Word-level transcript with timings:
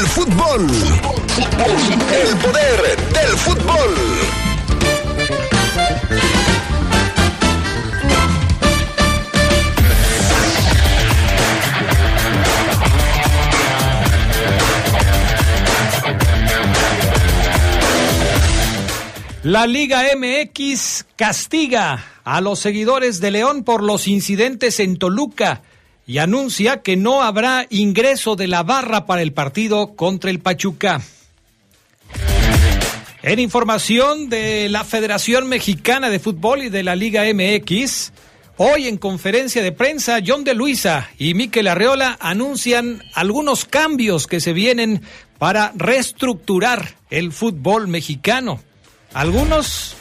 del 0.00 0.08
fútbol. 0.08 0.66
El 2.10 2.36
poder 2.38 2.96
del 3.12 3.36
fútbol. 3.36 3.94
La 19.42 19.66
Liga 19.66 20.02
MX 20.16 21.04
castiga 21.16 22.04
a 22.24 22.40
los 22.40 22.58
seguidores 22.58 23.20
de 23.20 23.32
León 23.32 23.64
por 23.64 23.82
los 23.82 24.08
incidentes 24.08 24.80
en 24.80 24.96
Toluca 24.96 25.62
y 26.10 26.18
anuncia 26.18 26.82
que 26.82 26.96
no 26.96 27.22
habrá 27.22 27.68
ingreso 27.70 28.34
de 28.34 28.48
la 28.48 28.64
barra 28.64 29.06
para 29.06 29.22
el 29.22 29.32
partido 29.32 29.94
contra 29.94 30.30
el 30.30 30.40
Pachuca. 30.40 31.00
En 33.22 33.38
información 33.38 34.28
de 34.28 34.68
la 34.70 34.82
Federación 34.82 35.48
Mexicana 35.48 36.10
de 36.10 36.18
Fútbol 36.18 36.64
y 36.64 36.68
de 36.68 36.82
la 36.82 36.96
Liga 36.96 37.22
MX, 37.32 38.10
hoy 38.56 38.88
en 38.88 38.96
conferencia 38.96 39.62
de 39.62 39.70
prensa, 39.70 40.18
John 40.26 40.42
de 40.42 40.54
Luisa 40.54 41.08
y 41.16 41.34
Miquel 41.34 41.68
Arreola 41.68 42.18
anuncian 42.20 43.04
algunos 43.14 43.64
cambios 43.64 44.26
que 44.26 44.40
se 44.40 44.52
vienen 44.52 45.02
para 45.38 45.70
reestructurar 45.76 46.96
el 47.10 47.30
fútbol 47.30 47.86
mexicano. 47.86 48.60
Algunos 49.14 49.94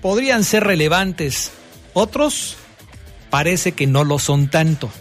podrían 0.00 0.44
ser 0.44 0.62
relevantes, 0.62 1.50
otros 1.92 2.56
parece 3.30 3.72
que 3.72 3.88
no 3.88 4.04
lo 4.04 4.20
son 4.20 4.48
tanto. 4.48 4.92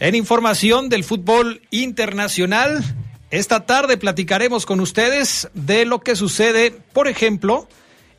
En 0.00 0.14
información 0.14 0.88
del 0.88 1.04
fútbol 1.04 1.60
internacional, 1.70 2.82
esta 3.30 3.66
tarde 3.66 3.98
platicaremos 3.98 4.64
con 4.64 4.80
ustedes 4.80 5.50
de 5.52 5.84
lo 5.84 6.00
que 6.00 6.16
sucede, 6.16 6.70
por 6.70 7.06
ejemplo, 7.06 7.68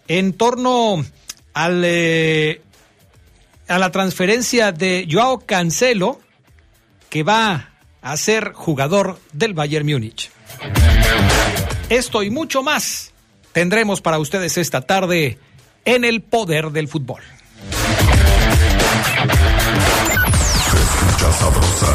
en 0.08 0.34
torno 0.34 1.04
al, 1.56 1.82
eh, 1.84 2.62
a 3.68 3.80
la 3.80 3.92
transferencia 3.92 4.72
de 4.72 5.08
Joao 5.10 5.40
Cancelo, 5.40 6.22
que 7.10 7.24
va 7.24 7.72
a 8.04 8.16
ser 8.16 8.54
jugador 8.54 9.20
del 9.34 9.56
Bayern 9.56 9.88
Múnich. 9.88 10.30
Esto 11.90 12.22
y 12.22 12.30
mucho 12.30 12.62
más 12.62 13.12
tendremos 13.54 14.02
para 14.02 14.20
ustedes 14.20 14.56
esta 14.60 14.82
tarde 14.82 15.40
en 15.84 16.06
el 16.06 16.22
poder 16.22 16.70
del 16.70 16.88
fútbol. 16.88 17.24
Sabrosa, 21.30 21.94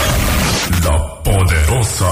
la 0.85 1.23
poderosa. 1.23 2.11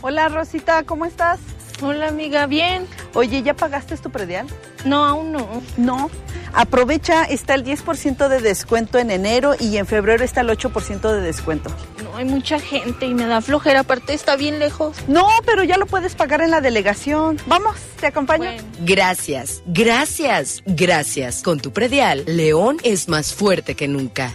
Hola 0.00 0.28
Rosita, 0.28 0.82
¿cómo 0.84 1.04
estás? 1.04 1.38
Hola 1.80 2.08
amiga, 2.08 2.46
bien. 2.46 2.86
Oye, 3.14 3.42
¿ya 3.42 3.54
pagaste 3.54 3.96
tu 3.98 4.10
predial? 4.10 4.46
No, 4.84 5.04
aún 5.04 5.32
no. 5.32 5.62
No. 5.76 6.10
Aprovecha, 6.52 7.24
está 7.24 7.54
el 7.54 7.64
10% 7.64 8.28
de 8.28 8.40
descuento 8.40 8.98
en 8.98 9.10
enero 9.10 9.54
y 9.58 9.76
en 9.76 9.86
febrero 9.86 10.24
está 10.24 10.40
el 10.40 10.48
8% 10.48 11.12
de 11.12 11.20
descuento. 11.20 11.70
No, 12.02 12.16
hay 12.16 12.24
mucha 12.24 12.58
gente 12.58 13.06
y 13.06 13.14
me 13.14 13.26
da 13.26 13.40
flojera, 13.40 13.80
aparte 13.80 14.14
está 14.14 14.34
bien 14.34 14.58
lejos. 14.58 14.96
No, 15.06 15.28
pero 15.46 15.62
ya 15.62 15.76
lo 15.76 15.86
puedes 15.86 16.14
pagar 16.16 16.40
en 16.40 16.50
la 16.50 16.60
delegación. 16.60 17.36
Vamos, 17.46 17.76
te 18.00 18.06
acompaño. 18.06 18.44
Bueno. 18.44 18.62
Gracias, 18.80 19.62
gracias, 19.66 20.62
gracias. 20.66 21.42
Con 21.42 21.60
tu 21.60 21.72
predial, 21.72 22.24
León 22.26 22.78
es 22.82 23.08
más 23.08 23.34
fuerte 23.34 23.76
que 23.76 23.86
nunca. 23.86 24.34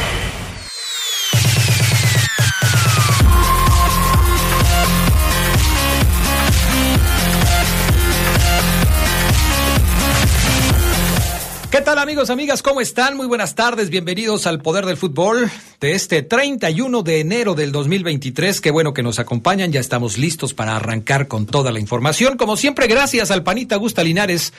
¿Qué 11.71 11.79
tal 11.79 11.99
amigos, 11.99 12.29
amigas? 12.29 12.61
¿Cómo 12.61 12.81
están? 12.81 13.15
Muy 13.15 13.27
buenas 13.27 13.55
tardes, 13.55 13.89
bienvenidos 13.89 14.45
al 14.45 14.59
Poder 14.59 14.85
del 14.85 14.97
Fútbol 14.97 15.49
de 15.79 15.93
este 15.93 16.21
31 16.21 17.01
de 17.01 17.21
enero 17.21 17.55
del 17.55 17.71
2023. 17.71 18.59
Qué 18.59 18.71
bueno 18.71 18.93
que 18.93 19.03
nos 19.03 19.19
acompañan, 19.19 19.71
ya 19.71 19.79
estamos 19.79 20.17
listos 20.17 20.53
para 20.53 20.75
arrancar 20.75 21.29
con 21.29 21.45
toda 21.45 21.71
la 21.71 21.79
información. 21.79 22.35
Como 22.35 22.57
siempre, 22.57 22.87
gracias 22.87 23.31
al 23.31 23.43
panita 23.43 23.77
Gusta 23.77 24.03
Linares 24.03 24.51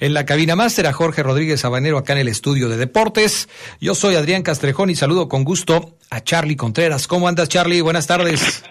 en 0.00 0.12
la 0.12 0.26
cabina 0.26 0.56
máster, 0.56 0.88
a 0.88 0.92
Jorge 0.92 1.22
Rodríguez 1.22 1.60
Sabanero 1.60 1.98
acá 1.98 2.14
en 2.14 2.18
el 2.18 2.28
estudio 2.28 2.68
de 2.68 2.78
deportes. 2.78 3.48
Yo 3.80 3.94
soy 3.94 4.16
Adrián 4.16 4.42
Castrejón 4.42 4.90
y 4.90 4.96
saludo 4.96 5.28
con 5.28 5.44
gusto 5.44 5.94
a 6.10 6.24
Charlie 6.24 6.56
Contreras. 6.56 7.06
¿Cómo 7.06 7.28
andas, 7.28 7.48
Charlie? 7.48 7.80
Buenas 7.80 8.08
tardes. 8.08 8.64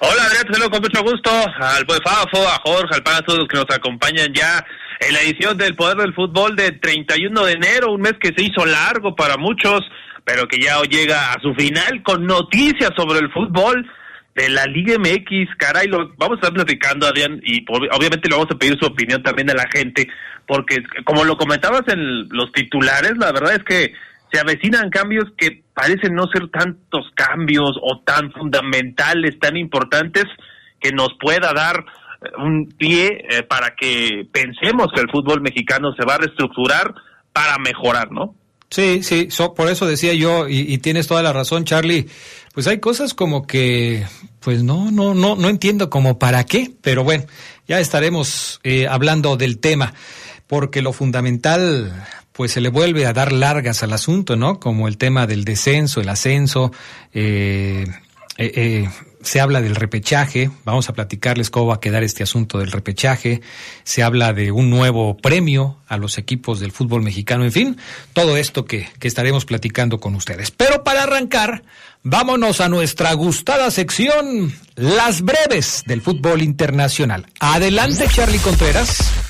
Hola 0.00 0.24
Adrián, 0.26 0.46
te 0.46 0.52
saludo 0.54 0.70
con 0.70 0.80
mucho 0.82 1.02
gusto. 1.02 1.30
Al 1.58 1.84
Poder 1.86 2.02
Fafo, 2.04 2.46
a 2.46 2.60
Jorge, 2.64 2.94
al 2.94 3.02
Pana, 3.02 3.18
a 3.18 3.22
todos 3.22 3.40
los 3.40 3.48
que 3.48 3.56
nos 3.56 3.66
acompañan 3.70 4.32
ya 4.32 4.64
en 5.00 5.12
la 5.12 5.20
edición 5.22 5.56
del 5.58 5.74
Poder 5.74 5.96
del 5.96 6.14
Fútbol 6.14 6.54
de 6.54 6.72
31 6.72 7.44
de 7.44 7.52
enero, 7.52 7.92
un 7.92 8.02
mes 8.02 8.14
que 8.20 8.32
se 8.36 8.44
hizo 8.44 8.64
largo 8.64 9.16
para 9.16 9.36
muchos, 9.36 9.80
pero 10.24 10.46
que 10.46 10.58
ya 10.60 10.80
llega 10.82 11.32
a 11.32 11.40
su 11.40 11.52
final 11.54 12.02
con 12.04 12.26
noticias 12.26 12.90
sobre 12.96 13.18
el 13.18 13.30
fútbol 13.32 13.90
de 14.36 14.48
la 14.50 14.66
Liga 14.66 14.96
MX, 14.98 15.56
caray, 15.58 15.88
lo 15.88 16.10
vamos 16.16 16.36
a 16.36 16.40
estar 16.46 16.52
platicando, 16.52 17.06
Adrián, 17.08 17.40
y 17.44 17.64
ob- 17.66 17.88
obviamente 17.92 18.28
le 18.28 18.36
vamos 18.36 18.50
a 18.52 18.56
pedir 18.58 18.78
su 18.78 18.86
opinión 18.86 19.20
también 19.24 19.50
a 19.50 19.54
la 19.54 19.66
gente, 19.72 20.08
porque 20.46 20.76
como 21.04 21.24
lo 21.24 21.36
comentabas 21.36 21.82
en 21.88 22.28
los 22.28 22.52
titulares, 22.52 23.14
la 23.18 23.32
verdad 23.32 23.54
es 23.54 23.64
que 23.64 23.94
se 24.32 24.40
avecinan 24.40 24.90
cambios 24.90 25.24
que 25.36 25.62
parecen 25.74 26.14
no 26.14 26.26
ser 26.32 26.48
tantos 26.50 27.06
cambios 27.14 27.72
o 27.82 28.00
tan 28.00 28.32
fundamentales, 28.32 29.38
tan 29.40 29.56
importantes, 29.56 30.24
que 30.80 30.92
nos 30.92 31.08
pueda 31.20 31.52
dar 31.52 31.84
eh, 32.22 32.28
un 32.38 32.68
pie 32.76 33.24
eh, 33.30 33.42
para 33.42 33.74
que 33.76 34.26
pensemos 34.32 34.88
que 34.94 35.00
el 35.00 35.10
fútbol 35.10 35.40
mexicano 35.40 35.92
se 35.98 36.04
va 36.04 36.14
a 36.14 36.18
reestructurar 36.18 36.94
para 37.32 37.58
mejorar, 37.58 38.10
¿no? 38.10 38.34
Sí, 38.70 39.02
sí, 39.02 39.28
so- 39.30 39.54
por 39.54 39.68
eso 39.68 39.86
decía 39.86 40.12
yo, 40.12 40.46
y, 40.46 40.76
tienes 40.78 41.06
toda 41.06 41.22
la 41.22 41.32
razón, 41.32 41.64
Charlie. 41.64 42.06
Pues 42.52 42.66
hay 42.66 42.80
cosas 42.80 43.14
como 43.14 43.46
que, 43.46 44.04
pues 44.40 44.62
no, 44.62 44.90
no, 44.90 45.14
no, 45.14 45.36
no 45.36 45.48
entiendo 45.48 45.88
como 45.88 46.18
para 46.18 46.44
qué, 46.44 46.70
pero 46.82 47.02
bueno, 47.02 47.24
ya 47.66 47.80
estaremos 47.80 48.60
eh, 48.64 48.86
hablando 48.86 49.36
del 49.38 49.58
tema, 49.58 49.94
porque 50.46 50.82
lo 50.82 50.92
fundamental, 50.92 51.92
pues 52.38 52.52
se 52.52 52.60
le 52.60 52.68
vuelve 52.68 53.04
a 53.04 53.12
dar 53.12 53.32
largas 53.32 53.82
al 53.82 53.92
asunto, 53.92 54.36
¿no? 54.36 54.60
Como 54.60 54.86
el 54.86 54.96
tema 54.96 55.26
del 55.26 55.44
descenso, 55.44 56.00
el 56.00 56.08
ascenso, 56.08 56.70
eh, 57.12 57.84
eh, 58.36 58.52
eh, 58.54 58.88
se 59.22 59.40
habla 59.40 59.60
del 59.60 59.74
repechaje, 59.74 60.48
vamos 60.64 60.88
a 60.88 60.92
platicarles 60.92 61.50
cómo 61.50 61.66
va 61.66 61.74
a 61.74 61.80
quedar 61.80 62.04
este 62.04 62.22
asunto 62.22 62.60
del 62.60 62.70
repechaje, 62.70 63.40
se 63.82 64.04
habla 64.04 64.32
de 64.34 64.52
un 64.52 64.70
nuevo 64.70 65.16
premio 65.16 65.78
a 65.88 65.96
los 65.96 66.16
equipos 66.16 66.60
del 66.60 66.70
fútbol 66.70 67.02
mexicano, 67.02 67.42
en 67.42 67.50
fin, 67.50 67.76
todo 68.12 68.36
esto 68.36 68.66
que, 68.66 68.88
que 69.00 69.08
estaremos 69.08 69.44
platicando 69.44 69.98
con 69.98 70.14
ustedes. 70.14 70.52
Pero 70.52 70.84
para 70.84 71.02
arrancar, 71.02 71.64
vámonos 72.04 72.60
a 72.60 72.68
nuestra 72.68 73.12
gustada 73.14 73.72
sección, 73.72 74.54
las 74.76 75.22
breves 75.22 75.82
del 75.86 76.02
fútbol 76.02 76.40
internacional. 76.40 77.26
Adelante, 77.40 78.06
Charlie 78.14 78.38
Contreras. 78.38 79.27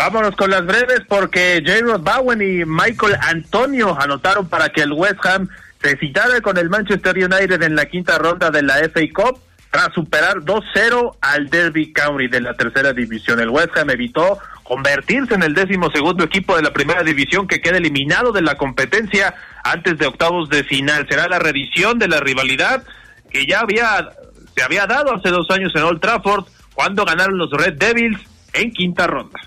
Vámonos 0.00 0.34
con 0.34 0.48
las 0.48 0.64
breves 0.64 1.02
porque 1.06 1.62
J. 1.62 1.98
Bowen 1.98 2.40
y 2.40 2.64
Michael 2.64 3.18
Antonio 3.20 3.94
anotaron 4.00 4.48
para 4.48 4.70
que 4.70 4.80
el 4.80 4.92
West 4.92 5.18
Ham 5.26 5.50
se 5.82 5.94
citara 5.98 6.40
con 6.40 6.56
el 6.56 6.70
Manchester 6.70 7.14
United 7.14 7.62
en 7.62 7.76
la 7.76 7.84
quinta 7.84 8.16
ronda 8.16 8.50
de 8.50 8.62
la 8.62 8.76
FA 8.76 9.02
Cup 9.12 9.38
tras 9.70 9.92
superar 9.92 10.38
2-0 10.38 11.18
al 11.20 11.50
Derby 11.50 11.92
County 11.92 12.28
de 12.28 12.40
la 12.40 12.54
tercera 12.54 12.94
división. 12.94 13.40
El 13.40 13.50
West 13.50 13.76
Ham 13.76 13.90
evitó 13.90 14.38
convertirse 14.62 15.34
en 15.34 15.42
el 15.42 15.52
décimo 15.52 15.90
segundo 15.90 16.24
equipo 16.24 16.56
de 16.56 16.62
la 16.62 16.72
primera 16.72 17.02
división 17.02 17.46
que 17.46 17.60
queda 17.60 17.76
eliminado 17.76 18.32
de 18.32 18.40
la 18.40 18.54
competencia 18.54 19.34
antes 19.64 19.98
de 19.98 20.06
octavos 20.06 20.48
de 20.48 20.64
final. 20.64 21.06
Será 21.10 21.28
la 21.28 21.38
reedición 21.38 21.98
de 21.98 22.08
la 22.08 22.20
rivalidad 22.20 22.84
que 23.30 23.44
ya 23.44 23.60
había 23.60 24.08
se 24.56 24.62
había 24.62 24.86
dado 24.86 25.14
hace 25.14 25.28
dos 25.28 25.50
años 25.50 25.72
en 25.74 25.82
Old 25.82 26.00
Trafford 26.00 26.46
cuando 26.72 27.04
ganaron 27.04 27.36
los 27.36 27.50
Red 27.50 27.74
Devils 27.74 28.18
en 28.54 28.70
quinta 28.70 29.06
ronda. 29.06 29.38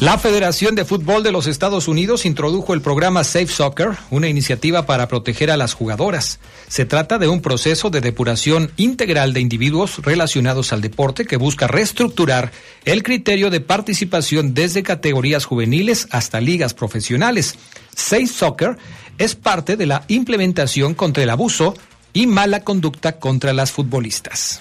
La 0.00 0.18
Federación 0.18 0.74
de 0.74 0.84
Fútbol 0.84 1.22
de 1.22 1.30
los 1.30 1.46
Estados 1.46 1.86
Unidos 1.86 2.26
introdujo 2.26 2.74
el 2.74 2.82
programa 2.82 3.22
Safe 3.22 3.46
Soccer, 3.46 3.90
una 4.10 4.28
iniciativa 4.28 4.86
para 4.86 5.06
proteger 5.06 5.50
a 5.50 5.56
las 5.56 5.72
jugadoras. 5.72 6.40
Se 6.68 6.84
trata 6.84 7.18
de 7.18 7.28
un 7.28 7.40
proceso 7.40 7.90
de 7.90 8.00
depuración 8.00 8.72
integral 8.76 9.32
de 9.32 9.40
individuos 9.40 9.98
relacionados 10.02 10.72
al 10.72 10.80
deporte 10.80 11.24
que 11.24 11.36
busca 11.36 11.68
reestructurar 11.68 12.50
el 12.84 13.02
criterio 13.04 13.50
de 13.50 13.60
participación 13.60 14.52
desde 14.52 14.82
categorías 14.82 15.44
juveniles 15.44 16.08
hasta 16.10 16.40
ligas 16.40 16.74
profesionales. 16.74 17.54
Safe 17.94 18.26
Soccer 18.26 18.76
es 19.16 19.36
parte 19.36 19.76
de 19.76 19.86
la 19.86 20.04
implementación 20.08 20.94
contra 20.94 21.22
el 21.22 21.30
abuso 21.30 21.74
y 22.12 22.26
mala 22.26 22.60
conducta 22.60 23.18
contra 23.20 23.52
las 23.52 23.70
futbolistas. 23.70 24.60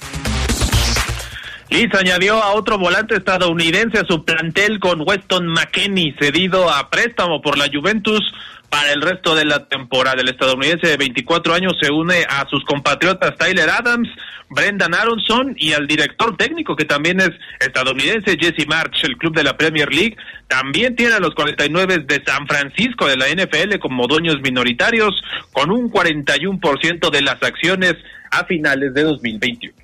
Leeds 1.74 1.96
añadió 1.96 2.36
a 2.36 2.54
otro 2.54 2.78
volante 2.78 3.16
estadounidense 3.16 3.98
a 3.98 4.06
su 4.06 4.24
plantel 4.24 4.80
con 4.80 5.02
Weston 5.02 5.48
McKenney, 5.48 6.14
cedido 6.20 6.70
a 6.70 6.92
préstamo 6.92 7.42
por 7.42 7.58
la 7.58 7.66
Juventus 7.66 8.22
para 8.70 8.92
el 8.92 9.02
resto 9.02 9.34
de 9.34 9.44
la 9.44 9.68
temporada. 9.68 10.22
El 10.22 10.30
estadounidense 10.30 10.86
de 10.86 10.98
24 10.98 11.52
años 11.52 11.74
se 11.82 11.92
une 11.92 12.28
a 12.30 12.48
sus 12.48 12.64
compatriotas 12.66 13.36
Tyler 13.40 13.72
Adams, 13.72 14.08
Brendan 14.50 14.94
Aronson 14.94 15.56
y 15.58 15.74
al 15.74 15.88
director 15.88 16.38
técnico 16.38 16.76
que 16.76 16.86
también 16.86 17.20
es 17.20 17.32
estadounidense, 17.60 18.38
Jesse 18.40 18.68
March. 18.68 19.04
El 19.04 19.18
club 19.18 19.34
de 19.34 19.44
la 19.44 19.58
Premier 19.58 19.92
League 19.92 20.16
también 20.48 20.96
tiene 20.96 21.16
a 21.16 21.20
los 21.20 21.34
49 21.34 22.06
de 22.06 22.24
San 22.24 22.46
Francisco 22.46 23.08
de 23.08 23.18
la 23.18 23.30
NFL 23.30 23.80
como 23.80 24.06
dueños 24.06 24.40
minoritarios 24.44 25.20
con 25.52 25.72
un 25.72 25.92
41% 25.92 27.10
de 27.10 27.22
las 27.24 27.42
acciones 27.42 27.96
a 28.30 28.46
finales 28.46 28.94
de 28.94 29.02
2021. 29.02 29.83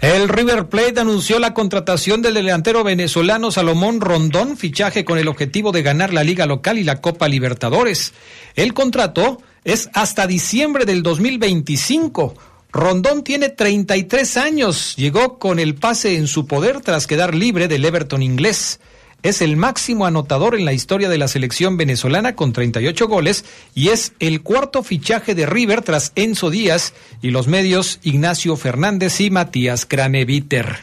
El 0.00 0.30
River 0.30 0.70
Plate 0.70 0.98
anunció 0.98 1.38
la 1.38 1.52
contratación 1.52 2.22
del 2.22 2.32
delantero 2.32 2.82
venezolano 2.82 3.50
Salomón 3.50 4.00
Rondón, 4.00 4.56
fichaje 4.56 5.04
con 5.04 5.18
el 5.18 5.28
objetivo 5.28 5.72
de 5.72 5.82
ganar 5.82 6.14
la 6.14 6.24
Liga 6.24 6.46
Local 6.46 6.78
y 6.78 6.84
la 6.84 7.02
Copa 7.02 7.28
Libertadores. 7.28 8.14
El 8.54 8.72
contrato 8.72 9.42
es 9.62 9.90
hasta 9.92 10.26
diciembre 10.26 10.86
del 10.86 11.02
2025. 11.02 12.34
Rondón 12.72 13.24
tiene 13.24 13.50
33 13.50 14.38
años, 14.38 14.94
llegó 14.96 15.38
con 15.38 15.58
el 15.58 15.74
pase 15.74 16.16
en 16.16 16.28
su 16.28 16.46
poder 16.46 16.80
tras 16.80 17.06
quedar 17.06 17.34
libre 17.34 17.68
del 17.68 17.84
Everton 17.84 18.22
inglés 18.22 18.80
es 19.22 19.42
el 19.42 19.56
máximo 19.56 20.06
anotador 20.06 20.54
en 20.54 20.64
la 20.64 20.72
historia 20.72 21.08
de 21.08 21.18
la 21.18 21.28
selección 21.28 21.76
venezolana 21.76 22.34
con 22.34 22.52
38 22.52 23.06
goles 23.06 23.44
y 23.74 23.88
es 23.88 24.14
el 24.18 24.42
cuarto 24.42 24.82
fichaje 24.82 25.34
de 25.34 25.46
River 25.46 25.82
tras 25.82 26.12
Enzo 26.16 26.50
Díaz 26.50 26.94
y 27.22 27.30
los 27.30 27.46
medios 27.46 28.00
Ignacio 28.02 28.56
Fernández 28.56 29.20
y 29.20 29.30
Matías 29.30 29.86
Craneviter. 29.86 30.78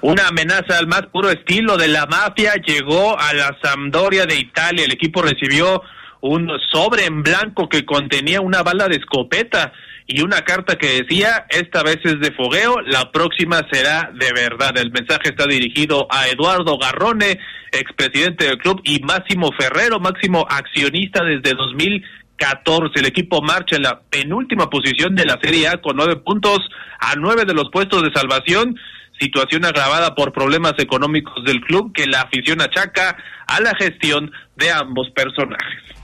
Una 0.00 0.28
amenaza 0.28 0.78
al 0.78 0.86
más 0.86 1.06
puro 1.06 1.30
estilo 1.30 1.76
de 1.76 1.88
la 1.88 2.06
mafia 2.06 2.54
llegó 2.64 3.18
a 3.18 3.32
la 3.34 3.56
Sampdoria 3.60 4.26
de 4.26 4.36
Italia. 4.36 4.84
El 4.84 4.92
equipo 4.92 5.22
recibió 5.22 5.82
un 6.20 6.48
sobre 6.70 7.06
en 7.06 7.22
blanco 7.22 7.68
que 7.68 7.84
contenía 7.84 8.40
una 8.40 8.62
bala 8.62 8.88
de 8.88 8.96
escopeta 8.96 9.72
y 10.10 10.22
una 10.22 10.40
carta 10.40 10.76
que 10.76 11.02
decía, 11.02 11.44
esta 11.50 11.82
vez 11.82 11.98
es 12.02 12.18
de 12.18 12.32
fogueo, 12.32 12.80
la 12.80 13.12
próxima 13.12 13.60
será 13.70 14.10
de 14.14 14.32
verdad. 14.32 14.74
El 14.78 14.90
mensaje 14.90 15.28
está 15.28 15.46
dirigido 15.46 16.08
a 16.10 16.28
Eduardo 16.28 16.78
Garrone, 16.78 17.38
expresidente 17.72 18.46
del 18.46 18.56
club, 18.56 18.80
y 18.84 19.00
Máximo 19.00 19.50
Ferrero, 19.52 20.00
máximo 20.00 20.46
accionista 20.48 21.22
desde 21.22 21.54
2014. 21.54 23.00
El 23.00 23.04
equipo 23.04 23.42
marcha 23.42 23.76
en 23.76 23.82
la 23.82 24.00
penúltima 24.00 24.70
posición 24.70 25.14
de 25.14 25.26
la 25.26 25.38
Serie 25.42 25.68
A 25.68 25.76
con 25.82 25.96
nueve 25.96 26.16
puntos 26.16 26.60
a 26.98 27.14
nueve 27.14 27.44
de 27.44 27.52
los 27.52 27.68
puestos 27.70 28.02
de 28.02 28.10
salvación 28.10 28.80
situación 29.20 29.64
agravada 29.64 30.14
por 30.14 30.32
problemas 30.32 30.74
económicos 30.78 31.44
del 31.44 31.60
club 31.60 31.92
que 31.92 32.06
la 32.06 32.22
afición 32.22 32.62
achaca 32.62 33.16
a 33.46 33.60
la 33.60 33.74
gestión 33.74 34.30
de 34.56 34.70
ambos 34.70 35.10
personajes. 35.10 35.97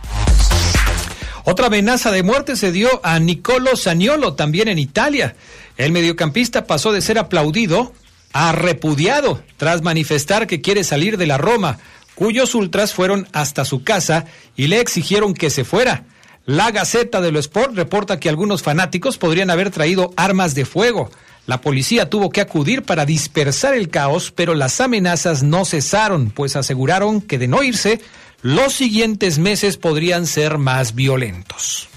Otra 1.46 1.66
amenaza 1.66 2.10
de 2.10 2.22
muerte 2.22 2.56
se 2.56 2.72
dio 2.72 2.88
a 3.02 3.18
Nicolo 3.18 3.76
Saniolo, 3.76 4.32
también 4.32 4.68
en 4.68 4.78
Italia. 4.78 5.36
El 5.76 5.92
mediocampista 5.92 6.66
pasó 6.66 6.90
de 6.90 7.02
ser 7.02 7.18
aplaudido 7.18 7.92
a 8.32 8.52
repudiado 8.52 9.42
tras 9.58 9.82
manifestar 9.82 10.46
que 10.46 10.62
quiere 10.62 10.84
salir 10.84 11.18
de 11.18 11.26
la 11.26 11.36
Roma, 11.36 11.78
cuyos 12.14 12.54
ultras 12.54 12.94
fueron 12.94 13.28
hasta 13.32 13.66
su 13.66 13.84
casa 13.84 14.24
y 14.56 14.68
le 14.68 14.80
exigieron 14.80 15.34
que 15.34 15.50
se 15.50 15.64
fuera. 15.64 16.04
La 16.46 16.70
Gaceta 16.70 17.20
de 17.20 17.30
lo 17.30 17.38
Sport 17.40 17.74
reporta 17.74 18.18
que 18.18 18.30
algunos 18.30 18.62
fanáticos 18.62 19.18
podrían 19.18 19.50
haber 19.50 19.70
traído 19.70 20.14
armas 20.16 20.54
de 20.54 20.64
fuego. 20.64 21.10
La 21.46 21.60
policía 21.60 22.08
tuvo 22.08 22.30
que 22.30 22.40
acudir 22.40 22.84
para 22.84 23.04
dispersar 23.04 23.74
el 23.74 23.90
caos, 23.90 24.32
pero 24.34 24.54
las 24.54 24.80
amenazas 24.80 25.42
no 25.42 25.66
cesaron, 25.66 26.30
pues 26.30 26.56
aseguraron 26.56 27.20
que 27.20 27.38
de 27.38 27.48
no 27.48 27.62
irse, 27.62 28.00
los 28.44 28.74
siguientes 28.74 29.38
meses 29.38 29.78
podrían 29.78 30.26
ser 30.26 30.58
más 30.58 30.94
violentos. 30.94 31.88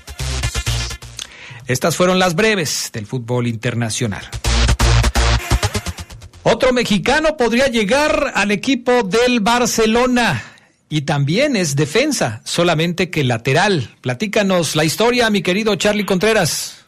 Estas 1.66 1.98
fueron 1.98 2.20
las 2.20 2.36
breves 2.36 2.90
del 2.94 3.06
fútbol 3.06 3.48
internacional. 3.48 4.24
Otro 6.44 6.72
mexicano 6.72 7.36
podría 7.36 7.68
llegar 7.68 8.32
al 8.34 8.52
equipo 8.52 9.04
del 9.04 9.42
Barcelona 9.42 10.42
y 10.88 11.02
también 11.02 11.58
es 11.58 11.76
defensa, 11.76 12.42
solamente 12.46 13.10
que 13.10 13.26
lateral. 13.26 13.94
Platícanos 14.00 14.77
la 14.77 14.86
historia, 14.86 15.30
mi 15.30 15.42
querido 15.42 15.75
Charlie 15.75 16.06
Contreras. 16.06 16.86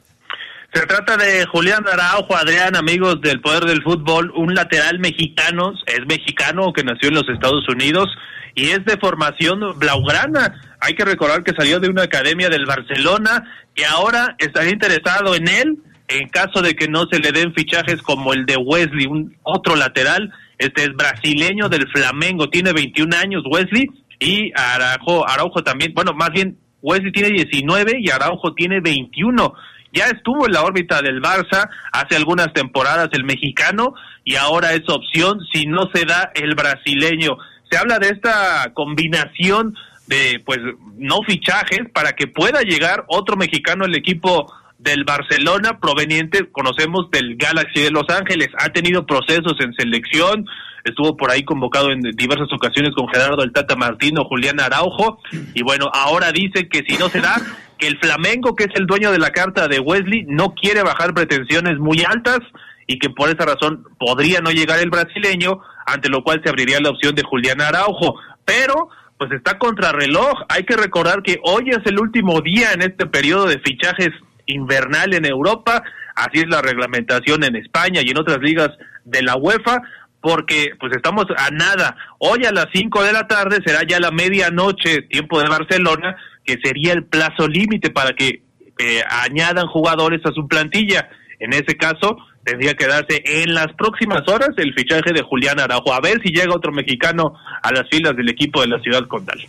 Se 0.73 0.85
trata 0.85 1.17
de 1.17 1.47
Julián 1.47 1.83
Araujo, 1.91 2.35
Adrián, 2.35 2.75
amigos 2.75 3.19
del 3.21 3.41
poder 3.41 3.63
del 3.63 3.81
fútbol, 3.81 4.31
un 4.35 4.53
lateral 4.53 4.99
mexicano, 4.99 5.73
es 5.87 6.05
mexicano 6.05 6.71
que 6.73 6.83
nació 6.83 7.09
en 7.09 7.15
los 7.15 7.27
Estados 7.27 7.67
Unidos 7.67 8.07
y 8.53 8.69
es 8.69 8.85
de 8.85 8.97
formación 8.97 9.61
blaugrana. 9.79 10.61
Hay 10.79 10.93
que 10.93 11.05
recordar 11.05 11.43
que 11.43 11.55
salió 11.57 11.79
de 11.79 11.89
una 11.89 12.03
academia 12.03 12.49
del 12.49 12.67
Barcelona 12.67 13.43
y 13.75 13.81
ahora 13.81 14.35
estaría 14.37 14.71
interesado 14.71 15.33
en 15.33 15.47
él 15.47 15.77
en 16.07 16.29
caso 16.29 16.61
de 16.61 16.75
que 16.75 16.87
no 16.87 17.05
se 17.11 17.19
le 17.19 17.31
den 17.31 17.53
fichajes 17.55 18.03
como 18.03 18.33
el 18.33 18.45
de 18.45 18.57
Wesley, 18.57 19.07
un 19.07 19.35
otro 19.41 19.75
lateral. 19.75 20.31
Este 20.59 20.83
es 20.83 20.89
brasileño 20.93 21.69
del 21.69 21.87
Flamengo, 21.89 22.47
tiene 22.49 22.73
21 22.73 23.15
años 23.17 23.43
Wesley 23.49 23.87
y 24.19 24.51
Araujo, 24.55 25.27
Araujo 25.27 25.63
también, 25.63 25.93
bueno, 25.95 26.13
más 26.13 26.29
bien 26.29 26.59
Wesley 26.83 27.11
tiene 27.11 27.29
19 27.29 27.97
y 28.01 28.11
Araujo 28.11 28.53
tiene 28.53 28.81
21 28.81 29.53
ya 29.91 30.05
estuvo 30.05 30.45
en 30.45 30.53
la 30.53 30.63
órbita 30.63 31.01
del 31.01 31.21
Barça 31.21 31.69
hace 31.91 32.15
algunas 32.15 32.53
temporadas 32.53 33.09
el 33.13 33.23
mexicano 33.23 33.93
y 34.23 34.35
ahora 34.35 34.73
es 34.73 34.87
opción 34.87 35.39
si 35.51 35.65
no 35.65 35.89
se 35.93 36.05
da 36.05 36.31
el 36.35 36.55
brasileño. 36.55 37.37
Se 37.69 37.77
habla 37.77 37.99
de 37.99 38.09
esta 38.09 38.71
combinación 38.73 39.75
de 40.07 40.41
pues 40.45 40.59
no 40.97 41.21
fichajes 41.27 41.81
para 41.93 42.13
que 42.13 42.27
pueda 42.27 42.61
llegar 42.61 43.05
otro 43.07 43.35
mexicano 43.35 43.85
al 43.85 43.95
equipo 43.95 44.51
del 44.79 45.03
Barcelona 45.03 45.77
proveniente, 45.79 46.49
conocemos 46.51 47.11
del 47.11 47.35
Galaxy 47.35 47.81
de 47.81 47.91
Los 47.91 48.09
Ángeles, 48.09 48.47
ha 48.57 48.69
tenido 48.69 49.05
procesos 49.05 49.53
en 49.59 49.73
selección, 49.73 50.45
estuvo 50.85 51.17
por 51.17 51.29
ahí 51.31 51.43
convocado 51.43 51.91
en 51.91 51.99
diversas 52.15 52.47
ocasiones 52.51 52.95
con 52.95 53.07
Gerardo 53.09 53.43
el 53.43 53.51
Tata 53.51 53.75
Martino, 53.75 54.23
Julián 54.23 54.59
Araujo, 54.59 55.19
y 55.53 55.63
bueno, 55.63 55.91
ahora 55.93 56.31
dice 56.31 56.69
que 56.69 56.83
si 56.87 56.97
no 56.97 57.09
se 57.09 57.19
da, 57.19 57.35
que 57.79 57.87
el 57.87 57.97
Flamengo, 57.99 58.55
que 58.55 58.65
es 58.65 58.71
el 58.75 58.85
dueño 58.85 59.11
de 59.11 59.19
la 59.19 59.31
carta 59.31 59.67
de 59.67 59.79
Wesley, 59.79 60.25
no 60.27 60.53
quiere 60.53 60.83
bajar 60.83 61.13
pretensiones 61.13 61.79
muy 61.79 62.03
altas 62.05 62.39
y 62.85 62.99
que 62.99 63.09
por 63.09 63.29
esa 63.29 63.45
razón 63.45 63.85
podría 63.97 64.41
no 64.41 64.51
llegar 64.51 64.79
el 64.79 64.89
brasileño, 64.89 65.61
ante 65.85 66.09
lo 66.09 66.23
cual 66.23 66.41
se 66.43 66.49
abriría 66.49 66.79
la 66.79 66.89
opción 66.89 67.15
de 67.15 67.23
Julián 67.23 67.61
Araujo. 67.61 68.15
Pero 68.45 68.89
pues 69.17 69.31
está 69.31 69.57
contrarreloj. 69.57 70.43
Hay 70.49 70.63
que 70.63 70.77
recordar 70.77 71.21
que 71.21 71.39
hoy 71.43 71.69
es 71.69 71.85
el 71.85 71.99
último 71.99 72.41
día 72.41 72.71
en 72.73 72.81
este 72.81 73.05
periodo 73.05 73.47
de 73.47 73.59
fichajes 73.59 74.09
invernal 74.45 75.13
en 75.13 75.25
Europa, 75.25 75.83
así 76.15 76.39
es 76.39 76.47
la 76.47 76.61
reglamentación 76.61 77.43
en 77.43 77.55
España 77.55 78.01
y 78.03 78.09
en 78.09 78.17
otras 78.17 78.39
ligas 78.39 78.69
de 79.05 79.21
la 79.21 79.35
UEFA, 79.35 79.81
porque 80.21 80.71
pues 80.79 80.93
estamos 80.95 81.25
a 81.37 81.49
nada. 81.51 81.95
Hoy 82.17 82.45
a 82.45 82.51
las 82.51 82.67
5 82.73 83.03
de 83.03 83.13
la 83.13 83.27
tarde 83.27 83.59
será 83.65 83.81
ya 83.87 83.99
la 83.99 84.11
medianoche, 84.11 85.03
tiempo 85.03 85.39
de 85.39 85.49
Barcelona, 85.49 86.15
que 86.49 86.57
sería 86.63 86.93
el 86.93 87.05
plazo 87.05 87.47
límite 87.47 87.91
para 87.91 88.13
que 88.13 88.41
eh, 88.79 89.03
añadan 89.07 89.67
jugadores 89.67 90.19
a 90.25 90.31
su 90.31 90.47
plantilla. 90.47 91.07
En 91.39 91.53
ese 91.53 91.77
caso, 91.77 92.17
tendría 92.43 92.73
que 92.73 92.87
darse 92.87 93.21
en 93.23 93.53
las 93.53 93.67
próximas 93.77 94.27
horas 94.27 94.49
el 94.57 94.73
fichaje 94.73 95.13
de 95.13 95.21
Julián 95.21 95.59
Araujo. 95.59 95.93
A 95.93 96.01
ver 96.01 96.19
si 96.23 96.29
llega 96.29 96.55
otro 96.55 96.71
mexicano 96.71 97.35
a 97.61 97.71
las 97.71 97.87
filas 97.87 98.15
del 98.15 98.29
equipo 98.29 98.61
de 98.61 98.67
la 98.67 98.79
ciudad 98.79 99.07
condal. 99.07 99.39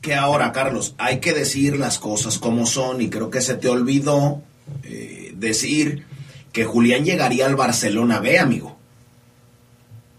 Que 0.00 0.14
ahora, 0.14 0.52
Carlos, 0.52 0.94
hay 0.96 1.18
que 1.18 1.32
decir 1.32 1.76
las 1.76 1.98
cosas 1.98 2.38
como 2.38 2.66
son 2.66 3.02
y 3.02 3.10
creo 3.10 3.30
que 3.30 3.40
se 3.40 3.56
te 3.56 3.68
olvidó 3.68 4.40
eh, 4.84 5.32
decir 5.34 6.04
que 6.52 6.64
Julián 6.64 7.04
llegaría 7.04 7.46
al 7.46 7.56
Barcelona 7.56 8.20
B, 8.20 8.38
amigo. 8.38 8.78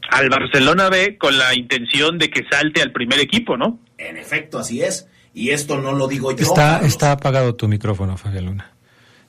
Al 0.09 0.27
Barcelona 0.27 0.89
B 0.89 1.17
con 1.17 1.37
la 1.37 1.55
intención 1.55 2.17
de 2.17 2.29
que 2.29 2.43
salte 2.51 2.81
al 2.81 2.91
primer 2.91 3.21
equipo, 3.21 3.55
¿no? 3.55 3.79
En 3.97 4.17
efecto, 4.17 4.59
así 4.59 4.81
es. 4.81 5.07
Y 5.35 5.49
esto 5.49 5.77
no 5.77 5.91
lo 5.91 6.07
digo 6.07 6.31
yo. 6.31 6.43
Está, 6.43 6.79
está 6.79 7.11
apagado 7.11 7.53
tu 7.55 7.67
micrófono, 7.67 8.17
Fabián 8.17 8.45
Luna. 8.45 8.71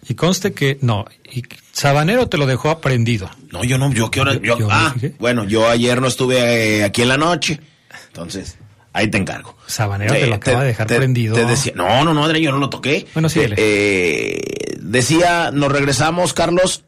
Y 0.08 0.14
conste 0.14 0.52
que 0.52 0.78
no, 0.82 1.04
y 1.32 1.42
Sabanero 1.72 2.28
te 2.28 2.38
lo 2.38 2.46
dejó 2.46 2.70
aprendido. 2.70 3.28
No, 3.50 3.64
yo 3.64 3.76
no, 3.76 3.92
yo 3.92 4.08
qué 4.08 4.20
hora, 4.20 4.34
yo, 4.40 4.56
ah, 4.70 4.94
bueno, 5.18 5.44
yo 5.44 5.68
ayer 5.68 6.00
no 6.00 6.06
estuve 6.06 6.78
eh, 6.78 6.84
aquí 6.84 7.02
en 7.02 7.08
la 7.08 7.16
noche, 7.16 7.58
entonces 8.06 8.56
ahí 8.92 9.08
te 9.08 9.18
encargo. 9.18 9.56
Sabanero 9.66 10.14
te 10.14 10.28
lo 10.28 10.36
acaba 10.36 10.60
de 10.60 10.68
dejar 10.68 10.86
prendido. 10.86 11.34
Te 11.34 11.44
decía, 11.44 11.72
no, 11.74 12.04
no, 12.04 12.14
no, 12.14 12.24
Adrián, 12.24 12.44
yo 12.44 12.52
no 12.52 12.58
lo 12.58 12.70
toqué. 12.70 13.06
Bueno, 13.14 13.28
sí. 13.28 13.40
Eh, 13.42 14.40
decía, 14.80 15.50
nos 15.50 15.72
regresamos, 15.72 16.34
Carlos, 16.34 16.84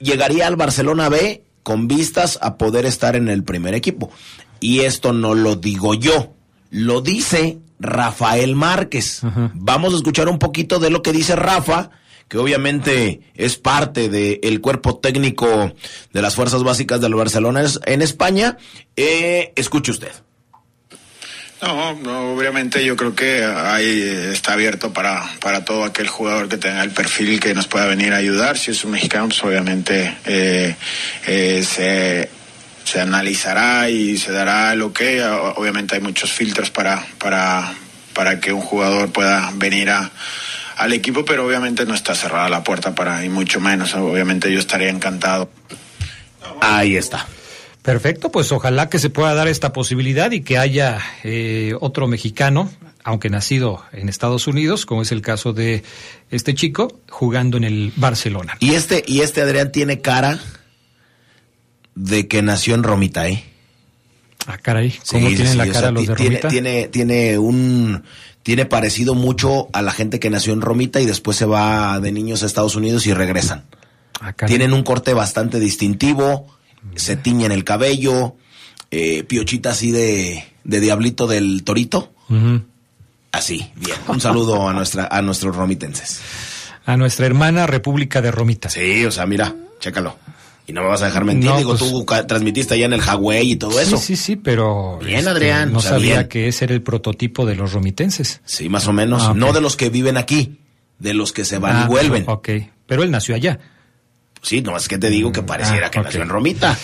llegaría 0.00 0.48
al 0.48 0.56
Barcelona 0.56 1.08
B 1.08 1.44
con 1.62 1.86
vistas 1.86 2.36
a 2.42 2.58
poder 2.58 2.84
estar 2.84 3.14
en 3.14 3.28
el 3.28 3.44
primer 3.44 3.74
equipo. 3.74 4.10
Y 4.58 4.80
esto 4.80 5.12
no 5.12 5.36
lo 5.36 5.54
digo 5.54 5.94
yo, 5.94 6.34
lo 6.70 7.00
dice 7.00 7.60
Rafael 7.80 8.54
Márquez. 8.54 9.22
Vamos 9.54 9.94
a 9.94 9.96
escuchar 9.96 10.28
un 10.28 10.38
poquito 10.38 10.78
de 10.78 10.90
lo 10.90 11.02
que 11.02 11.12
dice 11.12 11.34
Rafa, 11.34 11.90
que 12.28 12.38
obviamente 12.38 13.22
es 13.34 13.56
parte 13.56 14.08
del 14.08 14.60
cuerpo 14.60 14.98
técnico 14.98 15.74
de 16.12 16.22
las 16.22 16.34
fuerzas 16.34 16.62
básicas 16.62 17.00
del 17.00 17.14
Barcelona 17.14 17.64
en 17.86 18.02
España. 18.02 18.56
Eh, 18.96 19.52
escuche 19.56 19.90
usted. 19.90 20.12
No, 21.62 21.92
no, 21.94 22.32
obviamente 22.32 22.82
yo 22.82 22.96
creo 22.96 23.14
que 23.14 23.44
ahí 23.44 24.00
está 24.32 24.54
abierto 24.54 24.92
para, 24.94 25.28
para 25.40 25.62
todo 25.62 25.84
aquel 25.84 26.08
jugador 26.08 26.48
que 26.48 26.56
tenga 26.56 26.82
el 26.82 26.90
perfil 26.90 27.38
que 27.38 27.52
nos 27.52 27.66
pueda 27.66 27.86
venir 27.86 28.14
a 28.14 28.16
ayudar. 28.16 28.56
Si 28.56 28.70
es 28.70 28.82
un 28.84 28.92
mexicano, 28.92 29.28
pues 29.28 29.44
obviamente 29.44 30.16
eh, 30.24 30.74
eh, 31.26 32.30
se, 32.90 33.00
analizará 33.00 33.88
y 33.88 34.16
se 34.16 34.32
dará 34.32 34.74
lo 34.74 34.92
que. 34.92 35.22
Obviamente 35.22 35.94
hay 35.94 36.00
muchos 36.00 36.32
filtros 36.32 36.70
para, 36.70 37.04
para, 37.18 37.72
para 38.14 38.40
que 38.40 38.52
un 38.52 38.60
jugador 38.60 39.10
pueda 39.10 39.50
venir 39.54 39.90
a, 39.90 40.10
al 40.76 40.92
equipo, 40.92 41.24
pero 41.24 41.46
obviamente 41.46 41.84
no 41.84 41.94
está 41.94 42.14
cerrada 42.14 42.48
la 42.48 42.64
puerta 42.64 42.94
para, 42.94 43.24
y 43.24 43.28
mucho 43.28 43.60
menos. 43.60 43.94
Obviamente 43.94 44.52
yo 44.52 44.58
estaría 44.58 44.88
encantado. 44.88 45.50
Ahí 46.60 46.96
está. 46.96 47.26
Perfecto, 47.82 48.30
pues 48.30 48.52
ojalá 48.52 48.90
que 48.90 48.98
se 48.98 49.08
pueda 49.08 49.32
dar 49.34 49.48
esta 49.48 49.72
posibilidad 49.72 50.30
y 50.32 50.42
que 50.42 50.58
haya 50.58 50.98
eh, 51.24 51.74
otro 51.80 52.08
mexicano, 52.08 52.70
aunque 53.04 53.30
nacido 53.30 53.82
en 53.92 54.10
Estados 54.10 54.46
Unidos, 54.46 54.84
como 54.84 55.00
es 55.00 55.12
el 55.12 55.22
caso 55.22 55.54
de 55.54 55.82
este 56.30 56.54
chico, 56.54 57.00
jugando 57.08 57.56
en 57.56 57.64
el 57.64 57.92
Barcelona. 57.96 58.56
Y 58.60 58.74
este, 58.74 59.02
y 59.06 59.20
este 59.20 59.40
Adrián 59.40 59.72
tiene 59.72 60.02
cara 60.02 60.38
de 61.94 62.28
que 62.28 62.42
nació 62.42 62.74
en 62.74 62.82
Romita, 62.82 63.28
¿eh? 63.28 63.44
Ah, 64.46 64.58
caray, 64.58 64.94
¿cómo 65.08 65.28
tienen 65.28 65.58
la 65.58 65.68
cara 65.68 65.90
los 65.90 66.06
de 66.06 66.14
tiene, 66.14 66.30
Romita? 66.30 66.48
Tiene, 66.48 66.88
tiene 66.88 67.38
un 67.38 68.02
tiene 68.42 68.64
parecido 68.64 69.14
mucho 69.14 69.68
a 69.72 69.82
la 69.82 69.92
gente 69.92 70.18
que 70.18 70.30
nació 70.30 70.52
en 70.54 70.62
Romita 70.62 71.00
y 71.00 71.06
después 71.06 71.36
se 71.36 71.44
va 71.44 72.00
de 72.00 72.10
niños 72.10 72.42
a 72.42 72.46
Estados 72.46 72.74
Unidos 72.74 73.06
y 73.06 73.12
regresan. 73.12 73.64
Ah, 74.20 74.32
Tienen 74.32 74.72
un 74.72 74.82
corte 74.82 75.14
bastante 75.14 75.60
distintivo, 75.60 76.46
se 76.96 77.16
tiñen 77.16 77.52
el 77.52 77.64
cabello, 77.64 78.36
eh, 78.90 79.24
piochita 79.24 79.70
así 79.70 79.90
de, 79.90 80.44
de 80.64 80.80
diablito 80.80 81.26
del 81.26 81.62
torito. 81.64 82.12
Así, 83.32 83.70
bien. 83.76 83.96
Un 84.08 84.20
saludo 84.20 84.68
a 84.68 84.72
nuestra, 84.72 85.08
a 85.10 85.22
nuestros 85.22 85.54
romitenses. 85.54 86.20
A 86.86 86.96
nuestra 86.96 87.26
hermana 87.26 87.66
República 87.66 88.20
de 88.20 88.30
Romita. 88.30 88.70
Sí, 88.70 89.04
o 89.04 89.10
sea, 89.10 89.26
mira, 89.26 89.54
chécalo. 89.78 90.16
Y 90.70 90.72
no 90.72 90.82
me 90.82 90.88
vas 90.88 91.02
a 91.02 91.06
dejar 91.06 91.24
mentir, 91.24 91.50
No, 91.50 91.56
digo, 91.58 91.76
pues- 91.76 91.90
tú 91.90 92.06
transmitiste 92.28 92.74
allá 92.74 92.86
en 92.86 92.92
el 92.92 93.00
Hawái 93.00 93.50
y 93.52 93.56
todo 93.56 93.80
eso. 93.80 93.96
Sí, 93.96 94.14
sí, 94.14 94.16
sí, 94.16 94.36
pero 94.36 94.98
Bien, 95.00 95.18
este, 95.18 95.30
Adrián, 95.30 95.72
no 95.72 95.78
o 95.78 95.82
sea, 95.82 95.90
sabía 95.92 96.14
bien. 96.18 96.28
que 96.28 96.46
ese 96.46 96.66
era 96.66 96.74
el 96.74 96.82
prototipo 96.82 97.44
de 97.44 97.56
los 97.56 97.72
romitenses. 97.72 98.40
Sí, 98.44 98.68
más 98.68 98.86
o 98.86 98.92
menos. 98.92 99.22
Ah. 99.24 99.32
No 99.34 99.52
de 99.52 99.60
los 99.60 99.74
que 99.74 99.90
viven 99.90 100.16
aquí, 100.16 100.60
de 101.00 101.12
los 101.12 101.32
que 101.32 101.44
se 101.44 101.58
van 101.58 101.74
Ah, 101.76 101.82
y 101.84 101.88
vuelven. 101.88 102.24
Ok, 102.28 102.48
pero 102.86 103.02
él 103.02 103.10
nació 103.10 103.34
allá. 103.34 103.58
Sí, 104.42 104.62
no, 104.62 104.76
es 104.76 104.86
que 104.86 104.96
te 104.96 105.10
digo 105.10 105.32
que 105.32 105.42
pareciera 105.42 105.88
Ah, 105.88 105.90
que 105.90 106.00
nació 106.00 106.22
en 106.22 106.28
Romita. 106.28 106.78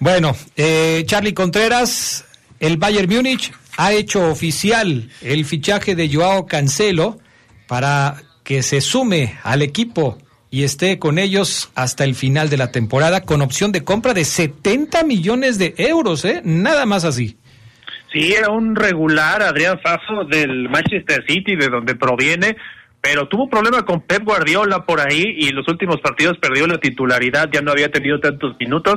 Bueno, 0.00 0.34
eh, 0.56 1.04
Charlie 1.06 1.34
Contreras, 1.34 2.24
el 2.58 2.78
Bayern 2.78 3.14
Múnich 3.14 3.52
ha 3.76 3.92
hecho 3.92 4.30
oficial 4.30 5.10
el 5.20 5.44
fichaje 5.44 5.94
de 5.94 6.08
Joao 6.12 6.46
Cancelo 6.46 7.18
para 7.68 8.22
que 8.42 8.62
se 8.62 8.80
sume 8.80 9.36
al 9.42 9.60
equipo 9.60 10.16
y 10.50 10.62
esté 10.64 10.98
con 10.98 11.18
ellos 11.18 11.70
hasta 11.74 12.04
el 12.04 12.14
final 12.14 12.48
de 12.50 12.56
la 12.56 12.70
temporada 12.72 13.22
con 13.22 13.42
opción 13.42 13.72
de 13.72 13.84
compra 13.84 14.14
de 14.14 14.24
70 14.24 15.02
millones 15.04 15.58
de 15.58 15.74
euros, 15.78 16.24
¿eh? 16.24 16.40
Nada 16.44 16.86
más 16.86 17.04
así. 17.04 17.36
Sí, 18.12 18.32
era 18.32 18.50
un 18.50 18.76
regular 18.76 19.42
Adrián 19.42 19.78
Fafo 19.82 20.24
del 20.24 20.68
Manchester 20.70 21.24
City, 21.28 21.56
de 21.56 21.68
donde 21.68 21.96
proviene, 21.96 22.56
pero 23.00 23.28
tuvo 23.28 23.50
problema 23.50 23.82
con 23.84 24.00
Pep 24.00 24.22
Guardiola 24.24 24.84
por 24.86 25.00
ahí 25.00 25.22
y 25.36 25.50
los 25.50 25.66
últimos 25.68 26.00
partidos 26.00 26.38
perdió 26.38 26.66
la 26.66 26.78
titularidad, 26.78 27.50
ya 27.52 27.60
no 27.60 27.72
había 27.72 27.90
tenido 27.90 28.20
tantos 28.20 28.56
minutos, 28.58 28.94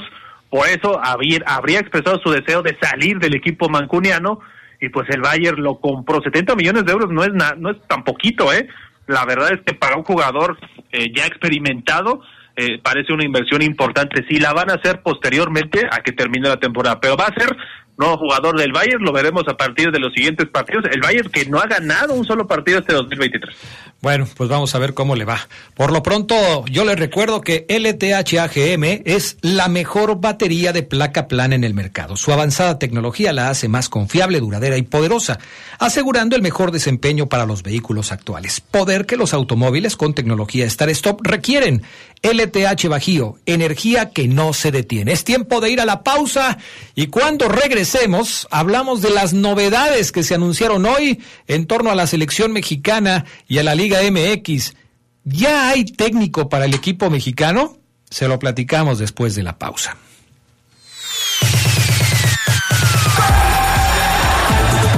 por 0.49 0.67
eso 0.69 0.99
había, 1.03 1.39
habría 1.45 1.79
expresado 1.79 2.19
su 2.23 2.31
deseo 2.31 2.61
de 2.61 2.77
salir 2.81 3.19
del 3.19 3.35
equipo 3.35 3.67
mancuniano 3.69 4.39
y 4.81 4.89
pues 4.89 5.09
el 5.09 5.21
Bayern 5.21 5.61
lo 5.61 5.79
compró. 5.79 6.21
70 6.21 6.55
millones 6.55 6.85
de 6.85 6.91
euros 6.91 7.11
no 7.11 7.23
es, 7.23 7.33
na- 7.33 7.55
no 7.57 7.71
es 7.71 7.77
tan 7.87 8.03
poquito, 8.03 8.53
¿eh? 8.53 8.67
La 9.09 9.25
verdad 9.25 9.51
es 9.51 9.61
que 9.65 9.73
para 9.73 9.97
un 9.97 10.03
jugador 10.03 10.59
eh, 10.91 11.07
ya 11.11 11.25
experimentado 11.25 12.21
eh, 12.55 12.79
parece 12.79 13.11
una 13.11 13.25
inversión 13.25 13.63
importante. 13.63 14.23
Sí, 14.29 14.39
la 14.39 14.53
van 14.53 14.69
a 14.69 14.75
hacer 14.75 15.01
posteriormente 15.01 15.87
a 15.89 16.03
que 16.03 16.11
termine 16.11 16.47
la 16.47 16.59
temporada, 16.59 16.99
pero 16.99 17.17
va 17.17 17.25
a 17.25 17.33
ser 17.33 17.57
nuevo 17.99 18.17
jugador 18.17 18.57
del 18.57 18.71
Bayern, 18.71 19.03
lo 19.03 19.11
veremos 19.11 19.43
a 19.47 19.55
partir 19.55 19.91
de 19.91 19.99
los 19.99 20.13
siguientes 20.13 20.47
partidos. 20.47 20.85
El 20.91 21.01
Bayern 21.01 21.29
que 21.29 21.45
no 21.45 21.59
ha 21.59 21.67
ganado 21.67 22.13
un 22.13 22.25
solo 22.25 22.47
partido 22.47 22.79
este 22.79 22.93
2023. 22.93 23.55
Bueno, 24.01 24.25
pues 24.37 24.49
vamos 24.49 24.73
a 24.73 24.79
ver 24.79 24.93
cómo 24.93 25.15
le 25.17 25.25
va. 25.25 25.47
Por 25.75 25.91
lo 25.91 26.01
pronto, 26.01 26.65
yo 26.67 26.85
les 26.85 26.97
recuerdo 26.97 27.41
que 27.41 27.65
LTH 27.67 28.39
AGM 28.39 29.01
es 29.03 29.37
la 29.41 29.67
mejor 29.67 30.21
batería 30.21 30.71
de 30.71 30.83
placa 30.83 31.27
plana 31.27 31.55
en 31.55 31.65
el 31.65 31.73
mercado. 31.73 32.15
Su 32.15 32.31
avanzada 32.31 32.79
tecnología 32.79 33.33
la 33.33 33.49
hace 33.49 33.67
más 33.67 33.89
confiable, 33.89 34.39
duradera 34.39 34.77
y 34.77 34.83
poderosa, 34.83 35.39
asegurando 35.79 36.37
el 36.37 36.41
mejor 36.41 36.71
desempeño 36.71 37.27
para 37.27 37.45
los 37.45 37.61
vehículos 37.61 38.13
actuales. 38.13 38.61
Poder 38.61 39.05
que 39.05 39.17
los 39.17 39.33
automóviles 39.33 39.97
con 39.97 40.13
tecnología 40.13 40.65
Star 40.65 40.89
Stop 40.89 41.19
requieren. 41.23 41.83
LTH 42.21 42.89
Bajío, 42.89 43.37
energía 43.45 44.09
que 44.09 44.27
no 44.27 44.51
se 44.51 44.71
detiene. 44.71 45.13
Es 45.13 45.23
tiempo 45.23 45.61
de 45.61 45.71
ir 45.71 45.79
a 45.79 45.85
la 45.85 46.03
pausa 46.03 46.57
y 46.93 47.07
cuando 47.07 47.47
regresemos 47.89 48.47
hablamos 48.51 49.01
de 49.01 49.09
las 49.09 49.33
novedades 49.33 50.11
que 50.11 50.21
se 50.21 50.35
anunciaron 50.35 50.85
hoy 50.85 51.21
en 51.47 51.65
torno 51.65 51.89
a 51.89 51.95
la 51.95 52.05
selección 52.05 52.51
mexicana 52.51 53.25
y 53.47 53.57
a 53.57 53.63
la 53.63 53.73
Liga 53.73 53.99
MX. 54.03 54.75
¿Ya 55.23 55.69
hay 55.69 55.85
técnico 55.85 56.49
para 56.49 56.65
el 56.65 56.75
equipo 56.75 57.09
mexicano? 57.09 57.77
Se 58.09 58.27
lo 58.27 58.37
platicamos 58.37 58.99
después 58.99 59.33
de 59.33 59.41
la 59.41 59.57
pausa. 59.57 59.97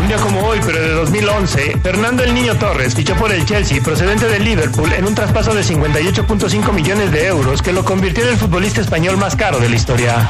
Un 0.01 0.07
día 0.07 0.17
como 0.17 0.41
hoy, 0.41 0.59
pero 0.65 0.81
de 0.81 0.89
2011, 0.89 1.77
Fernando 1.81 2.23
el 2.23 2.33
Niño 2.33 2.57
Torres 2.57 2.93
fichó 2.93 3.15
por 3.15 3.31
el 3.31 3.45
Chelsea 3.45 3.81
procedente 3.81 4.27
del 4.27 4.43
Liverpool 4.43 4.91
en 4.91 5.05
un 5.05 5.15
traspaso 5.15 5.53
de 5.53 5.63
58.5 5.63 6.73
millones 6.73 7.11
de 7.11 7.27
euros 7.27 7.61
que 7.61 7.71
lo 7.71 7.85
convirtió 7.85 8.25
en 8.25 8.31
el 8.31 8.37
futbolista 8.37 8.81
español 8.81 9.15
más 9.15 9.37
caro 9.37 9.59
de 9.59 9.69
la 9.69 9.75
historia. 9.77 10.29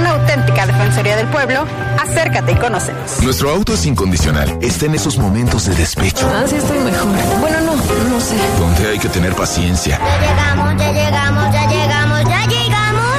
auténtica 0.21 0.65
Defensoría 0.65 1.15
del 1.15 1.27
Pueblo, 1.27 1.65
acércate 1.99 2.51
y 2.51 2.55
conócenos. 2.55 3.21
Nuestro 3.21 3.49
auto 3.49 3.73
es 3.73 3.85
incondicional. 3.85 4.57
Está 4.61 4.85
en 4.85 4.95
esos 4.95 5.17
momentos 5.17 5.65
de 5.65 5.75
despecho. 5.75 6.29
Ah, 6.33 6.43
sí 6.47 6.55
estoy 6.55 6.79
mejor. 6.79 7.09
Bueno, 7.39 7.61
no, 7.61 7.75
no 7.75 8.21
sé. 8.21 8.35
Donde 8.59 8.89
hay 8.89 8.99
que 8.99 9.09
tener 9.09 9.33
paciencia. 9.33 9.99
Ya 9.99 10.19
llegamos, 10.19 10.77
ya 10.77 10.91
llegamos, 10.91 11.53
ya 11.53 11.67
llegamos, 11.67 12.23
ya 12.23 12.45
llegamos. 12.47 12.60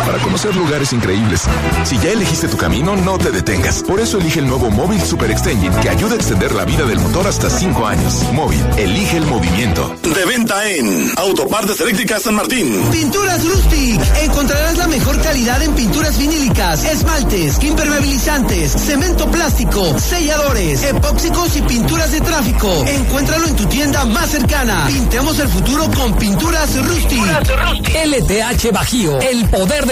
Para 0.05 0.19
conocer 0.19 0.55
lugares 0.57 0.93
increíbles. 0.93 1.43
Si 1.85 1.99
ya 1.99 2.11
elegiste 2.11 2.49
tu 2.49 2.57
camino, 2.57 2.97
no 2.97 3.19
te 3.19 3.31
detengas. 3.31 3.83
Por 3.83 4.01
eso 4.01 4.19
elige 4.19 4.41
el 4.41 4.47
nuevo 4.47 4.71
Móvil 4.71 5.01
Super 5.01 5.31
Extension 5.31 5.75
que 5.81 5.89
ayuda 5.89 6.15
a 6.15 6.17
extender 6.17 6.53
la 6.53 6.65
vida 6.65 6.85
del 6.85 6.99
motor 6.99 7.27
hasta 7.27 7.49
5 7.49 7.87
años. 7.87 8.23
Móvil, 8.33 8.61
elige 8.77 9.17
el 9.17 9.27
movimiento. 9.27 9.95
De 10.03 10.25
venta 10.25 10.69
en 10.69 11.11
Autopartes 11.17 11.81
Eléctricas 11.81 12.23
San 12.23 12.35
Martín. 12.35 12.83
Pinturas 12.91 13.45
Rustic. 13.45 14.01
Encontrarás 14.23 14.77
la 14.77 14.89
mejor 14.89 15.21
calidad 15.23 15.63
en 15.63 15.75
pinturas 15.75 16.19
vinílicas, 16.19 16.85
esmaltes, 16.85 17.63
impermeabilizantes, 17.63 18.73
cemento 18.73 19.31
plástico, 19.31 19.99
selladores, 19.99 20.83
epóxicos 20.83 21.57
y 21.57 21.63
pinturas 21.63 22.13
de 22.13 22.21
tráfico. 22.21 22.69
Encuéntralo 22.87 23.47
en 23.47 23.57
tu 23.57 23.67
tienda 23.67 24.05
más 24.05 24.31
cercana. 24.31 24.87
Pintemos 24.87 25.39
el 25.39 25.49
futuro 25.49 25.89
con 25.91 26.15
Pinturas 26.17 26.77
Rustic. 26.85 27.23
LTH 27.95 28.73
Bajío, 28.73 29.21
el 29.21 29.49
poder 29.49 29.87
de 29.87 29.92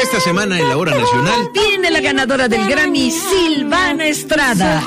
Esta 0.00 0.20
semana 0.20 0.58
en 0.58 0.68
la 0.68 0.76
hora 0.76 0.92
nacional 0.96 1.50
Viene 1.52 1.90
la 1.90 2.00
ganadora 2.00 2.48
del 2.48 2.66
Grammy, 2.66 3.10
Silvana 3.10 4.06
Estrada. 4.06 4.82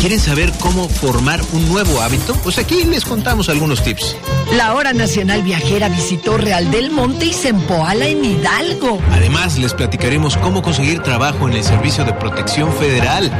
¿Quieren 0.00 0.20
saber 0.20 0.52
cómo 0.60 0.88
formar 0.88 1.40
un 1.52 1.68
nuevo 1.68 2.02
hábito? 2.02 2.34
Pues 2.42 2.58
aquí 2.58 2.84
les 2.84 3.04
contamos 3.04 3.48
algunos 3.48 3.82
tips. 3.82 4.16
La 4.52 4.74
hora 4.74 4.92
nacional 4.92 5.42
viajera 5.42 5.88
visitó 5.88 6.36
Real 6.36 6.70
del 6.70 6.90
Monte 6.90 7.26
y 7.26 7.32
Zempoala 7.32 8.06
en 8.06 8.24
Hidalgo. 8.24 9.00
Además, 9.10 9.58
les 9.58 9.72
platicaremos 9.72 10.36
cómo 10.36 10.60
conseguir 10.62 11.02
trabajo 11.02 11.48
en 11.48 11.54
el 11.54 11.64
Servicio 11.64 12.04
de 12.04 12.12
Protección 12.12 12.72
Federal. 12.74 13.32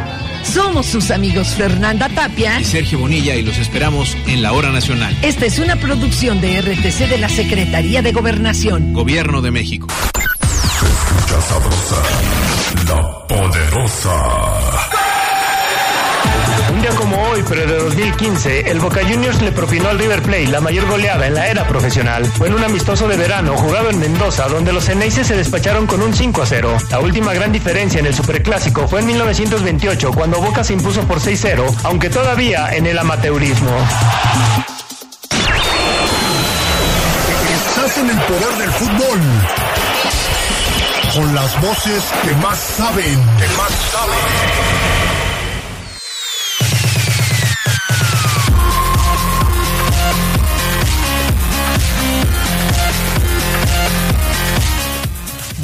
Somos 0.44 0.86
sus 0.86 1.10
amigos 1.10 1.48
Fernanda 1.54 2.08
Tapia 2.08 2.60
y 2.60 2.64
Sergio 2.64 2.98
Bonilla 2.98 3.34
y 3.34 3.42
los 3.42 3.58
esperamos 3.58 4.16
en 4.26 4.42
la 4.42 4.52
hora 4.52 4.70
nacional. 4.70 5.16
Esta 5.22 5.46
es 5.46 5.58
una 5.58 5.76
producción 5.76 6.40
de 6.40 6.60
RTC 6.60 7.08
de 7.08 7.18
la 7.18 7.28
Secretaría 7.28 8.02
de 8.02 8.12
Gobernación. 8.12 8.92
Gobierno 8.92 9.40
de 9.40 9.50
México. 9.50 9.88
Se 10.78 10.86
escucha 10.86 11.40
sabrosa, 11.40 12.02
la 12.86 13.26
poderosa. 13.26 14.93
Como 16.92 17.16
hoy, 17.30 17.42
pero 17.48 17.66
de 17.66 17.78
2015, 17.78 18.70
el 18.70 18.78
Boca 18.78 19.00
Juniors 19.00 19.40
le 19.40 19.52
propinó 19.52 19.88
al 19.88 19.98
River 19.98 20.22
Plate 20.22 20.48
la 20.48 20.60
mayor 20.60 20.86
goleada 20.86 21.26
en 21.26 21.34
la 21.34 21.48
era 21.48 21.66
profesional. 21.66 22.26
Fue 22.26 22.48
en 22.48 22.54
un 22.54 22.62
amistoso 22.62 23.08
de 23.08 23.16
verano 23.16 23.56
jugado 23.56 23.88
en 23.88 23.98
Mendoza, 23.98 24.48
donde 24.48 24.72
los 24.72 24.84
Ceneices 24.84 25.26
se 25.26 25.34
despacharon 25.34 25.86
con 25.86 26.02
un 26.02 26.14
5 26.14 26.42
a 26.42 26.46
0. 26.46 26.76
La 26.90 27.00
última 27.00 27.32
gran 27.32 27.52
diferencia 27.52 28.00
en 28.00 28.06
el 28.06 28.14
Superclásico 28.14 28.86
fue 28.86 29.00
en 29.00 29.06
1928, 29.06 30.12
cuando 30.12 30.40
Boca 30.40 30.62
se 30.62 30.74
impuso 30.74 31.00
por 31.02 31.20
6-0, 31.20 31.74
aunque 31.84 32.10
todavía 32.10 32.68
en 32.74 32.86
el 32.86 32.98
amateurismo. 32.98 33.72
Estás 37.54 37.98
el 37.98 38.18
poder 38.20 38.58
del 38.58 38.70
fútbol. 38.70 39.20
Con 41.14 41.34
las 41.34 41.60
voces 41.60 42.04
que 42.22 42.34
más 42.36 42.58
saben. 42.58 43.14
Que 43.38 43.48
más 43.56 43.72
saben. 43.90 45.13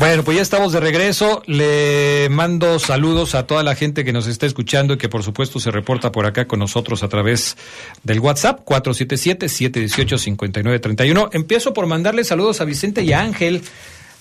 Bueno, 0.00 0.24
pues 0.24 0.36
ya 0.36 0.42
estamos 0.42 0.72
de 0.72 0.80
regreso. 0.80 1.42
Le 1.44 2.30
mando 2.30 2.78
saludos 2.78 3.34
a 3.34 3.46
toda 3.46 3.62
la 3.62 3.74
gente 3.74 4.02
que 4.02 4.14
nos 4.14 4.26
está 4.28 4.46
escuchando 4.46 4.94
y 4.94 4.96
que 4.96 5.10
por 5.10 5.22
supuesto 5.22 5.60
se 5.60 5.70
reporta 5.70 6.10
por 6.10 6.24
acá 6.24 6.46
con 6.46 6.58
nosotros 6.58 7.02
a 7.02 7.08
través 7.10 7.58
del 8.02 8.18
WhatsApp 8.18 8.60
477-718-5931. 8.64 11.28
Empiezo 11.34 11.74
por 11.74 11.86
mandarle 11.86 12.24
saludos 12.24 12.62
a 12.62 12.64
Vicente 12.64 13.02
y 13.02 13.12
a 13.12 13.20
Ángel 13.20 13.60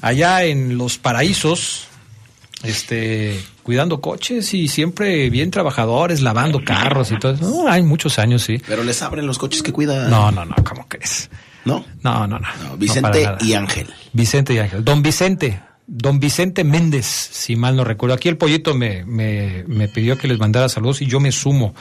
allá 0.01 0.43
en 0.43 0.77
Los 0.77 0.97
Paraísos, 0.97 1.87
este, 2.63 3.39
cuidando 3.63 4.01
coches 4.01 4.53
y 4.53 4.67
siempre 4.67 5.29
bien 5.29 5.49
trabajadores, 5.49 6.19
lavando 6.19 6.61
carros 6.61 7.09
y 7.13 7.19
todo 7.19 7.35
eso. 7.35 7.49
No, 7.49 7.71
hay 7.71 7.83
muchos 7.83 8.19
años, 8.19 8.43
sí. 8.43 8.61
Pero 8.67 8.83
les 8.83 9.01
abren 9.01 9.25
los 9.25 9.39
coches 9.39 9.63
que 9.63 9.71
cuidan. 9.71 10.09
No, 10.09 10.29
no, 10.29 10.43
no, 10.43 10.55
¿cómo 10.55 10.89
crees? 10.89 11.29
¿No? 11.63 11.85
No, 12.03 12.27
no, 12.27 12.37
no. 12.37 12.47
No, 12.65 12.75
Vicente 12.75 13.25
No, 13.25 13.37
y 13.39 13.53
Ángel. 13.53 13.87
Vicente 14.11 14.53
y 14.53 14.57
Ángel. 14.57 14.83
Don 14.83 15.01
Vicente, 15.01 15.61
don 15.89 16.19
Vicente 16.19 16.63
Méndez, 16.63 17.05
si 17.05 17.55
mal 17.55 17.75
no 17.75 17.83
recuerdo. 17.83 18.15
Aquí 18.15 18.29
el 18.29 18.37
pollito 18.37 18.75
me, 18.75 19.03
me, 19.05 19.63
me 19.67 19.87
pidió 19.87 20.17
que 20.17 20.27
les 20.27 20.37
mandara 20.37 20.69
saludos 20.69 21.01
y 21.01 21.07
yo 21.07 21.19
me 21.19 21.31
sumo 21.31 21.73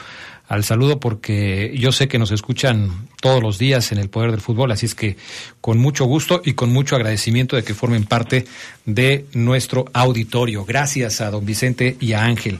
al 0.47 0.63
saludo 0.63 0.99
porque 0.99 1.71
yo 1.77 1.91
sé 1.91 2.07
que 2.07 2.17
nos 2.17 2.31
escuchan 2.31 3.07
todos 3.21 3.41
los 3.41 3.59
días 3.59 3.91
en 3.91 3.99
el 3.99 4.09
Poder 4.09 4.31
del 4.31 4.41
Fútbol, 4.41 4.71
así 4.71 4.87
es 4.87 4.95
que 4.95 5.15
con 5.61 5.77
mucho 5.77 6.05
gusto 6.05 6.41
y 6.43 6.53
con 6.53 6.73
mucho 6.73 6.95
agradecimiento 6.95 7.55
de 7.55 7.63
que 7.63 7.75
formen 7.75 8.03
parte 8.05 8.45
de 8.85 9.25
nuestro 9.33 9.85
auditorio. 9.93 10.65
Gracias 10.65 11.21
a 11.21 11.29
don 11.29 11.45
Vicente 11.45 11.97
y 11.99 12.13
a 12.13 12.23
Ángel. 12.23 12.57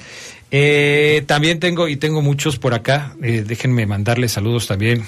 Eh, 0.51 1.23
también 1.25 1.59
tengo, 1.59 1.88
y 1.88 1.95
tengo 1.97 2.21
muchos 2.21 2.59
por 2.59 2.75
acá, 2.75 3.15
eh, 3.23 3.43
déjenme 3.45 3.88
mandarles 3.88 4.33
saludos 4.33 4.67
también. 4.67 5.03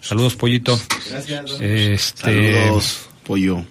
Saludos, 0.00 0.36
pollito. 0.36 0.80
Gracias. 1.10 1.60
Este, 1.60 2.54
Saludos, 2.54 3.08
pollo. 3.24 3.64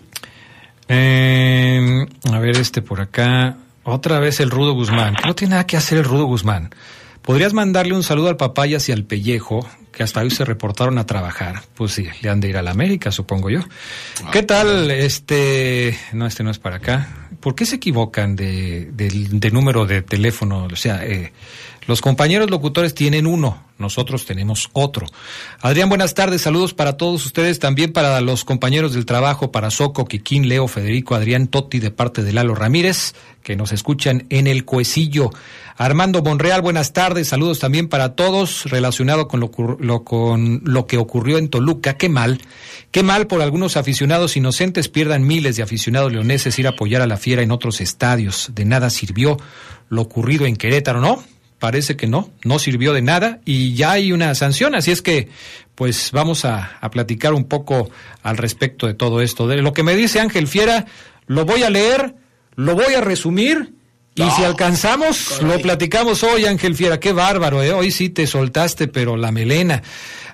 Eh, 0.92 2.06
a 2.32 2.40
ver, 2.40 2.58
este 2.58 2.82
por 2.82 3.02
acá. 3.02 3.58
Otra 3.84 4.20
vez 4.20 4.40
el 4.40 4.52
Rudo 4.52 4.74
Guzmán. 4.74 5.16
no 5.26 5.36
tiene 5.36 5.52
nada 5.52 5.66
que 5.66 5.78
hacer 5.78 5.98
el 5.98 6.04
Rudo 6.04 6.26
Guzmán. 6.26 6.74
¿Podrías 7.22 7.54
mandarle 7.54 7.94
un 7.94 8.04
saludo 8.04 8.30
al 8.30 8.38
Papayas 8.38 8.90
y 8.90 8.92
al 8.92 9.04
Pellejo, 9.04 9.68
que 9.92 10.04
hasta 10.04 10.22
hoy 10.22 10.32
se 10.32 10.44
reportaron 10.44 10.98
a 10.98 11.06
trabajar? 11.06 11.62
Pues 11.76 11.94
sí, 11.94 12.08
le 12.22 12.30
han 12.30 12.40
de 12.40 12.50
ir 12.50 12.58
a 12.58 12.62
la 12.62 12.72
América, 12.72 13.12
supongo 13.12 13.50
yo. 13.50 13.62
¿Qué 14.32 14.44
tal? 14.44 14.90
Este. 14.92 15.98
No, 16.14 16.26
este 16.26 16.44
no 16.44 16.52
es 16.52 16.60
para 16.60 16.78
acá. 16.78 17.08
¿Por 17.40 17.56
qué 17.56 17.66
se 17.66 17.78
equivocan 17.78 18.36
de, 18.36 18.90
de 18.92 19.52
número 19.52 19.86
de 19.86 20.02
teléfono? 20.02 20.68
O 20.72 20.76
sea, 20.76 21.06
eh, 21.06 21.32
los 21.88 22.02
compañeros 22.02 22.50
locutores 22.50 22.94
tienen 22.94 23.26
uno, 23.26 23.64
nosotros 23.80 24.26
tenemos 24.26 24.70
otro. 24.74 25.08
Adrián, 25.62 25.90
buenas 25.90 26.14
tardes, 26.14 26.42
saludos 26.42 26.74
para 26.74 26.96
todos 26.98 27.26
ustedes, 27.26 27.58
también 27.60 27.92
para 27.92 28.22
los 28.22 28.46
compañeros 28.46 28.94
del 28.94 29.06
trabajo, 29.08 29.52
para 29.52 29.72
Soco, 29.72 30.06
Quiquín, 30.06 30.48
Leo, 30.48 30.68
Federico, 30.68 31.16
Adrián, 31.16 31.48
Totti, 31.48 31.80
de 31.80 31.90
parte 31.90 32.22
de 32.24 32.34
Lalo 32.34 32.54
Ramírez, 32.54 33.16
que 33.42 33.56
nos 33.56 33.72
escuchan 33.72 34.28
en 34.30 34.46
el 34.46 34.64
Cuecillo. 34.66 35.32
Armando 35.76 36.22
Monreal, 36.22 36.62
buenas 36.62 36.94
tardes, 36.94 37.30
saludos 37.30 37.58
también 37.58 37.88
para 37.88 38.14
todos, 38.16 38.66
relacionado 38.66 39.28
con 39.28 39.40
lo, 39.40 39.50
lo- 39.80 40.04
con 40.04 40.62
lo 40.64 40.86
que 40.86 40.98
ocurrió 41.00 41.40
en 41.40 41.50
Toluca, 41.50 41.98
qué 41.98 42.08
mal, 42.10 42.40
qué 42.92 43.02
mal 43.02 43.26
por 43.26 43.42
algunos 43.42 43.76
aficionados 43.78 44.38
inocentes 44.38 44.88
pierdan 44.88 45.26
miles 45.26 45.56
de 45.56 45.64
aficionados 45.64 46.12
leoneses 46.12 46.60
ir 46.60 46.68
a 46.68 46.72
apoyar 46.72 47.02
a 47.02 47.08
la 47.08 47.18
fiera 47.18 47.42
en 47.42 47.50
otros 47.52 47.82
estadios, 47.82 48.52
de 48.54 48.66
nada 48.66 48.92
sirvió 48.92 49.38
lo 49.90 50.04
ocurrido 50.04 50.46
en 50.46 50.56
Querétaro, 50.56 51.02
¿no? 51.02 51.24
Parece 51.62 51.96
que 51.96 52.08
no, 52.08 52.32
no 52.44 52.58
sirvió 52.58 52.92
de 52.92 53.04
nada 53.04 53.40
y 53.46 53.76
ya 53.76 53.92
hay 53.92 54.12
una 54.14 54.34
sanción, 54.34 54.74
así 54.74 54.90
es 54.90 55.04
que 55.04 55.30
pues 55.76 56.10
vamos 56.12 56.44
a, 56.44 56.80
a 56.82 56.90
platicar 56.90 57.36
un 57.36 57.44
poco 57.44 57.92
al 58.24 58.38
respecto 58.38 58.88
de 58.88 58.96
todo 58.96 59.22
esto. 59.22 59.48
De 59.48 59.62
lo 59.62 59.72
que 59.72 59.84
me 59.84 59.96
dice 59.96 60.20
Ángel 60.20 60.48
Fiera, 60.48 60.88
lo 61.28 61.46
voy 61.46 61.62
a 61.62 61.70
leer, 61.70 62.16
lo 62.56 62.74
voy 62.74 62.96
a 62.96 63.02
resumir 63.02 63.76
Y 64.14 64.30
si 64.32 64.44
alcanzamos, 64.44 65.42
lo 65.42 65.58
platicamos 65.60 66.22
hoy, 66.24 66.46
Ángel 66.46 66.76
Fiera. 66.76 67.00
Qué 67.00 67.14
bárbaro, 67.14 67.64
¿eh? 67.64 67.72
Hoy 67.72 67.92
sí 67.92 68.10
te 68.10 68.28
soltaste, 68.28 68.90
pero 68.90 69.16
la 69.16 69.32
melena. 69.32 69.84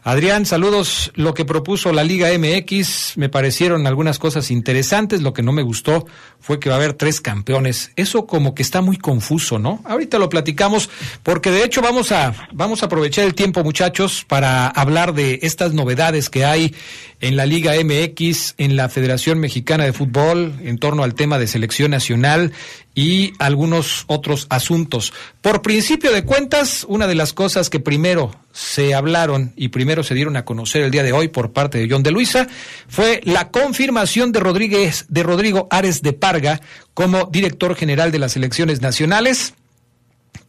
Adrián, 0.04 0.48
saludos. 0.48 1.12
Lo 1.14 1.36
que 1.36 1.46
propuso 1.46 1.92
la 1.92 2.04
Liga 2.04 2.30
MX, 2.36 3.18
me 3.18 3.30
parecieron 3.30 3.86
algunas 3.86 4.18
cosas 4.18 4.50
interesantes. 4.50 5.22
Lo 5.22 5.34
que 5.34 5.44
no 5.44 5.52
me 5.52 5.62
gustó 5.62 6.08
fue 6.40 6.60
que 6.60 6.70
va 6.70 6.76
a 6.76 6.78
haber 6.80 6.94
tres 6.94 7.22
campeones. 7.22 7.92
Eso 7.96 8.26
como 8.26 8.56
que 8.56 8.64
está 8.64 8.82
muy 8.82 8.98
confuso, 8.98 9.60
¿no? 9.60 9.82
Ahorita 9.86 10.18
lo 10.18 10.30
platicamos, 10.30 10.90
porque 11.22 11.52
de 11.52 11.64
hecho 11.64 11.82
vamos 11.82 12.12
a, 12.12 12.34
vamos 12.54 12.82
a 12.82 12.88
aprovechar 12.88 13.26
el 13.26 13.36
tiempo, 13.36 13.64
muchachos, 13.64 14.26
para 14.28 14.68
hablar 14.68 15.14
de 15.14 15.40
estas 15.44 15.74
novedades 15.74 16.32
que 16.32 16.46
hay 16.46 16.74
en 17.20 17.36
la 17.36 17.46
Liga 17.46 17.74
MX, 17.74 18.56
en 18.58 18.76
la 18.76 18.90
Federación 18.90 19.40
Mexicana 19.40 19.86
de 19.86 19.94
Fútbol, 19.94 20.56
en 20.64 20.78
torno 20.78 21.04
al 21.04 21.16
tema 21.16 21.40
de 21.40 21.48
selección 21.48 21.92
nacional 21.92 22.54
y 22.94 23.34
algunos 23.40 24.06
otros 24.08 24.48
asuntos. 24.50 25.14
Por 25.42 25.62
principio 25.62 26.12
de 26.12 26.24
cuentas, 26.24 26.86
una 26.88 27.08
de 27.08 27.16
las 27.16 27.34
cosas 27.34 27.70
que 27.70 27.80
primero 27.80 28.36
se 28.52 28.94
hablaron 28.94 29.54
y 29.56 29.70
primero 29.70 30.04
se 30.04 30.16
dieron 30.16 30.36
a 30.38 30.46
conocer 30.46 30.84
el 30.84 30.92
día 30.92 31.04
de 31.04 31.14
hoy 31.14 31.28
por 31.28 31.54
parte 31.54 31.78
de 31.78 31.88
John 31.90 32.04
de 32.04 32.12
Luisa 32.12 32.48
fue 32.88 33.22
la 33.24 33.50
confirmación 33.50 34.32
de 34.32 34.40
Rodríguez 34.40 35.06
de 35.10 35.24
Rodrigo 35.24 35.68
Ares 35.70 36.02
de 36.02 36.14
Parga 36.14 36.62
como 36.94 37.26
director 37.26 37.76
general 37.76 38.12
de 38.12 38.20
las 38.20 38.36
elecciones 38.36 38.82
nacionales 38.82 39.54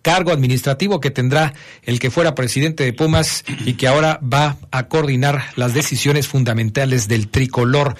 cargo 0.08 0.32
administrativo 0.32 1.00
que 1.00 1.10
tendrá 1.10 1.52
el 1.82 2.00
que 2.00 2.10
fuera 2.10 2.34
presidente 2.34 2.82
de 2.82 2.94
Pumas 2.94 3.44
y 3.66 3.74
que 3.74 3.86
ahora 3.86 4.18
va 4.22 4.56
a 4.70 4.88
coordinar 4.88 5.50
las 5.56 5.74
decisiones 5.74 6.26
fundamentales 6.26 7.08
del 7.08 7.28
tricolor. 7.28 7.94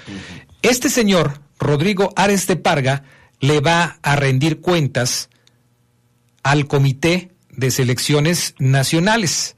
Este 0.63 0.89
señor, 0.89 1.39
Rodrigo 1.59 2.11
Ares 2.15 2.47
de 2.47 2.55
Parga, 2.55 3.03
le 3.41 3.59
va 3.59 3.99
a 4.01 4.15
rendir 4.15 4.59
cuentas 4.59 5.29
al 6.41 6.65
Comité 6.65 7.29
de 7.51 7.69
Selecciones 7.69 8.55
Nacionales, 8.57 9.55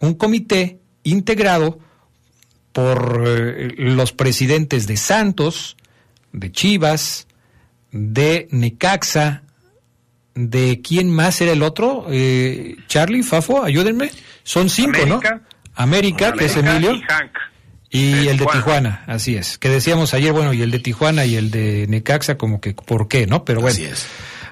un 0.00 0.14
comité 0.14 0.78
integrado 1.02 1.78
por 2.72 3.22
eh, 3.26 3.74
los 3.76 4.12
presidentes 4.12 4.86
de 4.86 4.96
Santos, 4.96 5.76
de 6.32 6.50
Chivas, 6.50 7.26
de 7.92 8.48
Necaxa, 8.50 9.42
de 10.36 10.80
quién 10.82 11.10
más 11.10 11.40
era 11.40 11.50
el 11.52 11.62
otro, 11.64 12.06
eh, 12.10 12.76
Charlie, 12.86 13.24
Fafo, 13.24 13.64
ayúdenme, 13.64 14.10
son 14.44 14.70
cinco, 14.70 15.00
América, 15.02 15.34
¿no? 15.34 15.40
América, 15.74 16.32
que 16.34 16.44
es 16.44 16.56
Emilio. 16.56 16.92
y 16.94 17.00
Hank. 17.02 17.30
Y 17.90 18.10
De 18.12 18.30
el 18.30 18.36
de 18.38 18.44
Tijuana. 18.44 18.52
Tijuana, 18.52 19.04
así 19.06 19.36
es. 19.36 19.58
Que 19.58 19.68
decíamos 19.68 20.12
ayer, 20.14 20.32
bueno, 20.32 20.52
y 20.52 20.60
el 20.62 20.70
de 20.70 20.78
Tijuana 20.78 21.24
y 21.24 21.36
el 21.36 21.50
de 21.50 21.86
Necaxa, 21.88 22.36
como 22.36 22.60
que, 22.60 22.74
¿por 22.74 23.08
qué, 23.08 23.26
no? 23.26 23.44
Pero 23.44 23.60
bueno, 23.60 23.74
Así 23.74 23.84
es. 23.84 24.06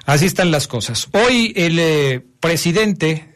así 0.05 0.25
están 0.25 0.51
las 0.51 0.67
cosas. 0.67 1.07
Hoy 1.11 1.53
el 1.55 1.77
eh, 1.79 2.21
presidente 2.39 3.35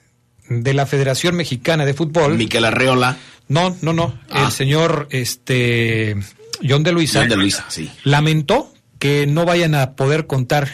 de 0.50 0.74
la 0.74 0.86
Federación 0.88 1.36
Mexicana 1.36 1.86
de 1.86 1.94
Fútbol. 1.94 2.36
Miquel 2.36 2.66
Arreola. 2.66 3.18
No, 3.48 3.76
no, 3.82 3.94
no. 3.94 4.18
El 4.34 4.52
señor 4.52 5.08
este 5.12 6.16
John 6.68 6.82
de 6.84 6.92
Luisa. 6.92 7.20
John 7.20 7.30
de 7.30 7.38
Luisa, 7.38 7.66
sí. 7.68 7.92
Lamentó 8.04 8.74
que 9.00 9.28
no 9.28 9.46
vayan 9.46 9.76
a 9.76 9.92
poder 9.96 10.28
contar 10.28 10.70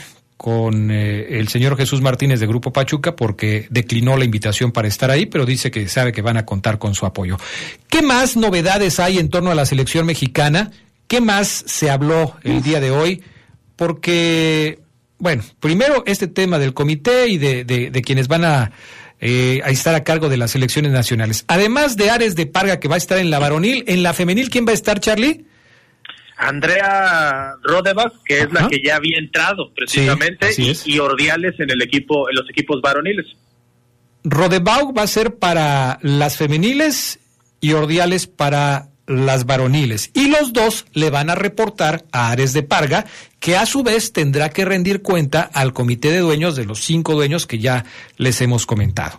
con 0.45 0.91
eh, 0.91 1.39
el 1.39 1.47
señor 1.47 1.75
Jesús 1.75 2.01
Martínez 2.03 2.39
de 2.39 2.45
Grupo 2.45 2.71
Pachuca 2.71 3.15
porque 3.15 3.65
declinó 3.71 4.15
la 4.15 4.25
invitación 4.25 4.71
para 4.71 4.87
estar 4.87 5.09
ahí, 5.09 5.25
pero 5.25 5.43
dice 5.43 5.71
que 5.71 5.87
sabe 5.87 6.11
que 6.11 6.21
van 6.21 6.37
a 6.37 6.45
contar 6.45 6.77
con 6.77 6.93
su 6.93 7.07
apoyo. 7.07 7.37
¿Qué 7.89 8.03
más 8.03 8.37
novedades 8.37 8.99
hay 8.99 9.17
en 9.17 9.29
torno 9.29 9.49
a 9.49 9.55
la 9.55 9.65
selección 9.65 10.05
mexicana? 10.05 10.69
¿Qué 11.07 11.19
más 11.19 11.47
se 11.65 11.89
habló 11.89 12.35
el 12.43 12.61
día 12.61 12.79
de 12.79 12.91
hoy? 12.91 13.23
Porque, 13.75 14.77
bueno, 15.17 15.41
primero 15.59 16.03
este 16.05 16.27
tema 16.27 16.59
del 16.59 16.75
comité 16.75 17.27
y 17.27 17.39
de, 17.39 17.63
de- 17.65 17.89
de 17.89 18.01
quienes 18.03 18.27
van 18.27 18.45
a, 18.45 18.71
eh, 19.19 19.61
a 19.63 19.71
estar 19.71 19.95
a 19.95 20.03
cargo 20.03 20.29
de 20.29 20.37
las 20.37 20.51
selecciones 20.51 20.91
nacionales. 20.91 21.43
Además 21.47 21.97
de 21.97 22.11
Ares 22.11 22.35
de 22.35 22.45
Parga, 22.45 22.79
que 22.79 22.87
va 22.87 22.95
a 22.95 22.97
estar 22.99 23.17
en 23.17 23.31
la 23.31 23.39
varonil, 23.39 23.83
en 23.87 24.03
la 24.03 24.13
femenil, 24.13 24.51
¿quién 24.51 24.67
va 24.67 24.71
a 24.71 24.75
estar, 24.75 24.99
Charlie? 24.99 25.45
Andrea 26.37 27.55
Rodebach, 27.63 28.13
que 28.25 28.41
es 28.41 28.51
la 28.51 28.67
que 28.67 28.81
ya 28.83 28.97
había 28.97 29.17
entrado 29.17 29.71
precisamente, 29.73 30.49
y, 30.57 30.71
es. 30.71 30.87
y 30.87 30.99
Ordiales 30.99 31.59
en 31.59 31.69
el 31.69 31.81
equipo, 31.81 32.29
en 32.29 32.35
los 32.35 32.49
equipos 32.49 32.81
varoniles. 32.81 33.25
Rodebaug 34.23 34.97
va 34.97 35.03
a 35.03 35.07
ser 35.07 35.35
para 35.35 35.99
las 36.01 36.37
femeniles 36.37 37.19
y 37.61 37.73
Ordiales 37.73 38.27
para 38.27 38.89
las 39.07 39.45
varoniles. 39.45 40.11
Y 40.13 40.29
los 40.29 40.51
dos 40.51 40.85
le 40.93 41.09
van 41.09 41.29
a 41.29 41.35
reportar 41.35 42.05
a 42.11 42.31
Ares 42.31 42.53
de 42.53 42.63
Parga, 42.63 43.05
que 43.39 43.55
a 43.55 43.65
su 43.65 43.83
vez 43.83 44.13
tendrá 44.13 44.49
que 44.49 44.65
rendir 44.65 45.01
cuenta 45.01 45.41
al 45.41 45.73
comité 45.73 46.11
de 46.11 46.19
dueños 46.19 46.55
de 46.55 46.65
los 46.65 46.83
cinco 46.83 47.13
dueños 47.13 47.45
que 47.45 47.59
ya 47.59 47.85
les 48.17 48.41
hemos 48.41 48.65
comentado. 48.65 49.17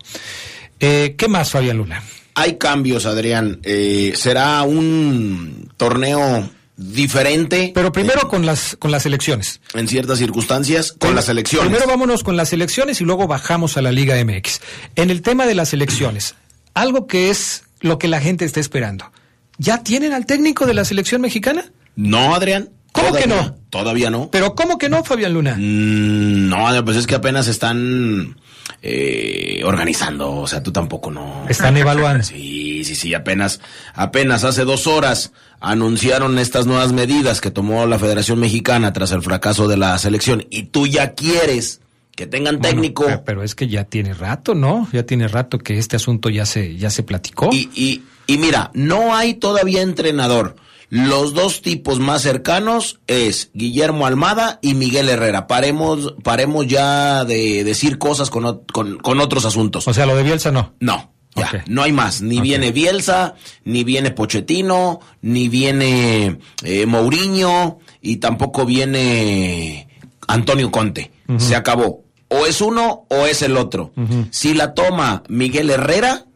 Eh, 0.81 1.15
¿Qué 1.17 1.29
más, 1.29 1.51
Fabián 1.51 1.79
Luna? 1.79 2.03
Hay 2.35 2.59
cambios, 2.59 3.07
Adrián. 3.07 3.61
Eh, 3.63 4.13
será 4.15 4.63
un 4.63 5.73
torneo 5.77 6.51
diferente. 6.77 7.73
Pero 7.75 7.93
primero 7.93 8.29
con 8.29 8.47
las 8.47 8.77
con 8.79 8.91
las 8.91 9.07
elecciones. 9.07 9.61
En 9.75 9.89
ciertas 9.89 10.19
circunstancias, 10.19 10.93
con 10.99 11.15
las 11.15 11.29
elecciones. 11.29 11.69
Primero 11.69 11.87
vámonos 11.89 12.23
con 12.23 12.37
las 12.37 12.53
elecciones 12.53 13.01
y 13.01 13.05
luego 13.05 13.27
bajamos 13.27 13.77
a 13.77 13.83
la 13.83 13.93
Liga 13.93 14.15
MX. 14.25 14.61
En 14.95 15.11
el 15.11 15.23
tema 15.23 15.47
de 15.47 15.55
las 15.55 15.73
elecciones, 15.73 16.35
algo 16.75 17.07
que 17.07 17.31
es 17.31 17.65
lo 17.81 17.99
que 17.99 18.09
la 18.09 18.21
gente 18.21 18.45
está 18.45 18.61
esperando. 18.61 19.11
¿Ya 19.59 19.83
tienen 19.83 20.13
al 20.13 20.27
técnico 20.27 20.67
de 20.67 20.75
la 20.75 20.85
selección 20.85 21.21
mexicana? 21.23 21.65
No, 21.95 22.35
Adrián. 22.35 22.71
¿Cómo 22.93 23.13
que 23.15 23.25
Todavía- 23.25 23.43
no? 23.49 23.57
Todavía 23.71 24.11
no. 24.11 24.31
Pero 24.31 24.55
¿cómo 24.55 24.79
que 24.79 24.89
no, 24.89 25.05
Fabián 25.05 25.35
Luna? 25.35 25.55
Mm, 25.57 26.49
no, 26.49 26.85
pues 26.85 26.97
es 26.97 27.07
que 27.07 27.15
apenas 27.15 27.47
están 27.47 28.37
eh, 28.83 29.63
organizando. 29.65 30.33
O 30.35 30.47
sea, 30.47 30.63
tú 30.63 30.73
tampoco 30.73 31.11
no. 31.11 31.45
Están 31.49 31.77
evaluando. 31.77 32.23
Sí, 32.25 32.85
sí, 32.85 32.95
sí. 32.95 33.15
Apenas, 33.15 33.61
apenas 33.95 34.45
hace 34.45 34.65
dos 34.65 34.87
horas 34.87 35.33
anunciaron 35.61 36.39
estas 36.39 36.67
nuevas 36.67 36.93
medidas 36.93 37.41
que 37.41 37.51
tomó 37.51 37.87
la 37.87 37.99
Federación 37.99 38.39
Mexicana 38.39 38.93
tras 38.93 39.13
el 39.13 39.23
fracaso 39.23 39.69
de 39.69 39.77
la 39.77 39.99
selección. 39.99 40.45
Y 40.51 40.65
tú 40.65 40.87
ya 40.87 41.15
quieres 41.15 41.81
que 42.15 42.27
tengan 42.27 42.61
técnico. 42.61 43.05
Bueno, 43.05 43.23
pero 43.25 43.43
es 43.43 43.55
que 43.55 43.69
ya 43.69 43.85
tiene 43.85 44.15
rato, 44.15 44.55
¿no? 44.55 44.89
Ya 44.93 45.05
tiene 45.05 45.29
rato 45.29 45.59
que 45.59 45.79
este 45.79 45.97
asunto 45.97 46.31
ya 46.31 46.47
se 46.47 46.77
ya 46.77 46.91
se 46.91 47.03
platicó. 47.03 47.51
Y, 47.53 47.69
y, 47.75 48.03
y 48.27 48.39
mira, 48.39 48.71
no 48.75 49.15
hay 49.15 49.35
todavía 49.35 49.83
entrenador. 49.83 50.57
Los 50.89 51.35
dos 51.35 51.63
tipos 51.63 51.99
más 51.99 52.23
cercanos 52.23 53.01
es 53.07 53.51
Guillermo 53.55 54.07
Almada 54.07 54.59
y 54.63 54.75
Miguel 54.75 55.09
Herrera. 55.09 55.47
Paremos, 55.47 56.15
paremos 56.23 56.67
ya 56.67 57.25
de 57.25 57.65
decir 57.65 57.99
cosas 57.99 58.31
con, 58.31 58.63
con, 58.73 58.99
con 58.99 59.21
otros 59.21 59.45
asuntos. 59.45 59.89
O 59.89 59.95
sea, 59.95 60.07
lo 60.07 60.17
de 60.17 60.23
Bielsa 60.23 60.53
no. 60.53 60.75
No, 60.79 61.11
ya, 61.35 61.65
no 61.67 61.83
hay 61.83 61.93
más. 61.93 62.23
Ni 62.23 62.41
viene 62.41 62.71
Bielsa, 62.71 63.35
ni 63.65 63.85
viene 63.85 64.11
Pochettino, 64.13 65.01
ni 65.23 65.49
viene 65.49 66.39
eh, 66.63 66.87
Mourinho 66.87 67.79
y 68.01 68.17
tampoco 68.17 68.65
viene 68.65 69.89
Antonio 70.29 70.71
Conte. 70.71 71.11
Se 71.39 71.57
acabó. 71.57 72.05
O 72.29 72.47
es 72.47 72.61
uno 72.61 73.07
o 73.09 73.27
es 73.27 73.43
el 73.43 73.57
otro. 73.57 73.93
Si 74.31 74.55
la 74.55 74.75
toma 74.75 75.25
Miguel 75.29 75.71
Herrera, 75.71 76.27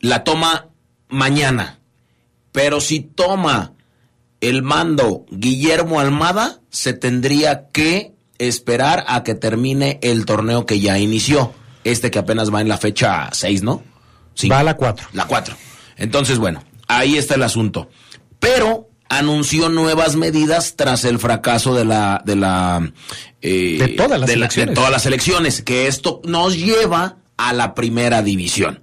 la 0.00 0.24
toma 0.24 0.68
mañana. 1.08 1.79
Pero 2.52 2.80
si 2.80 3.00
toma 3.00 3.72
el 4.40 4.62
mando 4.62 5.26
Guillermo 5.30 6.00
Almada, 6.00 6.60
se 6.70 6.92
tendría 6.92 7.68
que 7.70 8.12
esperar 8.38 9.04
a 9.08 9.22
que 9.22 9.34
termine 9.34 9.98
el 10.02 10.24
torneo 10.24 10.66
que 10.66 10.80
ya 10.80 10.98
inició. 10.98 11.52
Este 11.84 12.10
que 12.10 12.18
apenas 12.18 12.52
va 12.52 12.60
en 12.60 12.68
la 12.68 12.78
fecha 12.78 13.28
6, 13.32 13.62
¿no? 13.62 13.82
Va 14.50 14.60
a 14.60 14.62
la 14.64 14.76
4. 14.76 15.08
La 15.12 15.26
4. 15.26 15.54
Entonces, 15.96 16.38
bueno, 16.38 16.62
ahí 16.88 17.16
está 17.18 17.34
el 17.34 17.42
asunto. 17.42 17.90
Pero 18.38 18.88
anunció 19.08 19.68
nuevas 19.68 20.16
medidas 20.16 20.76
tras 20.76 21.04
el 21.04 21.18
fracaso 21.18 21.74
de 21.74 21.84
la 21.84 22.22
de 22.24 22.36
la 22.36 22.92
eh, 23.42 23.76
De 23.78 23.88
todas 23.88 24.20
las 24.20 24.28
de 24.28 24.36
la- 24.36 24.44
elecciones. 24.46 24.68
de 24.70 24.74
todas 24.74 24.90
las 24.90 25.04
elecciones 25.06 25.62
que 25.62 25.86
esto 25.88 26.20
nos 26.24 26.56
lleva 26.56 27.16
a 27.36 27.52
la 27.52 27.74
primera 27.74 28.22
división 28.22 28.80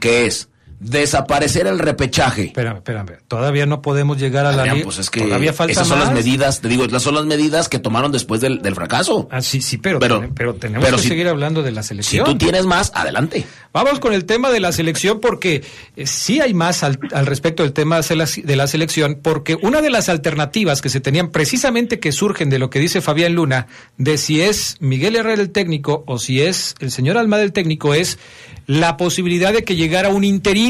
que 0.00 0.26
es 0.26 0.48
desaparecer 0.80 1.66
el 1.66 1.78
repechaje 1.78 2.44
Espérame, 2.46 2.76
espérame. 2.76 3.12
Todavía 3.28 3.66
no 3.66 3.82
podemos 3.82 4.18
llegar 4.18 4.46
a 4.46 4.52
la 4.52 4.62
Adrián, 4.62 4.80
pues 4.84 4.98
es 4.98 5.10
que 5.10 5.20
Todavía 5.22 5.52
falta 5.52 5.72
esas 5.72 5.88
son 5.88 5.98
más. 5.98 6.08
las 6.08 6.14
medidas 6.16 6.60
te 6.60 6.68
digo 6.68 6.84
esas 6.84 7.02
son 7.02 7.14
las 7.14 7.24
medidas 7.26 7.68
que 7.68 7.78
tomaron 7.78 8.12
después 8.12 8.40
del, 8.40 8.62
del 8.62 8.74
fracaso 8.74 9.28
Ah, 9.30 9.40
sí, 9.40 9.60
sí, 9.62 9.78
pero, 9.78 9.98
Pero- 9.98 10.20
ten- 10.20 10.34
pero 10.34 10.54
tenemos 10.54 10.84
pero 10.84 10.96
que 10.96 11.02
si- 11.02 11.08
seguir 11.08 11.28
hablando 11.28 11.62
de 11.62 11.72
la 11.72 11.82
si 11.82 11.88
selección. 11.88 12.24
tú 12.24 12.36
tienes 12.38 12.66
más 12.66 12.92
adelante 12.94 13.44
Vamos 13.72 14.00
con 14.00 14.14
el 14.14 14.24
tema 14.24 14.50
de 14.50 14.58
la 14.60 14.72
selección 14.72 15.20
porque 15.20 15.62
eh, 15.96 16.06
sí 16.06 16.40
hay 16.40 16.54
más 16.54 16.82
al, 16.82 16.98
al 17.12 17.26
respecto 17.26 17.62
del 17.62 17.72
tema 17.74 18.00
de 18.00 18.16
la, 18.16 18.26
de 18.42 18.56
la 18.56 18.66
selección 18.66 19.18
porque 19.22 19.54
una 19.60 19.82
de 19.82 19.90
las 19.90 20.08
alternativas 20.08 20.80
que 20.80 20.88
se 20.88 21.00
tenían 21.00 21.30
precisamente 21.30 21.98
que 22.00 22.10
surgen 22.12 22.48
de 22.48 22.58
lo 22.58 22.70
que 22.70 22.78
dice 22.78 23.00
Fabián 23.02 23.34
Luna 23.34 23.66
de 23.98 24.16
si 24.18 24.40
es 24.40 24.76
Miguel 24.80 25.16
Herrera 25.16 25.42
el 25.42 25.50
técnico 25.50 26.04
o 26.06 26.18
si 26.18 26.40
es 26.42 26.74
el 26.80 26.90
señor 26.90 27.18
Almada 27.18 27.42
el 27.42 27.52
técnico 27.52 27.92
es 27.94 28.18
la 28.66 28.96
posibilidad 28.96 29.52
de 29.52 29.62
que 29.62 29.76
llegara 29.76 30.08
un 30.08 30.24
interino 30.24 30.65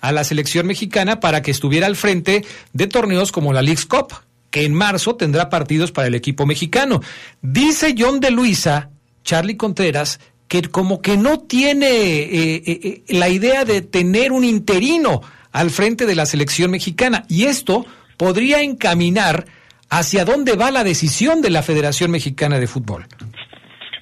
a 0.00 0.12
la 0.12 0.24
selección 0.24 0.66
mexicana 0.66 1.20
para 1.20 1.42
que 1.42 1.50
estuviera 1.50 1.86
al 1.86 1.96
frente 1.96 2.44
de 2.72 2.86
torneos 2.86 3.32
como 3.32 3.52
la 3.52 3.62
League's 3.62 3.86
Cup 3.86 4.14
que 4.50 4.64
en 4.64 4.72
marzo 4.72 5.16
tendrá 5.16 5.50
partidos 5.50 5.92
para 5.92 6.08
el 6.08 6.14
equipo 6.14 6.46
mexicano. 6.46 7.02
Dice 7.42 7.94
John 7.98 8.20
de 8.20 8.30
Luisa 8.30 8.90
Charlie 9.22 9.58
Contreras, 9.58 10.18
que 10.48 10.62
como 10.62 11.02
que 11.02 11.18
no 11.18 11.40
tiene 11.40 11.88
eh, 11.88 12.62
eh, 12.64 12.80
eh, 12.82 13.02
la 13.08 13.28
idea 13.28 13.64
de 13.66 13.82
tener 13.82 14.32
un 14.32 14.44
interino 14.44 15.20
al 15.52 15.70
frente 15.70 16.06
de 16.06 16.14
la 16.14 16.24
selección 16.24 16.70
mexicana. 16.70 17.24
Y 17.28 17.46
esto 17.46 17.84
podría 18.16 18.62
encaminar 18.62 19.44
hacia 19.90 20.24
dónde 20.24 20.54
va 20.54 20.70
la 20.70 20.84
decisión 20.84 21.42
de 21.42 21.50
la 21.50 21.62
Federación 21.62 22.10
Mexicana 22.10 22.58
de 22.58 22.66
Fútbol. 22.66 23.06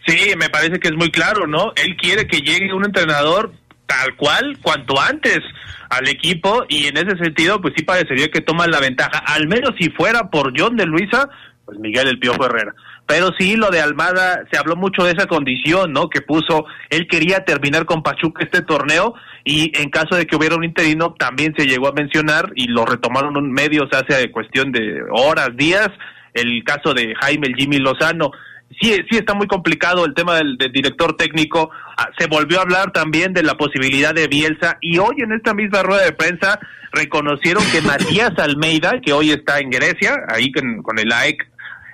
Sí, 0.06 0.34
me 0.36 0.50
parece 0.50 0.78
que 0.78 0.88
es 0.88 0.94
muy 0.94 1.10
claro, 1.10 1.46
¿no? 1.46 1.72
Él 1.76 1.96
quiere 1.96 2.26
que 2.26 2.40
llegue 2.40 2.74
un 2.74 2.84
entrenador 2.84 3.54
tal 3.86 4.16
cual, 4.16 4.58
cuanto 4.62 5.00
antes 5.00 5.40
al 5.90 6.08
equipo 6.08 6.64
y 6.68 6.86
en 6.86 6.96
ese 6.96 7.16
sentido, 7.16 7.60
pues 7.60 7.74
sí 7.76 7.84
parecería 7.84 8.28
que 8.28 8.40
toma 8.40 8.66
la 8.66 8.80
ventaja, 8.80 9.18
al 9.26 9.46
menos 9.46 9.72
si 9.78 9.90
fuera 9.90 10.30
por 10.30 10.52
John 10.58 10.76
de 10.76 10.86
Luisa, 10.86 11.28
pues 11.64 11.78
Miguel 11.78 12.08
el 12.08 12.18
Piojo 12.18 12.46
Herrera. 12.46 12.74
Pero 13.06 13.30
sí, 13.38 13.56
lo 13.56 13.70
de 13.70 13.80
Almada, 13.80 14.44
se 14.50 14.58
habló 14.58 14.76
mucho 14.76 15.04
de 15.04 15.12
esa 15.12 15.26
condición, 15.26 15.92
¿no? 15.92 16.08
Que 16.08 16.22
puso, 16.22 16.64
él 16.88 17.06
quería 17.06 17.44
terminar 17.44 17.84
con 17.84 18.02
Pachuca 18.02 18.42
este 18.42 18.62
torneo 18.62 19.14
y 19.44 19.76
en 19.78 19.90
caso 19.90 20.16
de 20.16 20.26
que 20.26 20.36
hubiera 20.36 20.56
un 20.56 20.64
interino, 20.64 21.14
también 21.18 21.54
se 21.56 21.66
llegó 21.66 21.88
a 21.88 21.92
mencionar 21.92 22.52
y 22.54 22.66
lo 22.68 22.86
retomaron 22.86 23.36
un 23.36 23.52
medios 23.52 23.90
hace 23.92 24.30
cuestión 24.30 24.72
de 24.72 25.02
horas, 25.10 25.50
días, 25.54 25.90
el 26.32 26.64
caso 26.64 26.94
de 26.94 27.14
Jaime 27.20 27.48
el 27.48 27.56
Jimmy 27.56 27.76
Lozano. 27.78 28.32
Sí, 28.80 28.92
sí 29.10 29.16
está 29.18 29.34
muy 29.34 29.46
complicado 29.46 30.04
el 30.04 30.14
tema 30.14 30.36
del, 30.36 30.56
del 30.56 30.72
director 30.72 31.16
técnico. 31.16 31.70
Ah, 31.96 32.08
Se 32.18 32.26
volvió 32.26 32.58
a 32.58 32.62
hablar 32.62 32.92
también 32.92 33.32
de 33.32 33.42
la 33.42 33.54
posibilidad 33.54 34.14
de 34.14 34.26
Bielsa 34.28 34.78
y 34.80 34.98
hoy 34.98 35.16
en 35.18 35.32
esta 35.32 35.54
misma 35.54 35.82
rueda 35.82 36.04
de 36.04 36.12
prensa 36.12 36.58
reconocieron 36.92 37.62
que 37.72 37.80
Matías 37.82 38.32
Almeida, 38.38 39.00
que 39.04 39.12
hoy 39.12 39.30
está 39.30 39.58
en 39.60 39.70
Grecia, 39.70 40.16
ahí 40.28 40.50
con, 40.52 40.82
con 40.82 40.98
el 40.98 41.12
AEC, 41.12 41.42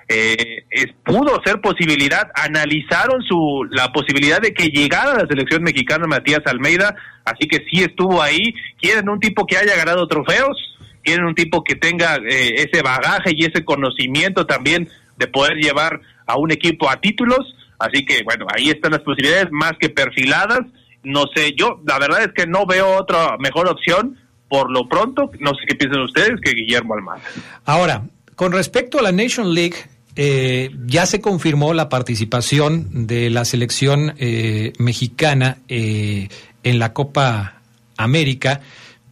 eh, 0.09 0.65
es- 0.69 0.91
pudo 1.05 1.39
ser 1.45 1.61
posibilidad, 1.61 2.29
analizaron 2.35 3.21
su 3.23 3.65
la 3.71 3.91
posibilidad 3.93 4.41
de 4.41 4.53
que 4.53 4.67
llegara 4.69 5.11
a 5.13 5.17
la 5.23 5.27
selección 5.27 5.63
mexicana 5.63 6.05
Matías 6.07 6.41
Almeida, 6.45 6.95
así 7.25 7.47
que 7.47 7.57
sí 7.69 7.81
estuvo 7.83 8.21
ahí, 8.21 8.53
quieren 8.79 9.07
un 9.09 9.19
tipo 9.19 9.45
que 9.45 9.57
haya 9.57 9.75
ganado 9.75 10.07
trofeos, 10.07 10.57
quieren 11.03 11.25
un 11.25 11.35
tipo 11.35 11.63
que 11.63 11.75
tenga 11.75 12.15
eh, 12.17 12.55
ese 12.69 12.81
bagaje 12.83 13.31
y 13.35 13.45
ese 13.45 13.63
conocimiento 13.63 14.45
también 14.45 14.89
de 15.21 15.27
poder 15.27 15.57
llevar 15.57 16.01
a 16.25 16.37
un 16.37 16.51
equipo 16.51 16.89
a 16.89 16.99
títulos, 16.99 17.55
así 17.77 18.03
que 18.03 18.23
bueno, 18.23 18.47
ahí 18.53 18.69
están 18.69 18.91
las 18.91 19.01
posibilidades 19.01 19.47
más 19.51 19.73
que 19.79 19.89
perfiladas, 19.89 20.61
no 21.03 21.25
sé, 21.35 21.53
yo 21.55 21.79
la 21.85 21.99
verdad 21.99 22.23
es 22.23 22.33
que 22.33 22.47
no 22.47 22.65
veo 22.65 22.97
otra 22.97 23.37
mejor 23.37 23.67
opción, 23.67 24.17
por 24.49 24.71
lo 24.71 24.89
pronto, 24.89 25.29
no 25.39 25.51
sé 25.51 25.61
qué 25.67 25.75
piensan 25.75 26.01
ustedes, 26.01 26.41
que 26.41 26.51
Guillermo 26.51 26.95
Almada. 26.95 27.21
Ahora, 27.65 28.03
con 28.35 28.51
respecto 28.51 28.99
a 28.99 29.03
la 29.03 29.11
Nation 29.11 29.53
League, 29.53 29.75
eh, 30.15 30.71
ya 30.87 31.05
se 31.05 31.21
confirmó 31.21 31.73
la 31.73 31.87
participación 31.87 33.07
de 33.07 33.29
la 33.29 33.45
selección 33.45 34.13
eh, 34.17 34.73
mexicana 34.77 35.59
eh, 35.69 36.27
en 36.63 36.79
la 36.79 36.93
Copa 36.93 37.61
América, 37.97 38.61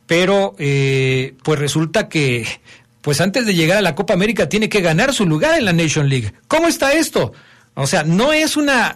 pero 0.06 0.56
eh, 0.58 1.36
pues 1.44 1.60
resulta 1.60 2.10
que 2.10 2.46
pues 3.02 3.22
antes 3.22 3.46
de 3.46 3.56
llegar 3.56 3.78
a 3.78 3.82
la 3.82 3.96
Copa 3.96 4.14
América 4.14 4.50
tiene 4.50 4.70
que 4.70 4.82
ganar 4.82 5.14
su 5.14 5.26
lugar 5.26 5.58
en 5.58 5.66
la 5.66 5.74
Nation 5.74 6.10
League. 6.10 6.34
¿Cómo 6.48 6.68
está 6.68 6.94
esto? 6.94 7.34
O 7.76 7.88
sea, 7.88 8.04
no 8.04 8.34
es 8.34 8.58
una, 8.58 8.96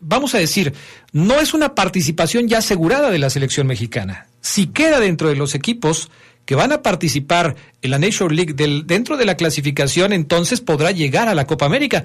vamos 0.00 0.34
a 0.34 0.38
decir, 0.38 0.74
no 1.12 1.40
es 1.40 1.54
una 1.54 1.74
participación 1.74 2.48
ya 2.48 2.58
asegurada 2.58 3.10
de 3.10 3.18
la 3.18 3.30
selección 3.30 3.66
mexicana. 3.66 4.26
Si 4.40 4.66
queda 4.66 5.00
dentro 5.00 5.28
de 5.28 5.36
los 5.36 5.54
equipos 5.54 6.10
que 6.44 6.54
van 6.54 6.72
a 6.72 6.82
participar 6.82 7.54
en 7.82 7.90
la 7.90 7.98
Nation 7.98 8.34
League 8.34 8.54
del, 8.54 8.86
dentro 8.86 9.16
de 9.16 9.26
la 9.26 9.36
clasificación, 9.36 10.12
entonces 10.12 10.60
podrá 10.60 10.90
llegar 10.90 11.28
a 11.28 11.34
la 11.34 11.46
Copa 11.46 11.66
América. 11.66 12.04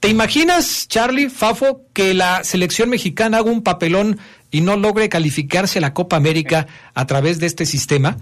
¿Te 0.00 0.08
imaginas, 0.08 0.88
Charlie, 0.88 1.28
Fafo, 1.28 1.82
que 1.92 2.14
la 2.14 2.42
selección 2.42 2.88
mexicana 2.88 3.38
haga 3.38 3.50
un 3.50 3.62
papelón 3.62 4.18
y 4.50 4.60
no 4.60 4.76
logre 4.76 5.08
calificarse 5.08 5.78
a 5.78 5.82
la 5.82 5.94
Copa 5.94 6.16
América 6.16 6.66
a 6.94 7.06
través 7.06 7.38
de 7.38 7.46
este 7.46 7.66
sistema? 7.66 8.16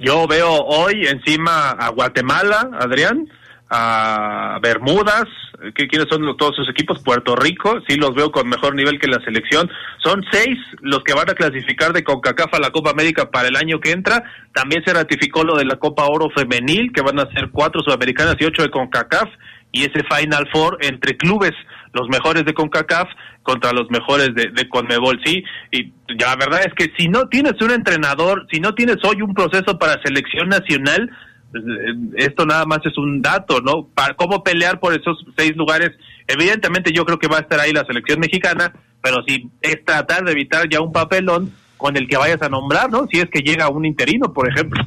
Yo 0.00 0.26
veo 0.26 0.50
hoy 0.50 1.06
encima 1.06 1.72
a 1.72 1.90
Guatemala, 1.90 2.70
Adrián, 2.80 3.28
a 3.68 4.58
Bermudas, 4.62 5.26
que 5.74 5.86
quiénes 5.88 6.08
son 6.08 6.22
todos 6.38 6.56
sus 6.56 6.70
equipos, 6.70 7.02
Puerto 7.02 7.36
Rico, 7.36 7.80
sí 7.86 7.96
los 7.96 8.14
veo 8.14 8.32
con 8.32 8.48
mejor 8.48 8.74
nivel 8.74 8.98
que 8.98 9.08
la 9.08 9.22
selección. 9.22 9.70
Son 10.02 10.24
seis 10.32 10.56
los 10.80 11.04
que 11.04 11.12
van 11.12 11.28
a 11.28 11.34
clasificar 11.34 11.92
de 11.92 12.02
CONCACAF 12.02 12.54
a 12.54 12.58
la 12.60 12.70
Copa 12.70 12.90
América 12.90 13.30
para 13.30 13.48
el 13.48 13.56
año 13.56 13.78
que 13.78 13.92
entra. 13.92 14.24
También 14.54 14.82
se 14.86 14.94
ratificó 14.94 15.44
lo 15.44 15.56
de 15.56 15.66
la 15.66 15.76
Copa 15.76 16.06
Oro 16.06 16.30
Femenil, 16.34 16.92
que 16.94 17.02
van 17.02 17.20
a 17.20 17.30
ser 17.32 17.50
cuatro 17.52 17.82
sudamericanas 17.82 18.36
y 18.38 18.46
ocho 18.46 18.62
de 18.62 18.70
CONCACAF, 18.70 19.28
y 19.70 19.82
ese 19.82 20.02
Final 20.02 20.48
Four 20.50 20.78
entre 20.80 21.18
clubes, 21.18 21.52
los 21.92 22.08
mejores 22.08 22.44
de 22.44 22.54
CONCACAF 22.54 23.08
contra 23.42 23.72
los 23.72 23.90
mejores 23.90 24.34
de, 24.34 24.50
de 24.50 24.68
CONMEBOL, 24.68 25.20
sí. 25.24 25.42
Y 25.72 25.92
la 26.08 26.36
verdad 26.36 26.60
es 26.64 26.74
que 26.74 26.92
si 26.96 27.08
no 27.08 27.28
tienes 27.28 27.60
un 27.60 27.70
entrenador, 27.70 28.46
si 28.50 28.60
no 28.60 28.74
tienes 28.74 28.96
hoy 29.04 29.22
un 29.22 29.34
proceso 29.34 29.78
para 29.78 30.00
selección 30.02 30.48
nacional, 30.48 31.10
pues, 31.50 31.64
eh, 31.64 32.26
esto 32.26 32.46
nada 32.46 32.64
más 32.64 32.78
es 32.84 32.96
un 32.96 33.22
dato, 33.22 33.60
¿no? 33.60 33.88
Para 33.94 34.14
cómo 34.14 34.42
pelear 34.42 34.78
por 34.78 34.94
esos 34.94 35.24
seis 35.36 35.56
lugares. 35.56 35.90
Evidentemente 36.26 36.92
yo 36.92 37.04
creo 37.04 37.18
que 37.18 37.28
va 37.28 37.38
a 37.38 37.40
estar 37.40 37.58
ahí 37.58 37.72
la 37.72 37.84
selección 37.84 38.20
mexicana, 38.20 38.72
pero 39.02 39.22
si 39.26 39.50
es 39.60 39.84
tratar 39.84 40.24
de 40.24 40.32
evitar 40.32 40.68
ya 40.68 40.80
un 40.80 40.92
papelón 40.92 41.52
con 41.76 41.96
el 41.96 42.06
que 42.06 42.18
vayas 42.18 42.42
a 42.42 42.48
nombrar, 42.48 42.90
¿no? 42.90 43.06
Si 43.10 43.18
es 43.18 43.28
que 43.30 43.40
llega 43.40 43.68
un 43.68 43.84
interino, 43.84 44.32
por 44.32 44.48
ejemplo. 44.48 44.84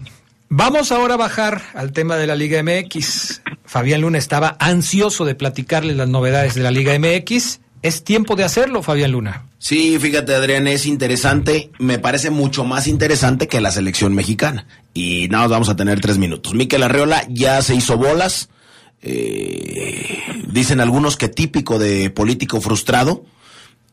Vamos 0.56 0.92
ahora 0.92 1.16
a 1.16 1.18
bajar 1.18 1.64
al 1.74 1.92
tema 1.94 2.16
de 2.16 2.28
la 2.28 2.36
Liga 2.36 2.62
MX. 2.62 3.42
Fabián 3.66 4.02
Luna 4.02 4.20
estaba 4.20 4.56
ansioso 4.60 5.26
de 5.26 5.34
platicarle 5.34 5.96
las 5.96 6.08
novedades 6.08 6.54
de 6.54 6.62
la 6.62 6.70
Liga 6.70 6.94
MX. 6.98 7.60
Es 7.82 8.04
tiempo 8.04 8.36
de 8.36 8.44
hacerlo, 8.44 8.84
Fabián 8.84 9.12
Luna. 9.12 9.48
Sí, 9.58 9.98
fíjate 10.00 10.36
Adrián, 10.36 10.68
es 10.68 10.86
interesante, 10.86 11.72
me 11.80 11.98
parece 11.98 12.30
mucho 12.30 12.66
más 12.66 12.86
interesante 12.88 13.48
que 13.48 13.62
la 13.62 13.72
selección 13.72 14.14
mexicana. 14.14 14.68
Y 14.94 15.28
nada, 15.30 15.48
vamos 15.48 15.70
a 15.70 15.76
tener 15.76 16.00
tres 16.02 16.18
minutos. 16.18 16.54
Miquel 16.54 16.84
Arreola 16.84 17.26
ya 17.30 17.62
se 17.62 17.74
hizo 17.74 17.98
bolas, 17.98 18.50
eh, 19.02 20.20
dicen 20.48 20.80
algunos 20.82 21.18
que 21.18 21.30
típico 21.30 21.80
de 21.80 22.10
político 22.10 22.62
frustrado, 22.62 23.26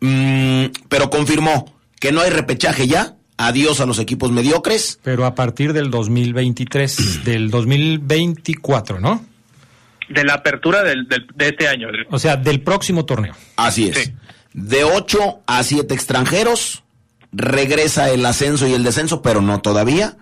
Mm, 0.01 0.67
pero 0.89 1.11
confirmó 1.11 1.75
que 2.01 2.11
no 2.11 2.23
hay 2.23 2.31
repechaje 2.31 2.87
ya, 2.87 3.17
adiós 3.49 3.81
a 3.81 3.87
los 3.87 3.99
equipos 3.99 4.31
mediocres. 4.33 4.99
Pero 5.03 5.25
a 5.27 5.35
partir 5.35 5.73
del 5.73 5.91
2023, 5.91 7.25
del 7.25 7.51
2024, 7.51 9.01
¿no? 9.01 9.25
De 10.09 10.25
la 10.25 10.35
apertura 10.35 10.83
del, 10.83 11.07
del- 11.09 11.27
de 11.35 11.49
este 11.49 11.69
año. 11.69 11.89
O 12.11 12.19
sea, 12.19 12.37
del 12.37 12.61
próximo 12.63 13.05
torneo. 13.05 13.35
Así 13.57 13.89
es. 13.89 14.13
De 14.53 14.83
8 14.85 15.41
a 15.47 15.63
7 15.63 15.95
extranjeros, 15.95 16.83
regresa 17.33 18.11
el 18.11 18.27
ascenso 18.27 18.67
y 18.67 18.73
el 18.73 18.83
descenso, 18.83 19.23
pero 19.23 19.41
no 19.41 19.61
todavía. 19.61 20.17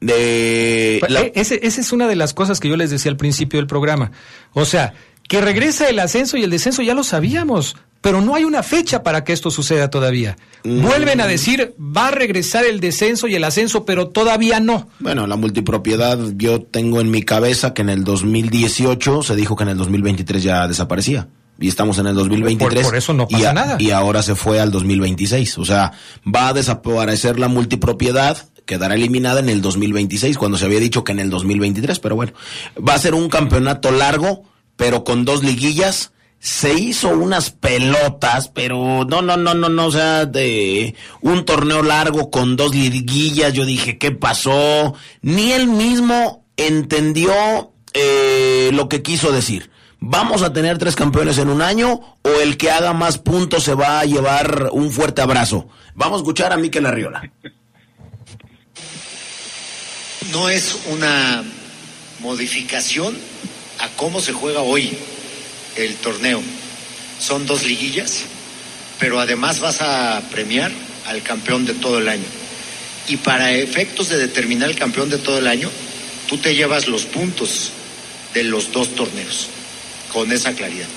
De 0.00 0.98
Pues, 1.00 1.12
eh, 1.14 1.32
ese- 1.34 1.60
esa 1.66 1.80
es 1.80 1.92
una 1.92 2.06
de 2.06 2.16
las 2.16 2.34
cosas 2.34 2.60
que 2.60 2.68
yo 2.68 2.76
les 2.76 2.90
decía 2.90 3.10
al 3.10 3.16
principio 3.16 3.58
del 3.58 3.66
programa. 3.66 4.12
O 4.52 4.66
sea, 4.66 4.92
que 5.28 5.40
regresa 5.40 5.88
el 5.88 5.98
ascenso 5.98 6.36
y 6.36 6.44
el 6.44 6.50
descenso 6.50 6.82
ya 6.82 6.92
lo 6.94 7.02
sabíamos, 7.04 7.76
pero 8.04 8.20
no 8.20 8.34
hay 8.34 8.44
una 8.44 8.62
fecha 8.62 9.02
para 9.02 9.24
que 9.24 9.32
esto 9.32 9.50
suceda 9.50 9.88
todavía. 9.88 10.36
Vuelven 10.62 11.22
a 11.22 11.26
decir, 11.26 11.74
va 11.80 12.08
a 12.08 12.10
regresar 12.10 12.66
el 12.66 12.78
descenso 12.78 13.26
y 13.28 13.34
el 13.34 13.42
ascenso, 13.44 13.86
pero 13.86 14.08
todavía 14.08 14.60
no. 14.60 14.88
Bueno, 15.00 15.26
la 15.26 15.36
multipropiedad, 15.36 16.18
yo 16.36 16.60
tengo 16.62 17.00
en 17.00 17.10
mi 17.10 17.22
cabeza 17.22 17.72
que 17.72 17.80
en 17.80 17.88
el 17.88 18.04
2018 18.04 19.22
se 19.22 19.34
dijo 19.36 19.56
que 19.56 19.62
en 19.64 19.70
el 19.70 19.78
2023 19.78 20.42
ya 20.42 20.68
desaparecía. 20.68 21.28
Y 21.58 21.68
estamos 21.68 21.98
en 21.98 22.06
el 22.08 22.14
2023. 22.14 22.82
Por- 22.82 22.90
por 22.90 22.96
eso 22.98 23.14
no 23.14 23.26
y 23.30 23.34
pasa 23.36 23.50
a- 23.50 23.52
nada. 23.54 23.76
Y 23.78 23.90
ahora 23.90 24.22
se 24.22 24.34
fue 24.34 24.60
al 24.60 24.70
2026. 24.70 25.56
O 25.58 25.64
sea, 25.64 25.92
va 26.26 26.48
a 26.48 26.52
desaparecer 26.52 27.38
la 27.38 27.48
multipropiedad, 27.48 28.36
quedará 28.66 28.96
eliminada 28.96 29.40
en 29.40 29.48
el 29.48 29.62
2026, 29.62 30.36
cuando 30.36 30.58
se 30.58 30.66
había 30.66 30.80
dicho 30.80 31.04
que 31.04 31.12
en 31.12 31.20
el 31.20 31.30
2023. 31.30 32.00
Pero 32.00 32.16
bueno, 32.16 32.32
va 32.76 32.94
a 32.94 32.98
ser 32.98 33.14
un 33.14 33.28
campeonato 33.28 33.90
largo, 33.92 34.42
pero 34.76 35.04
con 35.04 35.24
dos 35.24 35.42
liguillas. 35.44 36.10
Se 36.38 36.74
hizo 36.74 37.08
unas 37.08 37.50
pelotas, 37.50 38.48
pero 38.48 39.04
no, 39.04 39.22
no, 39.22 39.36
no, 39.36 39.54
no, 39.54 39.68
no, 39.68 39.86
o 39.86 39.90
sea, 39.90 40.26
de 40.26 40.94
un 41.22 41.44
torneo 41.46 41.82
largo 41.82 42.30
con 42.30 42.56
dos 42.56 42.74
liguillas, 42.74 43.54
yo 43.54 43.64
dije, 43.64 43.96
¿qué 43.96 44.10
pasó? 44.10 44.94
Ni 45.22 45.52
él 45.52 45.68
mismo 45.68 46.44
entendió 46.56 47.72
eh, 47.94 48.70
lo 48.74 48.88
que 48.88 49.02
quiso 49.02 49.32
decir. 49.32 49.70
¿Vamos 50.00 50.42
a 50.42 50.52
tener 50.52 50.76
tres 50.76 50.96
campeones 50.96 51.38
en 51.38 51.48
un 51.48 51.62
año 51.62 52.18
o 52.20 52.28
el 52.42 52.58
que 52.58 52.70
haga 52.70 52.92
más 52.92 53.16
puntos 53.16 53.64
se 53.64 53.72
va 53.72 54.00
a 54.00 54.04
llevar 54.04 54.68
un 54.72 54.90
fuerte 54.90 55.22
abrazo? 55.22 55.68
Vamos 55.94 56.18
a 56.18 56.22
escuchar 56.22 56.52
a 56.52 56.58
Miquel 56.58 56.84
Arriola. 56.84 57.30
no 60.32 60.48
es 60.48 60.78
una 60.90 61.42
modificación 62.20 63.16
a 63.78 63.88
cómo 63.96 64.20
se 64.20 64.32
juega 64.32 64.60
hoy 64.60 64.96
el 65.76 65.94
torneo. 65.96 66.42
Son 67.18 67.46
dos 67.46 67.64
liguillas, 67.64 68.24
pero 68.98 69.20
además 69.20 69.60
vas 69.60 69.80
a 69.80 70.22
premiar 70.30 70.72
al 71.06 71.22
campeón 71.22 71.64
de 71.64 71.74
todo 71.74 71.98
el 71.98 72.08
año. 72.08 72.24
Y 73.08 73.18
para 73.18 73.52
efectos 73.52 74.08
de 74.08 74.18
determinar 74.18 74.70
el 74.70 74.76
campeón 74.76 75.10
de 75.10 75.18
todo 75.18 75.38
el 75.38 75.46
año, 75.46 75.70
tú 76.28 76.38
te 76.38 76.54
llevas 76.54 76.88
los 76.88 77.04
puntos 77.04 77.72
de 78.32 78.44
los 78.44 78.72
dos 78.72 78.94
torneos, 78.94 79.48
con 80.12 80.32
esa 80.32 80.52
claridad. 80.54 80.88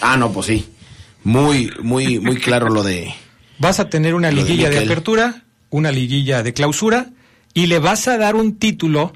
Ah, 0.00 0.16
no, 0.16 0.32
pues 0.32 0.46
sí. 0.46 0.68
Muy, 1.24 1.70
muy, 1.82 2.20
muy 2.20 2.36
claro 2.36 2.68
lo 2.68 2.82
de. 2.82 3.12
Vas 3.58 3.80
a 3.80 3.90
tener 3.90 4.14
una 4.14 4.28
de 4.28 4.34
liguilla 4.34 4.70
de, 4.70 4.76
Miquel. 4.76 4.88
apertura, 4.88 5.42
una 5.70 5.90
liguilla 5.90 6.42
de 6.42 6.54
clausura 6.54 7.10
y 7.54 7.66
le 7.66 7.80
vas 7.80 8.06
a 8.06 8.16
dar 8.18 8.36
un 8.36 8.56
título 8.56 9.12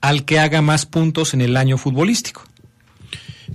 al 0.00 0.24
que 0.24 0.38
haga 0.38 0.62
más 0.62 0.86
puntos 0.86 1.34
en 1.34 1.42
el 1.42 1.56
año 1.56 1.76
futbolístico. 1.76 2.44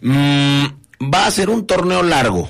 Mm, 0.02 0.66
va 1.14 1.26
a 1.26 1.32
ser 1.32 1.50
un 1.50 1.66
torneo 1.66 2.04
largo. 2.04 2.50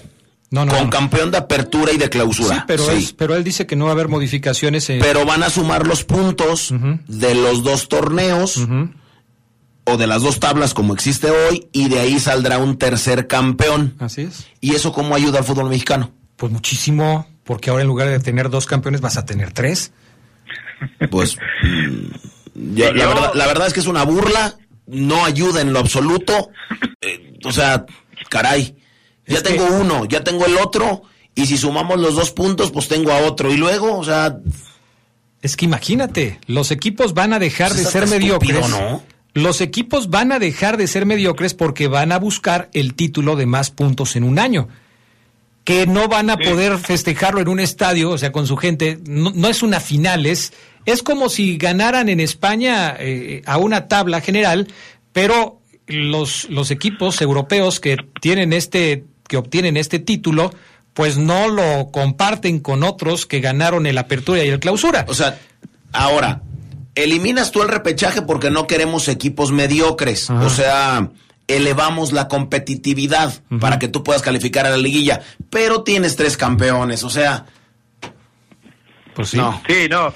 No, 0.52 0.64
no, 0.64 0.72
con 0.74 0.84
no. 0.86 0.90
campeón 0.90 1.32
de 1.32 1.38
apertura 1.38 1.92
y 1.92 1.98
de 1.98 2.08
clausura. 2.10 2.56
Sí, 2.58 2.62
pero, 2.68 2.86
Sí. 2.86 2.96
es- 2.98 3.14
pero 3.14 3.36
él 3.36 3.44
dice 3.44 3.66
que 3.66 3.76
no 3.76 3.86
va 3.86 3.92
a 3.92 3.94
haber 3.94 4.08
modificaciones. 4.08 4.90
En... 4.90 5.00
Pero 5.00 5.26
van 5.26 5.44
a 5.44 5.50
sumar 5.50 5.86
los 5.88 6.04
puntos 6.04 6.74
de 7.08 7.36
los 7.36 7.64
dos 7.64 7.90
torneos 7.90 8.62
o 9.86 9.98
de 9.98 10.08
las 10.08 10.22
dos 10.22 10.40
tablas 10.40 10.74
como 10.74 10.94
existe 10.94 11.30
hoy 11.30 11.68
y 11.74 11.90
de 11.90 12.00
ahí 12.00 12.20
saldrá 12.20 12.58
un 12.60 12.78
tercer 12.78 13.28
campeón. 13.28 13.96
Así 14.00 14.22
es. 14.22 14.46
¿Y 14.62 14.76
eso 14.76 14.94
cómo 14.94 15.16
ayuda 15.16 15.40
al 15.40 15.46
fútbol 15.46 15.70
mexicano? 15.70 16.12
Pues 16.38 16.52
muchísimo, 16.52 17.28
porque 17.44 17.70
ahora 17.72 17.82
en 17.82 17.88
lugar 17.88 18.08
de 18.10 18.20
tener 18.20 18.50
dos 18.50 18.66
campeones 18.66 19.02
vas 19.02 19.18
a 19.18 19.26
tener 19.26 19.52
tres. 19.52 19.92
Pues 21.10 21.38
mm, 21.64 22.76
yo- 22.76 22.94
la, 22.94 23.08
verdad, 23.08 23.32
la 23.34 23.48
verdad 23.48 23.68
es 23.68 23.74
que 23.74 23.80
es 23.80 23.88
una 23.88 24.04
burla, 24.04 24.56
no 24.88 25.26
ayuda 25.26 25.62
en 25.62 25.74
lo 25.74 25.80
absoluto. 25.80 26.50
Eh, 27.02 27.34
o 27.44 27.52
sea, 27.52 27.86
caray, 28.30 28.76
ya 29.28 29.38
Es 29.38 29.44
que- 29.44 29.50
tengo 29.52 29.68
uno, 29.80 30.06
ya 30.06 30.24
tengo 30.24 30.46
el 30.46 30.58
otro, 30.58 31.04
y 31.34 31.46
si 31.48 31.58
sumamos 31.58 32.00
los 32.00 32.16
dos 32.16 32.32
puntos, 32.32 32.72
pues 32.72 32.88
tengo 32.88 33.12
a 33.12 33.18
otro. 33.20 33.52
Y 33.52 33.58
luego, 33.58 33.98
o 33.98 34.04
sea, 34.04 34.38
Es 35.42 35.56
que 35.58 35.66
imagínate, 35.66 36.40
los 36.48 36.72
equipos 36.72 37.14
van 37.14 37.32
a 37.34 37.40
dejar 37.40 37.70
Pues 37.72 37.84
de 37.86 37.92
ser 37.92 38.08
mediocres. 38.08 38.58
estúpido, 38.58 38.80
¿no? 38.90 39.04
Los 39.36 39.60
equipos 39.62 40.10
van 40.10 40.32
a 40.32 40.40
dejar 40.40 40.78
de 40.78 40.88
ser 40.88 41.06
mediocres 41.06 41.54
porque 41.54 41.88
van 41.88 42.12
a 42.12 42.18
buscar 42.20 42.70
el 42.74 42.96
título 42.96 43.36
de 43.36 43.46
más 43.46 43.70
puntos 43.70 44.16
en 44.16 44.24
un 44.24 44.40
año. 44.40 44.70
Que 45.66 45.86
no 45.88 46.08
van 46.08 46.30
a 46.30 46.38
poder 46.38 46.78
festejarlo 46.78 47.42
en 47.42 47.48
un 47.50 47.60
estadio, 47.60 48.12
o 48.12 48.18
sea, 48.18 48.32
con 48.32 48.48
su 48.48 48.56
gente. 48.56 49.00
No, 49.08 49.32
no 49.36 49.48
es 49.50 49.62
una 49.62 49.80
final, 49.80 50.26
es, 50.26 50.54
es 50.86 51.04
como 51.04 51.30
si 51.30 51.58
ganaran 51.58 52.10
en 52.10 52.20
España 52.20 52.96
eh, 53.00 53.42
a 53.46 53.58
una 53.58 53.88
tabla 53.88 54.22
general, 54.22 54.68
pero 55.14 55.62
los, 55.88 56.50
los 56.50 56.72
equipos 56.72 57.22
europeos 57.22 57.80
que 57.80 57.98
tienen 58.22 58.54
este, 58.54 59.06
que 59.28 59.38
obtienen 59.38 59.78
este 59.78 60.00
título, 60.00 60.54
pues 60.94 61.18
no 61.18 61.48
lo 61.48 61.90
comparten 61.92 62.60
con 62.60 62.84
otros 62.84 63.26
que 63.26 63.40
ganaron 63.40 63.86
el 63.86 63.98
apertura 63.98 64.44
y 64.44 64.50
el 64.50 64.60
clausura. 64.60 65.06
o 65.08 65.14
sea, 65.14 65.40
ahora, 65.92 66.42
eliminas 66.96 67.52
tú 67.52 67.62
el 67.62 67.68
repechaje 67.68 68.22
porque 68.22 68.50
no 68.50 68.68
queremos 68.68 69.08
equipos 69.08 69.52
mediocres. 69.52 70.30
O 70.30 70.50
sea, 70.50 71.12
elevamos 71.48 72.12
la 72.12 72.28
competitividad 72.28 73.34
para 73.60 73.78
que 73.80 73.88
tú 73.88 74.04
puedas 74.04 74.22
calificar 74.22 74.66
a 74.66 74.70
la 74.70 74.78
liguilla. 74.78 75.22
Pero 75.50 75.84
tienes 75.84 76.16
tres 76.16 76.38
campeones, 76.38 77.04
o 77.04 77.10
sea. 77.10 77.46
Pues 79.14 79.34
No. 79.34 79.62
Sí, 79.68 79.88
no. 79.90 80.14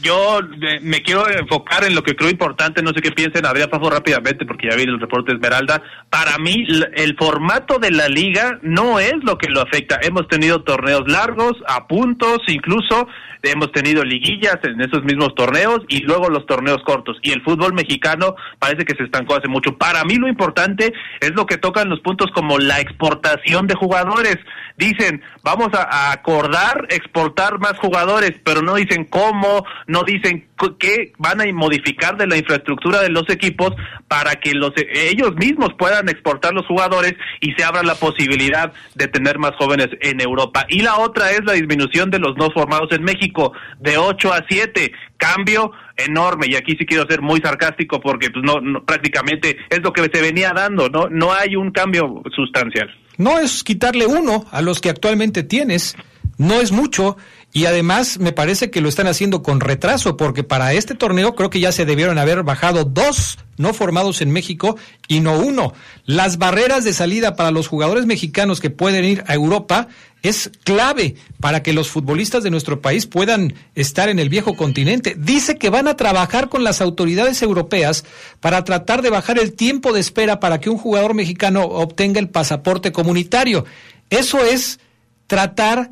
Yo 0.00 0.40
me 0.80 1.02
quiero 1.02 1.28
enfocar 1.28 1.84
en 1.84 1.94
lo 1.94 2.02
que 2.02 2.14
creo 2.14 2.30
importante, 2.30 2.82
no 2.82 2.90
sé 2.90 3.00
qué 3.00 3.10
piensen, 3.10 3.44
Adrián 3.46 3.68
Fafo 3.70 3.90
rápidamente 3.90 4.46
porque 4.46 4.68
ya 4.70 4.76
vi 4.76 4.84
el 4.84 5.00
reporte 5.00 5.32
de 5.32 5.36
Esmeralda. 5.36 5.82
Para 6.08 6.38
mí, 6.38 6.64
el 6.94 7.16
formato 7.16 7.78
de 7.78 7.90
la 7.90 8.08
liga 8.08 8.58
no 8.62 9.00
es 9.00 9.14
lo 9.22 9.38
que 9.38 9.48
lo 9.48 9.60
afecta. 9.60 9.98
Hemos 10.02 10.28
tenido 10.28 10.62
torneos 10.62 11.02
largos, 11.06 11.54
a 11.66 11.86
puntos, 11.88 12.38
incluso 12.46 13.08
hemos 13.42 13.72
tenido 13.72 14.04
liguillas 14.04 14.58
en 14.62 14.80
esos 14.80 15.02
mismos 15.02 15.34
torneos 15.34 15.80
y 15.88 16.02
luego 16.02 16.28
los 16.28 16.46
torneos 16.46 16.80
cortos. 16.84 17.18
Y 17.22 17.32
el 17.32 17.42
fútbol 17.42 17.74
mexicano 17.74 18.36
parece 18.60 18.84
que 18.84 18.94
se 18.94 19.02
estancó 19.02 19.34
hace 19.34 19.48
mucho. 19.48 19.76
Para 19.76 20.04
mí 20.04 20.14
lo 20.14 20.28
importante 20.28 20.92
es 21.20 21.32
lo 21.34 21.46
que 21.46 21.58
tocan 21.58 21.88
los 21.88 22.00
puntos 22.00 22.30
como 22.32 22.58
la 22.58 22.80
exportación 22.80 23.66
de 23.66 23.74
jugadores. 23.74 24.38
Dicen, 24.76 25.22
vamos 25.42 25.70
a 25.74 26.12
acordar 26.12 26.86
exportar 26.90 27.58
más 27.58 27.78
jugadores, 27.78 28.32
pero 28.44 28.62
no 28.62 28.74
dicen 28.74 29.04
cómo, 29.04 29.64
no 29.86 30.02
dicen 30.04 30.48
qué 30.78 31.12
van 31.18 31.40
a 31.40 31.44
modificar 31.52 32.16
de 32.16 32.26
la 32.26 32.36
infraestructura 32.36 33.00
de 33.00 33.08
los 33.10 33.28
equipos 33.28 33.72
para 34.08 34.34
que 34.36 34.52
los 34.54 34.72
ellos 34.92 35.34
mismos 35.36 35.70
puedan 35.78 36.08
exportar 36.08 36.52
los 36.54 36.66
jugadores 36.66 37.14
y 37.40 37.52
se 37.52 37.64
abra 37.64 37.82
la 37.82 37.94
posibilidad 37.94 38.72
de 38.94 39.08
tener 39.08 39.38
más 39.38 39.52
jóvenes 39.56 39.88
en 40.00 40.20
Europa. 40.20 40.66
Y 40.68 40.80
la 40.82 40.96
otra 40.98 41.30
es 41.32 41.40
la 41.44 41.52
disminución 41.54 42.10
de 42.10 42.18
los 42.18 42.36
no 42.36 42.50
formados 42.50 42.90
en 42.92 43.02
México 43.02 43.52
de 43.80 43.96
8 43.98 44.32
a 44.32 44.44
7, 44.48 44.92
cambio 45.16 45.72
enorme 45.96 46.46
y 46.48 46.56
aquí 46.56 46.74
sí 46.78 46.86
quiero 46.86 47.06
ser 47.06 47.20
muy 47.22 47.40
sarcástico 47.40 48.00
porque 48.00 48.30
pues 48.30 48.44
no- 48.44 48.82
prácticamente 48.84 49.56
es 49.70 49.80
lo 49.82 49.92
que 49.92 50.02
se 50.12 50.20
venía 50.22 50.52
dando, 50.54 50.88
no 50.88 51.08
no 51.08 51.32
hay 51.32 51.56
un 51.56 51.70
cambio 51.70 52.22
sustancial. 52.34 52.88
No 53.18 53.38
es 53.38 53.62
quitarle 53.62 54.06
uno 54.06 54.46
a 54.50 54.62
los 54.62 54.80
que 54.80 54.88
actualmente 54.88 55.42
tienes, 55.42 55.96
no 56.38 56.54
es 56.60 56.72
mucho 56.72 57.16
y 57.52 57.66
además 57.66 58.18
me 58.18 58.32
parece 58.32 58.70
que 58.70 58.80
lo 58.80 58.88
están 58.88 59.06
haciendo 59.06 59.42
con 59.42 59.60
retraso 59.60 60.16
porque 60.16 60.42
para 60.42 60.72
este 60.72 60.94
torneo 60.94 61.34
creo 61.34 61.50
que 61.50 61.60
ya 61.60 61.70
se 61.70 61.84
debieron 61.84 62.18
haber 62.18 62.42
bajado 62.42 62.84
dos 62.84 63.38
no 63.58 63.74
formados 63.74 64.22
en 64.22 64.30
México 64.30 64.76
y 65.06 65.20
no 65.20 65.38
uno. 65.38 65.74
Las 66.06 66.38
barreras 66.38 66.82
de 66.84 66.94
salida 66.94 67.36
para 67.36 67.50
los 67.50 67.68
jugadores 67.68 68.06
mexicanos 68.06 68.58
que 68.58 68.70
pueden 68.70 69.04
ir 69.04 69.22
a 69.26 69.34
Europa 69.34 69.88
es 70.22 70.50
clave 70.64 71.16
para 71.40 71.62
que 71.62 71.74
los 71.74 71.90
futbolistas 71.90 72.42
de 72.42 72.50
nuestro 72.50 72.80
país 72.80 73.06
puedan 73.06 73.54
estar 73.74 74.08
en 74.08 74.18
el 74.18 74.30
viejo 74.30 74.56
continente. 74.56 75.14
Dice 75.18 75.58
que 75.58 75.68
van 75.68 75.88
a 75.88 75.96
trabajar 75.96 76.48
con 76.48 76.64
las 76.64 76.80
autoridades 76.80 77.42
europeas 77.42 78.04
para 78.40 78.64
tratar 78.64 79.02
de 79.02 79.10
bajar 79.10 79.38
el 79.38 79.52
tiempo 79.52 79.92
de 79.92 80.00
espera 80.00 80.40
para 80.40 80.58
que 80.58 80.70
un 80.70 80.78
jugador 80.78 81.12
mexicano 81.12 81.64
obtenga 81.64 82.18
el 82.18 82.30
pasaporte 82.30 82.92
comunitario. 82.92 83.66
Eso 84.08 84.42
es 84.42 84.80
tratar 85.26 85.90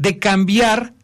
de 0.00 0.18
cambiar 0.18 0.94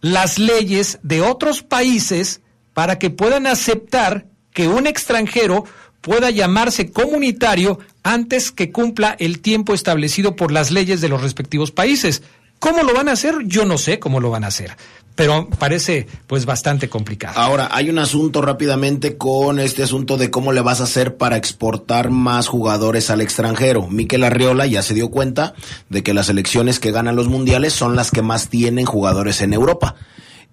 las 0.00 0.38
leyes 0.38 0.98
de 1.02 1.20
otros 1.20 1.62
países 1.62 2.40
para 2.72 2.98
que 2.98 3.10
puedan 3.10 3.46
aceptar 3.46 4.26
que 4.54 4.68
un 4.68 4.86
extranjero 4.86 5.64
pueda 6.00 6.30
llamarse 6.30 6.90
comunitario 6.90 7.78
antes 8.02 8.50
que 8.50 8.72
cumpla 8.72 9.16
el 9.18 9.40
tiempo 9.40 9.74
establecido 9.74 10.34
por 10.34 10.50
las 10.50 10.70
leyes 10.70 11.02
de 11.02 11.10
los 11.10 11.20
respectivos 11.20 11.72
países. 11.72 12.22
¿Cómo 12.58 12.82
lo 12.84 12.94
van 12.94 13.10
a 13.10 13.12
hacer? 13.12 13.34
Yo 13.44 13.66
no 13.66 13.76
sé 13.76 13.98
cómo 13.98 14.18
lo 14.18 14.30
van 14.30 14.44
a 14.44 14.48
hacer, 14.48 14.74
pero 15.18 15.48
parece 15.58 16.06
pues 16.28 16.46
bastante 16.46 16.88
complicado. 16.88 17.40
Ahora, 17.40 17.70
hay 17.72 17.90
un 17.90 17.98
asunto 17.98 18.40
rápidamente 18.40 19.16
con 19.16 19.58
este 19.58 19.82
asunto 19.82 20.16
de 20.16 20.30
cómo 20.30 20.52
le 20.52 20.60
vas 20.60 20.80
a 20.80 20.84
hacer 20.84 21.16
para 21.16 21.36
exportar 21.36 22.10
más 22.10 22.46
jugadores 22.46 23.10
al 23.10 23.20
extranjero. 23.20 23.88
Miquel 23.88 24.22
Arriola 24.22 24.66
ya 24.66 24.80
se 24.80 24.94
dio 24.94 25.10
cuenta 25.10 25.54
de 25.88 26.04
que 26.04 26.14
las 26.14 26.26
selecciones 26.26 26.78
que 26.78 26.92
ganan 26.92 27.16
los 27.16 27.26
mundiales 27.26 27.72
son 27.72 27.96
las 27.96 28.12
que 28.12 28.22
más 28.22 28.48
tienen 28.48 28.86
jugadores 28.86 29.40
en 29.40 29.54
Europa. 29.54 29.96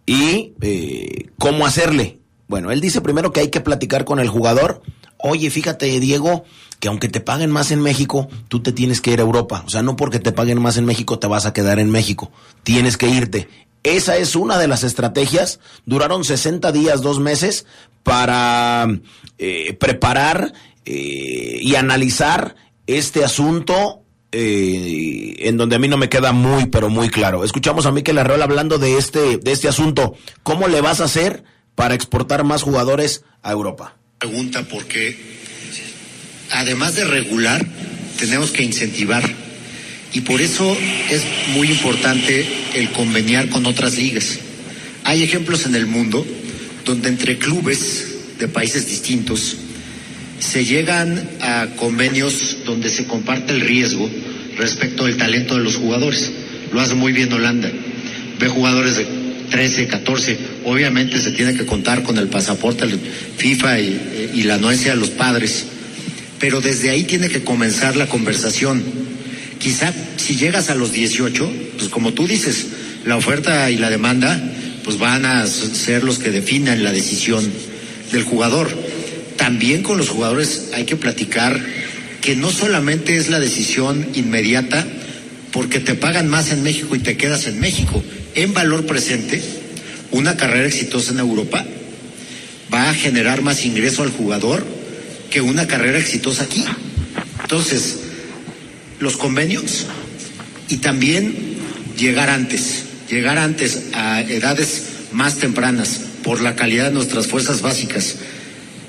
¿Y 0.07 0.53
eh, 0.61 1.27
cómo 1.37 1.67
hacerle? 1.67 2.17
Bueno, 2.47 2.71
él 2.71 2.81
dice 2.81 3.01
primero 3.01 3.31
que 3.31 3.41
hay 3.41 3.49
que 3.49 3.61
platicar 3.61 4.03
con 4.03 4.19
el 4.19 4.29
jugador. 4.29 4.81
Oye, 5.17 5.51
fíjate, 5.51 5.99
Diego, 5.99 6.43
que 6.79 6.87
aunque 6.87 7.07
te 7.07 7.21
paguen 7.21 7.51
más 7.51 7.71
en 7.71 7.81
México, 7.81 8.29
tú 8.47 8.61
te 8.61 8.71
tienes 8.71 9.01
que 9.01 9.11
ir 9.11 9.19
a 9.19 9.23
Europa. 9.23 9.63
O 9.65 9.69
sea, 9.69 9.81
no 9.83 9.95
porque 9.95 10.19
te 10.19 10.31
paguen 10.31 10.61
más 10.61 10.77
en 10.77 10.85
México 10.85 11.19
te 11.19 11.27
vas 11.27 11.45
a 11.45 11.53
quedar 11.53 11.79
en 11.79 11.89
México. 11.89 12.31
Tienes 12.63 12.97
que 12.97 13.07
irte. 13.07 13.47
Esa 13.85 14.17
es 14.17 14.35
una 14.35 14.57
de 14.57 14.67
las 14.67 14.83
estrategias. 14.83 15.59
Duraron 15.85 16.23
60 16.23 16.71
días, 16.71 17.03
dos 17.03 17.19
meses, 17.19 17.67
para 18.01 18.87
eh, 19.37 19.73
preparar 19.73 20.53
eh, 20.85 21.59
y 21.61 21.75
analizar 21.75 22.55
este 22.87 23.23
asunto 23.23 24.01
eh, 24.31 25.35
en 25.37 25.57
donde 25.57 25.75
a 25.75 25.79
mí 25.79 25.87
no 25.87 25.97
me 25.97 26.09
queda 26.09 26.31
muy, 26.31 26.65
pero 26.65 26.89
muy 26.89 27.09
claro. 27.09 27.43
Escuchamos 27.43 27.85
a 27.85 27.91
Miquel 27.91 28.17
Arreola 28.17 28.45
hablando 28.45 28.79
de 28.79 28.97
este, 28.97 29.37
de 29.37 29.51
este 29.51 29.67
asunto. 29.67 30.15
¿Cómo 30.41 30.67
le 30.67 30.81
vas 30.81 30.99
a 30.99 31.03
hacer 31.05 31.43
para 31.75 31.93
exportar 31.93 32.43
más 32.43 32.63
jugadores 32.63 33.23
a 33.43 33.51
Europa? 33.51 33.97
Pregunta 34.17 34.63
porque 34.63 35.15
además 36.51 36.95
de 36.95 37.05
regular, 37.05 37.63
tenemos 38.17 38.49
que 38.49 38.63
incentivar. 38.63 39.44
Y 40.15 40.21
por 40.21 40.41
eso 40.41 40.75
es 41.11 41.23
muy 41.53 41.69
importante 41.69 42.45
el 42.73 42.89
conveniar 42.91 43.49
con 43.49 43.65
otras 43.65 43.97
ligas. 43.97 44.39
Hay 45.03 45.21
ejemplos 45.23 45.65
en 45.65 45.75
el 45.75 45.87
mundo 45.87 46.25
donde 46.85 47.09
entre 47.09 47.37
clubes 47.37 48.07
de 48.39 48.47
países 48.47 48.87
distintos 48.87 49.57
se 50.39 50.63
llegan 50.63 51.29
a 51.41 51.67
convenios 51.75 52.59
donde 52.65 52.89
se 52.89 53.05
comparte 53.07 53.51
el 53.51 53.59
riesgo 53.59 54.09
respecto 54.57 55.05
del 55.05 55.17
talento 55.17 55.57
de 55.57 55.63
los 55.65 55.75
jugadores. 55.75 56.31
Lo 56.71 56.79
hace 56.79 56.95
muy 56.95 57.11
bien 57.11 57.33
Holanda. 57.33 57.69
Ve 58.39 58.47
jugadores 58.47 58.95
de 58.95 59.05
13, 59.51 59.87
14. 59.87 60.37
Obviamente 60.63 61.19
se 61.19 61.31
tiene 61.31 61.55
que 61.55 61.65
contar 61.65 62.03
con 62.03 62.17
el 62.17 62.29
pasaporte 62.29 62.85
el 62.85 62.97
FIFA 63.35 63.81
y, 63.81 64.31
y 64.33 64.43
la 64.43 64.55
anuencia 64.55 64.93
de 64.93 64.97
los 64.97 65.09
padres. 65.09 65.65
Pero 66.39 66.61
desde 66.61 66.89
ahí 66.89 67.03
tiene 67.03 67.27
que 67.27 67.43
comenzar 67.43 67.97
la 67.97 68.07
conversación. 68.07 69.04
Quizá 69.59 69.93
si 70.17 70.35
llegas 70.35 70.69
a 70.69 70.75
los 70.75 70.91
18, 70.91 71.51
pues 71.77 71.89
como 71.89 72.13
tú 72.13 72.27
dices, 72.27 72.67
la 73.05 73.17
oferta 73.17 73.69
y 73.71 73.77
la 73.77 73.89
demanda 73.89 74.41
pues 74.83 74.97
van 74.99 75.25
a 75.25 75.45
ser 75.47 76.03
los 76.03 76.19
que 76.19 76.31
definan 76.31 76.83
la 76.83 76.91
decisión 76.91 77.43
del 78.11 78.23
jugador. 78.23 78.69
También 79.37 79.83
con 79.83 79.97
los 79.97 80.09
jugadores 80.09 80.69
hay 80.73 80.85
que 80.85 80.95
platicar 80.95 81.59
que 82.21 82.35
no 82.35 82.51
solamente 82.51 83.17
es 83.17 83.29
la 83.29 83.39
decisión 83.39 84.07
inmediata 84.13 84.85
porque 85.51 85.79
te 85.79 85.95
pagan 85.95 86.27
más 86.27 86.51
en 86.51 86.63
México 86.63 86.95
y 86.95 86.99
te 86.99 87.17
quedas 87.17 87.47
en 87.47 87.59
México. 87.59 88.03
En 88.35 88.53
valor 88.53 88.85
presente, 88.85 89.41
una 90.11 90.35
carrera 90.35 90.67
exitosa 90.67 91.13
en 91.13 91.19
Europa 91.19 91.65
va 92.73 92.89
a 92.89 92.93
generar 92.93 93.41
más 93.41 93.65
ingreso 93.65 94.03
al 94.03 94.11
jugador 94.11 94.65
que 95.29 95.41
una 95.41 95.67
carrera 95.67 95.97
exitosa 95.97 96.43
aquí. 96.43 96.63
Entonces, 97.41 97.99
los 98.99 99.17
convenios 99.17 99.85
y 100.69 100.77
también 100.77 101.57
llegar 101.97 102.29
antes, 102.29 102.85
llegar 103.09 103.37
antes 103.37 103.89
a 103.93 104.21
edades 104.21 105.07
más 105.11 105.35
tempranas 105.37 106.01
por 106.23 106.41
la 106.41 106.55
calidad 106.55 106.85
de 106.85 106.91
nuestras 106.91 107.27
fuerzas 107.27 107.61
básicas 107.61 108.15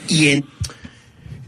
y 0.09 0.29
en 0.29 0.45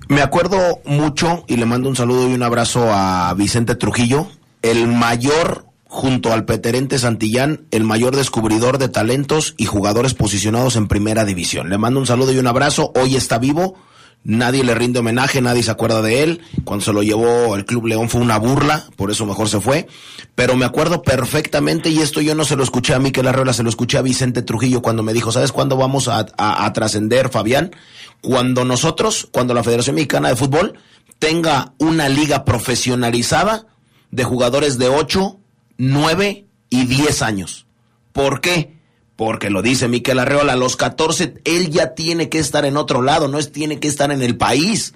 Me 0.09 0.23
acuerdo 0.23 0.81
mucho 0.85 1.45
y 1.47 1.57
le 1.57 1.67
mando 1.67 1.89
un 1.89 1.97
saludo 1.97 2.29
y 2.29 2.35
un 2.35 2.43
abrazo 2.43 2.93
a 2.93 3.35
Vicente 3.35 3.75
Trujillo, 3.75 4.29
el 4.63 4.87
mayor 4.89 5.69
junto 5.89 6.33
al 6.33 6.45
Peterente 6.45 6.99
Santillán, 6.99 7.67
el 7.71 7.83
mayor 7.85 8.15
descubridor 8.15 8.79
de 8.79 8.89
talentos 8.89 9.55
y 9.57 9.65
jugadores 9.65 10.15
posicionados 10.15 10.77
en 10.77 10.87
primera 10.87 11.25
división. 11.25 11.71
Le 11.71 11.79
mando 11.79 11.99
un 11.99 12.07
saludo 12.07 12.33
y 12.33 12.39
un 12.39 12.47
abrazo. 12.47 12.93
Hoy 12.95 13.17
está 13.17 13.39
vivo. 13.39 13.75
Nadie 14.25 14.63
le 14.63 14.75
rinde 14.75 14.99
homenaje, 14.99 15.41
nadie 15.41 15.63
se 15.63 15.71
acuerda 15.71 16.03
de 16.03 16.23
él. 16.23 16.41
Cuando 16.65 16.85
se 16.85 16.93
lo 16.93 17.03
llevó 17.03 17.55
el 17.57 17.65
Club 17.65 17.87
León 17.87 18.11
fue 18.11 18.21
una 18.21 18.39
burla, 18.39 18.85
por 18.97 19.11
eso 19.11 19.25
mejor 19.25 19.49
se 19.49 19.61
fue. 19.61 19.87
Pero 20.35 20.55
me 20.57 20.67
acuerdo 20.67 21.03
perfectamente, 21.03 21.89
y 21.89 22.01
esto 22.01 22.21
yo 22.21 22.35
no 22.35 22.45
se 22.45 22.57
lo 22.57 22.63
escuché 22.63 22.93
a 22.95 22.99
Miquel 22.99 23.27
Arreola, 23.27 23.53
se 23.55 23.63
lo 23.63 23.71
escuché 23.71 23.97
a 23.97 24.03
Vicente 24.03 24.43
Trujillo 24.43 24.83
cuando 24.83 25.03
me 25.03 25.15
dijo, 25.15 25.33
¿sabes 25.33 25.51
cuándo 25.53 25.77
vamos 25.77 26.09
a, 26.09 26.27
a- 26.37 26.73
trascender, 26.75 27.31
Fabián? 27.31 27.75
Cuando 28.21 28.65
nosotros, 28.65 29.29
cuando 29.31 29.55
la 29.55 29.65
Federación 29.65 29.95
Mexicana 29.97 30.29
de 30.29 30.37
Fútbol 30.37 30.75
tenga 31.19 31.73
una 31.79 32.09
liga 32.09 32.45
profesionalizada 32.45 33.67
de 34.11 34.25
jugadores 34.25 34.79
de 34.79 34.89
8, 34.89 35.39
9 35.79 36.47
y 36.71 36.85
10 36.87 37.23
años. 37.23 37.67
¿Por 38.13 38.41
qué? 38.41 38.78
Porque 39.19 39.51
lo 39.51 39.63
dice 39.63 39.89
Miquel 39.89 40.21
Arreola, 40.21 40.53
a 40.53 40.57
los 40.57 40.77
14 40.77 41.35
él 41.45 41.71
ya 41.71 41.97
tiene 41.97 42.29
que 42.29 42.39
estar 42.39 42.65
en 42.65 42.77
otro 42.77 43.03
lado, 43.03 43.27
no 43.27 43.41
es 43.41 43.51
tiene 43.51 43.81
que 43.81 43.89
estar 43.89 44.13
en 44.13 44.23
el 44.23 44.37
país, 44.37 44.95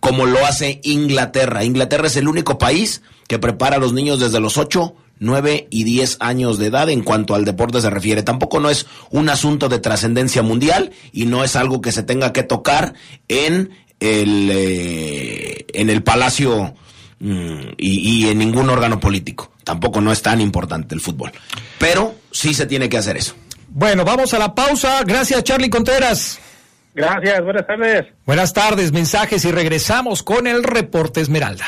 como 0.00 0.24
lo 0.24 0.42
hace 0.46 0.80
Inglaterra. 0.84 1.62
Inglaterra 1.62 2.06
es 2.06 2.16
el 2.16 2.28
único 2.28 2.56
país 2.56 3.02
que 3.28 3.38
prepara 3.38 3.76
a 3.76 3.78
los 3.78 3.92
niños 3.92 4.20
desde 4.20 4.40
los 4.40 4.56
8, 4.56 4.94
9 5.18 5.66
y 5.68 5.84
10 5.84 6.16
años 6.20 6.56
de 6.56 6.68
edad 6.68 6.88
en 6.88 7.02
cuanto 7.02 7.34
al 7.34 7.44
deporte 7.44 7.82
se 7.82 7.90
refiere. 7.90 8.22
Tampoco 8.22 8.58
no 8.58 8.70
es 8.70 8.86
un 9.10 9.28
asunto 9.28 9.68
de 9.68 9.80
trascendencia 9.80 10.40
mundial 10.40 10.90
y 11.12 11.26
no 11.26 11.44
es 11.44 11.54
algo 11.54 11.82
que 11.82 11.92
se 11.92 12.02
tenga 12.02 12.32
que 12.32 12.44
tocar 12.44 12.94
en 13.28 13.68
el, 14.00 14.48
eh, 14.50 15.66
en 15.74 15.90
el 15.90 16.02
palacio 16.02 16.72
mm, 17.18 17.60
y, 17.76 18.24
y 18.24 18.28
en 18.28 18.38
ningún 18.38 18.70
órgano 18.70 18.98
político. 18.98 19.52
Tampoco 19.62 20.00
no 20.00 20.10
es 20.10 20.22
tan 20.22 20.40
importante 20.40 20.94
el 20.94 21.02
fútbol. 21.02 21.32
Pero 21.78 22.14
sí 22.30 22.54
se 22.54 22.64
tiene 22.64 22.88
que 22.88 22.96
hacer 22.96 23.18
eso. 23.18 23.34
Bueno, 23.74 24.04
vamos 24.04 24.34
a 24.34 24.38
la 24.38 24.54
pausa. 24.54 25.02
Gracias, 25.04 25.42
Charlie 25.44 25.70
Contreras. 25.70 26.38
Gracias, 26.94 27.42
buenas 27.42 27.66
tardes. 27.66 28.06
Buenas 28.26 28.52
tardes, 28.52 28.92
mensajes 28.92 29.44
y 29.46 29.50
regresamos 29.50 30.22
con 30.22 30.46
el 30.46 30.62
reporte 30.62 31.22
Esmeralda. 31.22 31.64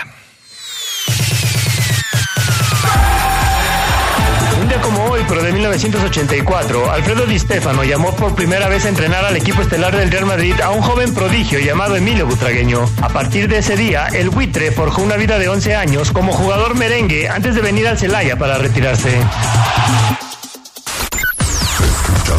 Un 4.61 4.69
día 4.69 4.81
como 4.83 5.03
hoy, 5.05 5.23
pero 5.27 5.43
de 5.43 5.53
1984, 5.53 6.91
Alfredo 6.91 7.25
Di 7.25 7.39
Stefano 7.39 7.85
llamó 7.85 8.15
por 8.15 8.35
primera 8.35 8.69
vez 8.69 8.85
a 8.85 8.91
entrenar 8.91 9.25
al 9.25 9.37
equipo 9.37 9.63
estelar 9.63 9.97
del 9.97 10.11
Real 10.11 10.27
Madrid 10.27 10.61
a 10.61 10.71
un 10.71 10.83
joven 10.83 11.15
prodigio 11.15 11.59
llamado 11.59 11.97
Emilio 11.97 12.27
Butragueño. 12.27 12.85
A 13.01 13.09
partir 13.09 13.49
de 13.49 13.59
ese 13.59 13.77
día, 13.77 14.09
el 14.09 14.29
buitre 14.29 14.73
forjó 14.73 15.03
una 15.03 15.17
vida 15.17 15.39
de 15.39 15.49
11 15.49 15.75
años 15.75 16.13
como 16.13 16.35
jugador 16.35 16.77
merengue 16.77 17.31
antes 17.31 17.55
de 17.55 17.63
venir 17.63 17.89
al 17.89 17.99
Celaya 17.99 18.37
para 18.37 18.59
retirarse. 18.59 19.19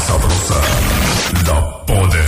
Sabrosa, 0.06 0.62
la 1.46 1.86
poderosa. 1.86 2.25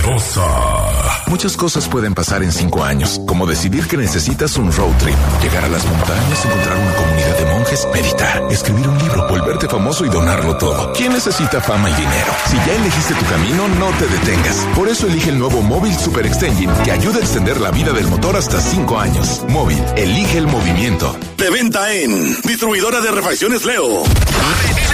Muchas 1.28 1.56
cosas 1.56 1.88
pueden 1.88 2.14
pasar 2.14 2.42
en 2.42 2.50
cinco 2.50 2.82
años, 2.82 3.20
como 3.26 3.46
decidir 3.46 3.86
que 3.86 3.96
necesitas 3.96 4.56
un 4.56 4.72
road 4.72 4.90
trip, 4.98 5.14
llegar 5.40 5.64
a 5.64 5.68
las 5.68 5.84
montañas, 5.86 6.44
encontrar 6.44 6.76
una 6.76 6.94
comunidad 6.94 7.38
de 7.38 7.44
monjes, 7.46 7.88
meditar, 7.92 8.42
escribir 8.50 8.88
un 8.88 8.98
libro, 8.98 9.28
volverte 9.28 9.68
famoso 9.68 10.04
y 10.04 10.08
donarlo 10.08 10.56
todo. 10.56 10.92
¿Quién 10.94 11.12
necesita 11.12 11.60
fama 11.60 11.88
y 11.90 11.92
dinero? 11.94 12.32
Si 12.50 12.56
ya 12.56 12.74
elegiste 12.74 13.14
tu 13.14 13.26
camino, 13.26 13.68
no 13.68 13.90
te 13.98 14.06
detengas. 14.08 14.56
Por 14.74 14.88
eso 14.88 15.06
elige 15.06 15.30
el 15.30 15.38
nuevo 15.38 15.62
Móvil 15.62 15.94
Super 15.94 16.26
Extension, 16.26 16.74
que 16.82 16.90
ayuda 16.90 17.18
a 17.18 17.20
extender 17.20 17.60
la 17.60 17.70
vida 17.70 17.92
del 17.92 18.08
motor 18.08 18.36
hasta 18.36 18.60
cinco 18.60 18.98
años. 18.98 19.44
Móvil, 19.48 19.82
elige 19.96 20.38
el 20.38 20.48
movimiento. 20.48 21.16
De 21.36 21.50
venta 21.50 21.92
en 21.92 22.40
Distribuidora 22.42 23.00
de 23.00 23.12
Refacciones 23.12 23.64
Leo. 23.64 24.02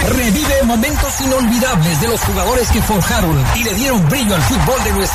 Revive 0.09 0.63
momentos 0.65 1.21
inolvidables 1.21 2.01
de 2.01 2.07
los 2.09 2.21
jugadores 2.21 2.69
que 2.69 2.81
forjaron 2.81 3.43
y 3.55 3.63
le 3.63 3.73
dieron 3.73 4.07
brillo 4.07 4.35
al 4.35 4.41
fútbol 4.43 4.83
de 4.83 4.91
nuestra 4.91 5.14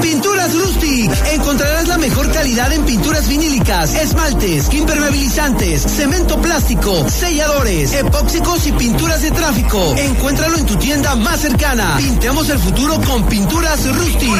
Pinturas 0.00 0.54
Rustic. 0.54 1.10
Encontrarás 1.32 1.88
la 1.88 1.98
mejor 1.98 2.30
calidad 2.32 2.72
en 2.72 2.84
pinturas 2.84 3.28
vinílicas, 3.28 3.94
esmaltes, 3.94 4.72
impermeabilizantes, 4.72 5.82
cemento 5.82 6.40
plástico, 6.40 7.08
selladores, 7.08 7.92
epóxicos 7.92 8.66
y 8.66 8.72
pinturas 8.72 9.22
de 9.22 9.30
tráfico. 9.30 9.94
Encuéntralo 9.96 10.58
en 10.58 10.66
tu 10.66 10.76
tienda 10.76 11.14
más 11.16 11.40
cercana. 11.40 11.96
Pintemos 11.96 12.48
el 12.48 12.58
futuro 12.58 13.00
con 13.02 13.26
Pinturas 13.26 13.86
Rustic. 13.94 14.30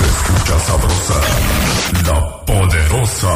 Escucha 0.00 0.60
sabrosa, 0.60 1.14
la 2.06 2.44
poderosa. 2.44 3.32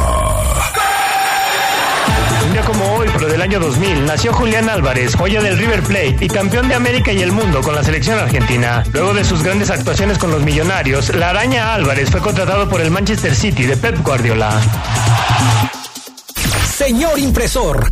Un 2.45 2.53
día 2.53 2.61
como 2.63 2.95
hoy, 2.95 3.09
pero 3.13 3.27
del 3.27 3.41
año 3.41 3.59
2000, 3.59 4.05
nació 4.05 4.31
Julián 4.33 4.69
Álvarez, 4.69 5.15
joya 5.15 5.41
del 5.41 5.57
River 5.57 5.81
Plate 5.83 6.17
y 6.21 6.27
campeón 6.27 6.69
de 6.69 6.75
América 6.75 7.11
y 7.11 7.21
el 7.21 7.31
mundo 7.31 7.61
con 7.61 7.75
la 7.75 7.83
selección 7.83 8.17
argentina. 8.17 8.83
Luego 8.93 9.13
de 9.13 9.25
sus 9.25 9.43
grandes 9.43 9.69
actuaciones 9.69 10.17
con 10.17 10.31
los 10.31 10.41
millonarios, 10.43 11.13
la 11.13 11.29
araña 11.29 11.73
Álvarez 11.73 12.09
fue 12.09 12.21
contratado 12.21 12.69
por 12.69 12.81
el 12.81 12.89
Manchester 12.89 13.35
City 13.35 13.63
de 13.63 13.77
Pep 13.77 14.01
Guardiola. 14.01 14.59
Señor 16.77 17.19
impresor. 17.19 17.91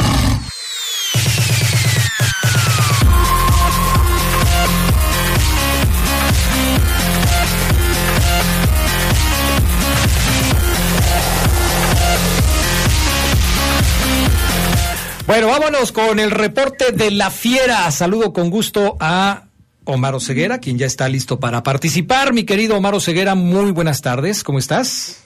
Bueno, 15.31 15.47
vámonos 15.47 15.93
con 15.93 16.19
el 16.19 16.29
reporte 16.29 16.91
de 16.91 17.09
la 17.09 17.29
fiera. 17.31 17.89
Saludo 17.91 18.33
con 18.33 18.49
gusto 18.49 18.97
a 18.99 19.45
Omar 19.85 20.19
Ceguera, 20.19 20.59
quien 20.59 20.77
ya 20.77 20.85
está 20.85 21.07
listo 21.07 21.39
para 21.39 21.63
participar. 21.63 22.33
Mi 22.33 22.43
querido 22.43 22.75
Omar 22.75 22.99
Ceguera, 22.99 23.33
muy 23.33 23.71
buenas 23.71 24.01
tardes, 24.01 24.43
¿cómo 24.43 24.59
estás? 24.59 25.25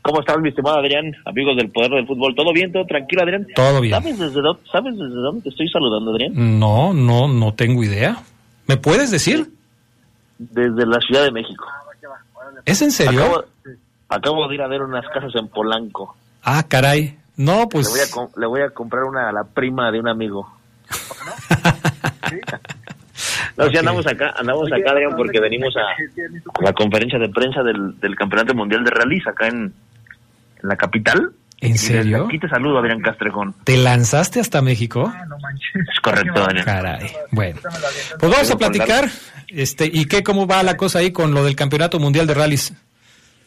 ¿Cómo 0.00 0.20
estás, 0.20 0.38
mi 0.40 0.48
estimado 0.48 0.78
Adrián? 0.78 1.12
Amigos 1.26 1.54
del 1.58 1.70
Poder 1.70 1.90
del 1.90 2.06
Fútbol, 2.06 2.34
¿todo 2.34 2.50
bien? 2.54 2.72
¿Todo 2.72 2.86
tranquilo, 2.86 3.24
Adrián? 3.24 3.46
Todo 3.54 3.82
bien. 3.82 3.92
¿Sabes 3.92 4.18
desde, 4.18 4.40
dónde, 4.40 4.62
¿Sabes 4.72 4.94
desde 4.94 5.16
dónde 5.16 5.42
te 5.42 5.48
estoy 5.50 5.68
saludando, 5.68 6.10
Adrián? 6.10 6.58
No, 6.58 6.94
no, 6.94 7.28
no 7.28 7.52
tengo 7.52 7.84
idea. 7.84 8.22
¿Me 8.66 8.78
puedes 8.78 9.10
decir? 9.10 9.50
Desde 10.38 10.86
la 10.86 10.98
Ciudad 11.00 11.24
de 11.24 11.30
México. 11.30 11.66
¿Es 12.64 12.80
en 12.80 12.90
serio? 12.90 13.20
Acabo, 13.20 13.44
acabo 14.08 14.48
de 14.48 14.54
ir 14.54 14.62
a 14.62 14.66
ver 14.66 14.80
unas 14.80 15.04
casas 15.12 15.34
en 15.34 15.48
Polanco. 15.48 16.16
Ah, 16.42 16.64
caray. 16.66 17.18
No, 17.36 17.68
pues... 17.68 17.86
Le 17.86 17.92
voy 17.92 18.00
a, 18.00 18.10
com- 18.10 18.30
le 18.36 18.46
voy 18.46 18.60
a 18.62 18.70
comprar 18.70 19.04
una 19.04 19.28
a 19.28 19.32
la 19.32 19.44
prima 19.44 19.90
de 19.90 20.00
un 20.00 20.08
amigo. 20.08 20.52
No, 23.56 23.68
sí, 23.70 23.76
andamos 23.76 24.04
acá, 24.06 24.34
andamos 24.36 24.66
acá, 24.72 24.90
Adrián, 24.90 25.12
porque 25.16 25.38
venimos 25.40 25.72
a, 25.76 25.80
a 25.82 26.62
la 26.64 26.72
conferencia 26.72 27.18
de 27.20 27.28
prensa 27.28 27.62
del, 27.62 27.98
del 28.00 28.16
Campeonato 28.16 28.52
Mundial 28.54 28.82
de 28.82 28.90
Rallys 28.90 29.24
acá 29.28 29.46
en, 29.46 29.72
en 30.62 30.68
la 30.68 30.76
capital. 30.76 31.30
¿En 31.60 31.72
desde 31.72 31.86
serio? 31.86 32.26
Aquí 32.26 32.40
te 32.40 32.48
saludo, 32.48 32.78
Adrián 32.78 33.00
Castrejón. 33.00 33.54
¿Te 33.62 33.76
lanzaste 33.76 34.40
hasta 34.40 34.60
México? 34.60 35.12
Es 35.74 36.00
correcto, 36.00 36.42
Adrián. 36.42 36.64
Caray. 36.64 37.12
Bueno, 37.30 37.60
pues 38.18 38.32
vamos 38.32 38.50
a 38.50 38.56
platicar. 38.58 39.08
Este, 39.48 39.86
¿y 39.86 40.06
qué 40.06 40.24
cómo 40.24 40.48
va 40.48 40.62
la 40.64 40.76
cosa 40.76 40.98
ahí 40.98 41.12
con 41.12 41.32
lo 41.32 41.44
del 41.44 41.54
Campeonato 41.54 42.00
Mundial 42.00 42.26
de 42.26 42.34
Rallys? 42.34 42.74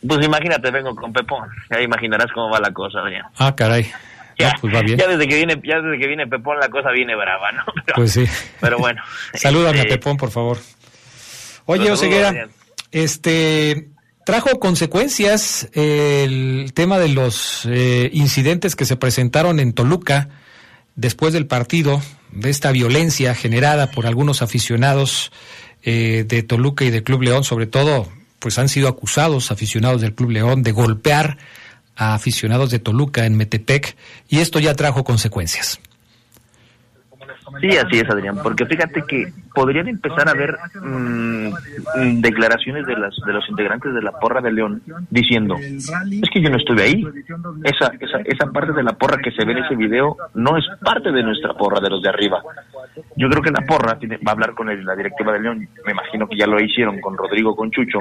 Pues 0.06 0.26
imagínate, 0.26 0.70
vengo 0.72 0.96
con 0.96 1.12
Pepón. 1.14 1.50
Ya 1.72 1.82
imaginarás 1.82 2.28
cómo 2.34 2.50
va 2.50 2.60
la 2.60 2.72
cosa, 2.72 3.00
Adrián. 3.00 3.26
Ah, 3.38 3.56
caray. 3.56 3.90
Ya, 4.38 4.54
No, 4.54 4.60
pues 4.62 4.76
va 4.76 4.82
bien. 4.82 5.00
ya 5.00 5.08
desde 5.08 5.28
que 5.28 5.36
viene, 5.36 5.60
ya 5.64 5.82
desde 5.82 5.98
que 6.00 6.08
viene 6.08 6.28
Pepón 6.28 6.60
la 6.60 6.70
cosa 6.70 6.92
viene 6.92 7.16
brava, 7.16 7.52
¿no? 7.54 7.64
Pero, 7.86 7.96
Pues 7.96 8.12
sí. 8.14 8.26
pero 8.62 8.78
bueno. 8.78 9.02
Salúdame 9.34 9.80
este, 9.80 9.94
a 9.94 9.96
Pepón, 9.98 10.18
por 10.18 10.30
favor. 10.32 10.58
Oye, 11.66 11.92
Oseguera, 11.92 12.48
este 12.92 13.90
trajo 14.26 14.60
consecuencias 14.60 15.70
el 15.74 16.72
tema 16.74 17.00
de 17.00 17.10
los 17.10 17.66
eh, 17.66 18.10
incidentes 18.14 18.76
que 18.76 18.86
se 18.86 18.96
presentaron 18.98 19.60
en 19.60 19.74
Toluca 19.74 20.30
después 20.96 21.34
del 21.34 21.48
partido, 21.48 22.02
de 22.32 22.50
esta 22.50 22.72
violencia 22.72 23.34
generada 23.36 23.90
por 23.92 24.06
algunos 24.06 24.42
aficionados 24.42 25.32
eh, 25.84 26.26
de 26.28 26.44
Toluca 26.44 26.86
y 26.86 26.90
del 26.90 27.04
Club 27.04 27.22
León, 27.24 27.44
sobre 27.44 27.68
todo, 27.68 28.08
pues 28.40 28.60
han 28.60 28.70
sido 28.70 28.88
acusados 28.88 29.52
aficionados 29.52 30.02
del 30.02 30.14
Club 30.14 30.32
León 30.32 30.64
de 30.64 30.72
golpear 30.72 31.38
a 31.96 32.14
aficionados 32.14 32.70
de 32.70 32.80
Toluca 32.80 33.26
en 33.26 33.36
Metepec 33.36 33.96
y 34.30 34.40
esto 34.40 34.60
ya 34.60 34.76
trajo 34.76 35.04
consecuencias. 35.04 35.80
Sí, 37.62 37.70
así 37.78 38.00
es, 38.00 38.10
Adrián, 38.10 38.38
porque 38.44 38.66
fíjate 38.66 39.04
que 39.08 39.32
podrían 39.56 39.88
empezar 39.88 40.28
a 40.28 40.32
haber 40.32 40.58
mm, 40.82 41.48
mm, 41.48 42.22
declaraciones 42.22 42.86
de, 42.86 42.96
las, 42.98 43.16
de 43.26 43.34
los 43.34 43.48
integrantes 43.50 43.94
de 43.94 44.02
la 44.02 44.12
porra 44.12 44.42
de 44.42 44.52
León 44.52 44.82
diciendo, 45.10 45.56
es 45.58 46.30
que 46.32 46.42
yo 46.42 46.50
no 46.50 46.58
estuve 46.58 46.84
ahí, 46.84 47.06
esa, 47.64 47.92
esa, 48.00 48.20
esa 48.26 48.52
parte 48.52 48.74
de 48.74 48.84
la 48.84 48.94
porra 48.94 49.18
que 49.24 49.32
se 49.32 49.46
ve 49.46 49.54
en 49.54 49.60
ese 49.60 49.76
video 49.76 50.18
no 50.34 50.58
es 50.58 50.66
parte 50.84 51.12
de 51.12 51.24
nuestra 51.24 51.54
porra, 51.54 51.80
de 51.80 51.90
los 51.90 52.02
de 52.02 52.10
arriba. 52.10 52.44
Yo 53.18 53.30
creo 53.30 53.42
que 53.42 53.52
la 53.52 53.62
porra 53.66 53.98
tiene- 53.98 54.18
va 54.18 54.32
a 54.32 54.32
hablar 54.34 54.54
con 54.54 54.70
el- 54.70 54.86
la 54.86 54.96
directiva 54.96 55.34
de 55.34 55.40
León, 55.40 55.68
me 55.86 55.92
imagino 55.92 56.28
que 56.28 56.38
ya 56.38 56.46
lo 56.48 56.60
hicieron 56.60 57.02
con 57.02 57.18
Rodrigo, 57.18 57.56
con 57.56 57.72
Chucho, 57.72 58.00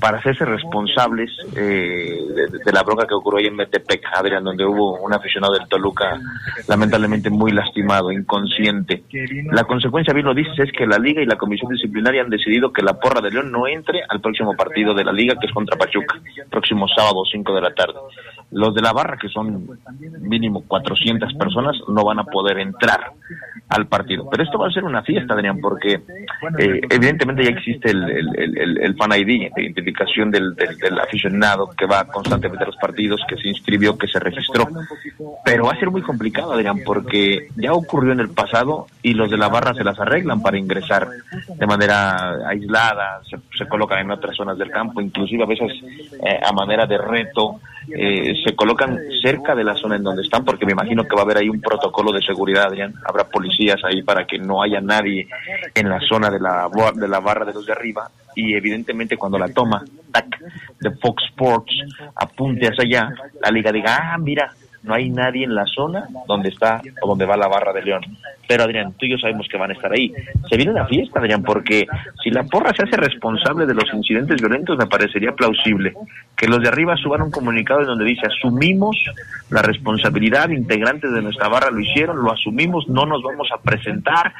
para 0.00 0.18
hacerse 0.18 0.44
responsables 0.44 1.30
eh, 1.56 2.18
de, 2.64 2.72
la 2.72 2.82
bronca 2.82 3.06
que 3.06 3.14
ocurrió 3.14 3.40
ahí 3.40 3.46
en 3.46 3.56
Metepec, 3.56 4.02
Adrián, 4.14 4.44
donde 4.44 4.64
hubo 4.64 4.98
un 5.00 5.12
aficionado 5.12 5.54
del 5.54 5.68
Toluca 5.68 6.18
lamentablemente 6.68 7.30
muy 7.30 7.52
lastimado, 7.52 8.10
inconsciente. 8.10 9.04
La 9.52 9.64
consecuencia, 9.64 10.12
bien 10.14 10.26
lo 10.26 10.34
dices, 10.34 10.58
es 10.58 10.72
que 10.72 10.86
la 10.86 10.98
Liga 10.98 11.22
y 11.22 11.26
la 11.26 11.36
Comisión 11.36 11.70
Disciplinaria 11.70 12.22
han 12.22 12.30
decidido 12.30 12.72
que 12.72 12.82
la 12.82 12.94
porra 12.94 13.20
de 13.20 13.30
León 13.30 13.50
no 13.52 13.66
entre 13.66 14.00
al 14.08 14.20
próximo 14.20 14.54
partido 14.54 14.94
de 14.94 15.04
la 15.04 15.12
Liga, 15.12 15.34
que 15.40 15.46
es 15.46 15.52
contra 15.52 15.76
Pachuca, 15.78 16.16
próximo 16.50 16.86
sábado, 16.88 17.22
5 17.30 17.54
de 17.54 17.60
la 17.60 17.74
tarde. 17.74 17.94
Los 18.50 18.74
de 18.74 18.82
la 18.82 18.92
barra, 18.92 19.16
que 19.18 19.28
son 19.28 19.66
mínimo 20.20 20.64
400 20.66 21.34
personas, 21.34 21.76
no 21.88 22.04
van 22.04 22.18
a 22.20 22.24
poder 22.24 22.58
entrar 22.58 23.12
al 23.68 23.86
partido. 23.86 24.28
Pero 24.30 24.42
esto 24.46 24.58
va 24.58 24.68
a 24.68 24.70
ser 24.70 24.84
una 24.84 25.02
fiesta, 25.02 25.34
Adrián, 25.34 25.60
porque 25.60 25.94
eh, 26.58 26.80
evidentemente 26.90 27.44
ya 27.44 27.50
existe 27.50 27.90
el, 27.90 28.02
el, 28.10 28.78
el- 28.80 28.96
fan 28.96 29.12
ID, 29.12 29.52
de 29.54 29.62
identificación 29.62 30.30
del, 30.30 30.54
del, 30.54 30.78
del 30.78 30.98
aficionado 30.98 31.70
que 31.76 31.84
va 31.86 32.04
constantemente 32.04 32.64
a 32.64 32.68
los 32.68 32.76
partidos, 32.76 33.20
que 33.28 33.36
se 33.36 33.48
inscribió, 33.48 33.98
que 33.98 34.06
se 34.08 34.18
registró. 34.18 34.66
Pero 35.44 35.64
va 35.66 35.72
a 35.72 35.78
ser 35.78 35.90
muy 35.90 36.02
complicado, 36.02 36.52
Adrián, 36.52 36.80
porque 36.84 37.48
ya 37.56 37.72
ocurrió 37.74 38.12
en 38.12 38.20
el 38.20 38.30
pasado 38.30 38.86
y 39.02 39.12
los 39.14 39.30
de 39.30 39.36
la 39.36 39.48
barra 39.48 39.74
se 39.74 39.84
las 39.84 39.98
arreglan 40.00 40.40
para 40.42 40.58
ingresar 40.58 41.08
de 41.58 41.66
manera 41.66 42.48
aislada, 42.48 43.20
se, 43.28 43.36
se 43.56 43.68
colocan 43.68 43.98
en 44.00 44.10
otras 44.10 44.34
zonas 44.36 44.56
del 44.56 44.70
campo, 44.70 45.00
inclusive 45.00 45.42
a 45.42 45.46
veces 45.46 45.72
eh, 46.24 46.40
a 46.42 46.52
manera 46.52 46.86
de 46.86 46.98
reto, 46.98 47.60
eh, 47.88 48.34
se 48.44 48.54
colocan 48.54 48.98
cerca 49.22 49.54
de 49.54 49.64
la 49.64 49.74
zona 49.74 49.96
en 49.96 50.02
donde 50.02 50.22
están, 50.22 50.44
porque 50.44 50.66
me 50.66 50.72
imagino 50.72 51.04
que 51.04 51.14
va 51.14 51.22
a 51.22 51.24
haber 51.24 51.38
ahí 51.38 51.48
un 51.48 51.60
protocolo 51.60 52.12
de 52.12 52.22
seguridad, 52.22 52.66
Adrián. 52.66 52.94
Habrá 53.04 53.24
policías 53.28 53.82
ahí 53.84 54.02
para 54.02 54.26
que 54.26 54.38
no 54.38 54.62
haya 54.62 54.80
nadie 54.80 55.28
en 55.74 55.88
la 55.88 56.00
zona 56.00 56.30
de 56.30 56.40
la, 56.40 56.68
de 56.94 57.08
la 57.08 57.20
barra 57.20 57.44
de 57.44 57.54
los 57.54 57.66
de 57.66 57.72
arriba. 57.72 58.10
Y 58.34 58.54
evidentemente 58.54 59.16
cuando 59.16 59.38
la 59.38 59.48
toma, 59.48 59.84
tac, 60.12 60.26
de 60.80 60.90
Fox 60.96 61.24
Sports, 61.30 61.72
apunte 62.14 62.68
hacia 62.68 62.84
allá, 62.84 63.14
la 63.40 63.50
liga 63.50 63.72
diga, 63.72 64.12
ah, 64.14 64.18
mira, 64.18 64.52
no 64.86 64.94
hay 64.94 65.10
nadie 65.10 65.44
en 65.44 65.54
la 65.54 65.66
zona 65.66 66.06
donde 66.26 66.48
está 66.48 66.80
o 67.02 67.08
donde 67.08 67.26
va 67.26 67.36
la 67.36 67.48
barra 67.48 67.72
de 67.72 67.82
León. 67.82 68.02
Pero 68.48 68.62
Adrián, 68.62 68.94
tú 68.96 69.06
y 69.06 69.10
yo 69.10 69.18
sabemos 69.18 69.48
que 69.50 69.58
van 69.58 69.70
a 69.70 69.74
estar 69.74 69.92
ahí. 69.92 70.12
Se 70.48 70.56
viene 70.56 70.72
una 70.72 70.86
fiesta, 70.86 71.18
Adrián, 71.18 71.42
porque 71.42 71.86
si 72.22 72.30
la 72.30 72.44
porra 72.44 72.72
se 72.74 72.84
hace 72.84 72.96
responsable 72.96 73.66
de 73.66 73.74
los 73.74 73.92
incidentes 73.92 74.40
violentos, 74.40 74.78
me 74.78 74.86
parecería 74.86 75.32
plausible 75.32 75.92
que 76.36 76.46
los 76.46 76.60
de 76.62 76.68
arriba 76.68 76.96
suban 76.96 77.22
un 77.22 77.30
comunicado 77.30 77.80
en 77.80 77.86
donde 77.86 78.04
dice 78.04 78.26
asumimos 78.26 78.96
la 79.48 79.62
responsabilidad, 79.62 80.50
integrantes 80.50 81.12
de 81.12 81.22
nuestra 81.22 81.48
barra 81.48 81.70
lo 81.70 81.80
hicieron, 81.80 82.22
lo 82.22 82.32
asumimos, 82.32 82.88
no 82.88 83.06
nos 83.06 83.22
vamos 83.22 83.48
a 83.52 83.58
presentar 83.58 84.32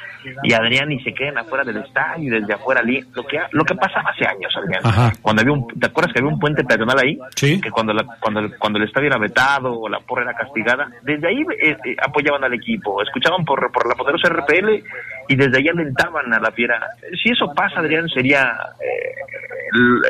y 0.43 0.53
Adrián 0.53 0.91
y 0.91 1.01
se 1.01 1.15
queden 1.15 1.39
afuera 1.39 1.65
del 1.65 1.77
estadio 1.79 2.25
y 2.25 2.41
desde 2.41 2.55
afuera 2.55 2.83
lo 2.83 3.25
que 3.25 3.39
lo 3.53 3.65
que 3.65 3.75
pasaba 3.75 4.11
hace 4.11 4.27
años, 4.27 4.53
Adrián. 4.57 4.81
Ajá. 4.85 5.13
Cuando 5.23 5.43
había 5.43 5.53
un, 5.53 5.67
¿te 5.69 5.87
acuerdas 5.87 6.13
que 6.13 6.19
había 6.19 6.33
un 6.33 6.39
puente 6.39 6.65
peatonal 6.65 6.99
ahí? 6.99 7.19
Sí. 7.37 7.61
Que 7.61 7.71
cuando 7.71 7.93
la, 7.93 8.05
cuando 8.21 8.41
el, 8.41 8.59
cuando 8.59 8.79
el 8.79 8.85
estadio 8.85 9.09
era 9.09 9.19
vetado 9.19 9.79
o 9.79 9.89
la 9.89 10.01
porra 10.01 10.25
era 10.25 10.35
castigada, 10.37 10.89
desde 11.03 11.29
ahí 11.29 11.43
eh, 11.61 11.77
eh, 11.85 11.97
apoyaban 12.03 12.45
al 12.45 12.55
equipo, 12.55 13.03
escuchaban 13.03 13.45
por, 13.45 13.71
por 13.73 13.89
la 13.89 13.95
poderosa 13.95 14.29
RPL 14.29 14.83
y 15.29 15.37
desde 15.37 15.59
ahí 15.59 15.69
alentaban 15.69 16.33
a 16.33 16.39
la 16.41 16.51
fiera. 16.53 16.81
Si 17.23 17.31
eso 17.31 17.53
pasa, 17.55 17.81
Adrián, 17.81 18.09
sería 18.09 18.53
eh, 18.81 19.15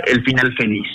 el, 0.07 0.23
final 0.23 0.53
feliz 0.55 0.87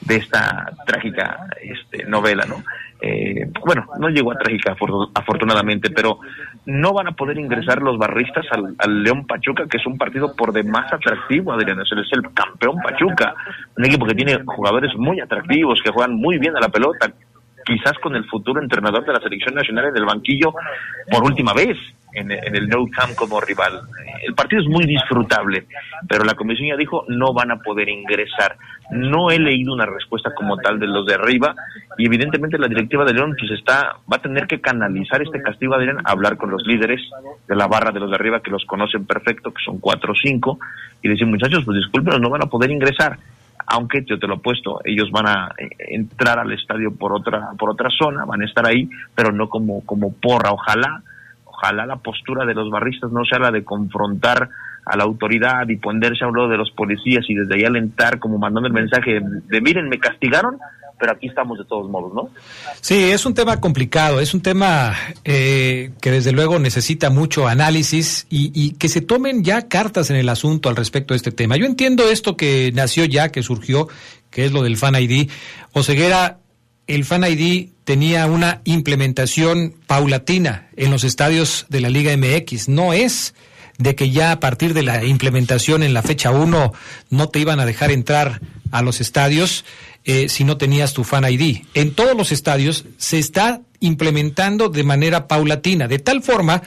de 0.00 0.16
esta 0.16 0.70
trágica 0.86 1.46
este, 1.60 2.04
novela, 2.04 2.44
¿no? 2.46 2.62
Eh, 3.00 3.46
bueno, 3.64 3.86
no 4.00 4.08
llegó 4.08 4.32
a 4.32 4.38
trágica 4.38 4.74
afor- 4.74 5.10
afortunadamente, 5.14 5.90
pero 5.90 6.18
no 6.66 6.92
van 6.92 7.06
a 7.06 7.12
poder 7.12 7.38
ingresar 7.38 7.80
los 7.80 7.96
barristas 7.96 8.44
al, 8.50 9.02
León 9.04 9.24
Pachuca, 9.26 9.66
que 9.70 9.76
es 9.76 9.86
un 9.86 9.96
partido 9.96 10.34
por 10.34 10.52
demás 10.52 10.92
atractivo, 10.92 11.52
Adrián, 11.52 11.80
es 11.80 11.92
es 11.92 12.12
el 12.12 12.22
campeón 12.34 12.78
Pachuca, 12.82 13.34
un 13.76 13.84
equipo 13.84 14.04
que 14.04 14.14
tiene 14.14 14.40
jugadores 14.44 14.92
muy 14.96 15.20
atractivos, 15.20 15.80
que 15.82 15.90
juegan 15.90 16.16
muy 16.16 16.38
bien 16.38 16.56
a 16.56 16.60
la 16.60 16.68
pelota, 16.68 17.10
quizás 17.68 17.92
con 18.00 18.16
el 18.16 18.24
futuro 18.24 18.62
entrenador 18.62 19.04
de 19.04 19.12
la 19.12 19.20
selección 19.20 19.54
nacional 19.54 19.86
en 19.86 19.96
el 19.96 20.06
banquillo 20.06 20.54
por 21.10 21.22
última 21.22 21.52
vez 21.52 21.76
en, 22.14 22.30
en 22.32 22.56
el 22.56 22.66
Nou 22.66 22.88
Camp 22.88 23.14
como 23.14 23.40
rival. 23.40 23.80
El 24.26 24.34
partido 24.34 24.62
es 24.62 24.68
muy 24.68 24.86
disfrutable, 24.86 25.66
pero 26.08 26.24
la 26.24 26.32
comisión 26.32 26.68
ya 26.68 26.76
dijo 26.76 27.04
no 27.08 27.34
van 27.34 27.50
a 27.52 27.58
poder 27.58 27.90
ingresar. 27.90 28.56
No 28.90 29.30
he 29.30 29.38
leído 29.38 29.74
una 29.74 29.84
respuesta 29.84 30.32
como 30.34 30.56
tal 30.56 30.78
de 30.80 30.86
los 30.86 31.04
de 31.04 31.14
arriba 31.14 31.54
y 31.98 32.06
evidentemente 32.06 32.56
la 32.56 32.68
directiva 32.68 33.04
de 33.04 33.12
León 33.12 33.36
pues 33.38 33.50
está 33.52 33.98
va 34.10 34.16
a 34.16 34.22
tener 34.22 34.46
que 34.46 34.62
canalizar 34.62 35.20
este 35.20 35.42
castigo 35.42 35.74
Adrián, 35.74 35.98
hablar 36.04 36.38
con 36.38 36.50
los 36.50 36.66
líderes 36.66 37.02
de 37.46 37.54
la 37.54 37.66
barra 37.66 37.92
de 37.92 38.00
los 38.00 38.08
de 38.08 38.16
arriba 38.16 38.40
que 38.40 38.50
los 38.50 38.64
conocen 38.64 39.04
perfecto, 39.04 39.52
que 39.52 39.62
son 39.62 39.78
cuatro 39.78 40.12
o 40.12 40.16
cinco 40.16 40.58
y 41.02 41.08
decir 41.08 41.26
muchachos 41.26 41.64
pues 41.66 41.76
disculpen 41.76 42.18
no 42.18 42.30
van 42.30 42.44
a 42.44 42.46
poder 42.46 42.70
ingresar 42.70 43.18
aunque 43.70 44.04
yo 44.04 44.18
te 44.18 44.26
lo 44.26 44.36
he 44.36 44.38
puesto, 44.38 44.80
ellos 44.84 45.10
van 45.10 45.28
a 45.28 45.50
eh, 45.58 45.68
entrar 45.90 46.38
al 46.38 46.52
estadio 46.52 46.94
por 46.94 47.12
otra 47.12 47.50
por 47.58 47.70
otra 47.70 47.90
zona, 47.90 48.24
van 48.24 48.42
a 48.42 48.46
estar 48.46 48.66
ahí, 48.66 48.88
pero 49.14 49.32
no 49.32 49.48
como 49.48 49.84
como 49.84 50.12
porra, 50.12 50.52
ojalá 50.52 51.02
ojalá 51.44 51.86
la 51.86 51.96
postura 51.96 52.46
de 52.46 52.54
los 52.54 52.70
barristas 52.70 53.10
no 53.10 53.24
sea 53.24 53.38
la 53.38 53.50
de 53.50 53.64
confrontar 53.64 54.48
a 54.86 54.96
la 54.96 55.04
autoridad 55.04 55.68
y 55.68 55.76
ponerse 55.76 56.24
a 56.24 56.28
un 56.28 56.36
lado 56.36 56.48
de 56.48 56.56
los 56.56 56.70
policías 56.70 57.24
y 57.28 57.34
desde 57.34 57.56
ahí 57.56 57.64
alentar 57.64 58.18
como 58.18 58.38
mandando 58.38 58.68
el 58.68 58.72
mensaje 58.72 59.20
de 59.20 59.60
miren, 59.60 59.88
me 59.88 59.98
castigaron, 59.98 60.58
pero 60.98 61.12
aquí 61.12 61.28
estamos 61.28 61.58
de 61.58 61.64
todos 61.64 61.88
modos, 61.88 62.12
¿no? 62.14 62.30
Sí, 62.80 63.10
es 63.10 63.24
un 63.26 63.34
tema 63.34 63.60
complicado, 63.60 64.20
es 64.20 64.34
un 64.34 64.40
tema 64.40 64.96
eh, 65.24 65.92
que 66.00 66.10
desde 66.10 66.32
luego 66.32 66.58
necesita 66.58 67.10
mucho 67.10 67.46
análisis 67.46 68.26
y, 68.28 68.50
y 68.54 68.72
que 68.72 68.88
se 68.88 69.00
tomen 69.00 69.44
ya 69.44 69.68
cartas 69.68 70.10
en 70.10 70.16
el 70.16 70.28
asunto 70.28 70.68
al 70.68 70.76
respecto 70.76 71.14
de 71.14 71.18
este 71.18 71.32
tema. 71.32 71.56
Yo 71.56 71.66
entiendo 71.66 72.08
esto 72.10 72.36
que 72.36 72.72
nació 72.74 73.04
ya, 73.04 73.30
que 73.30 73.42
surgió, 73.42 73.88
que 74.30 74.44
es 74.44 74.52
lo 74.52 74.62
del 74.62 74.76
Fan 74.76 74.96
ID. 74.96 75.30
Oseguera, 75.72 76.38
el 76.86 77.04
Fan 77.04 77.24
ID 77.24 77.70
tenía 77.84 78.26
una 78.26 78.60
implementación 78.64 79.74
paulatina 79.86 80.68
en 80.76 80.90
los 80.90 81.04
estadios 81.04 81.66
de 81.68 81.80
la 81.80 81.88
Liga 81.88 82.16
MX, 82.16 82.68
no 82.68 82.92
es 82.92 83.34
de 83.78 83.94
que 83.94 84.10
ya 84.10 84.32
a 84.32 84.40
partir 84.40 84.74
de 84.74 84.82
la 84.82 85.04
implementación 85.04 85.82
en 85.82 85.94
la 85.94 86.02
fecha 86.02 86.30
1 86.32 86.72
no 87.10 87.28
te 87.28 87.38
iban 87.38 87.60
a 87.60 87.66
dejar 87.66 87.90
entrar 87.90 88.40
a 88.72 88.82
los 88.82 89.00
estadios 89.00 89.64
eh, 90.08 90.30
si 90.30 90.42
no 90.42 90.56
tenías 90.56 90.94
tu 90.94 91.04
Fan 91.04 91.30
ID. 91.30 91.64
En 91.74 91.92
todos 91.92 92.16
los 92.16 92.32
estadios 92.32 92.86
se 92.96 93.18
está 93.18 93.60
implementando 93.78 94.70
de 94.70 94.82
manera 94.82 95.28
paulatina, 95.28 95.86
de 95.86 95.98
tal 95.98 96.22
forma 96.22 96.62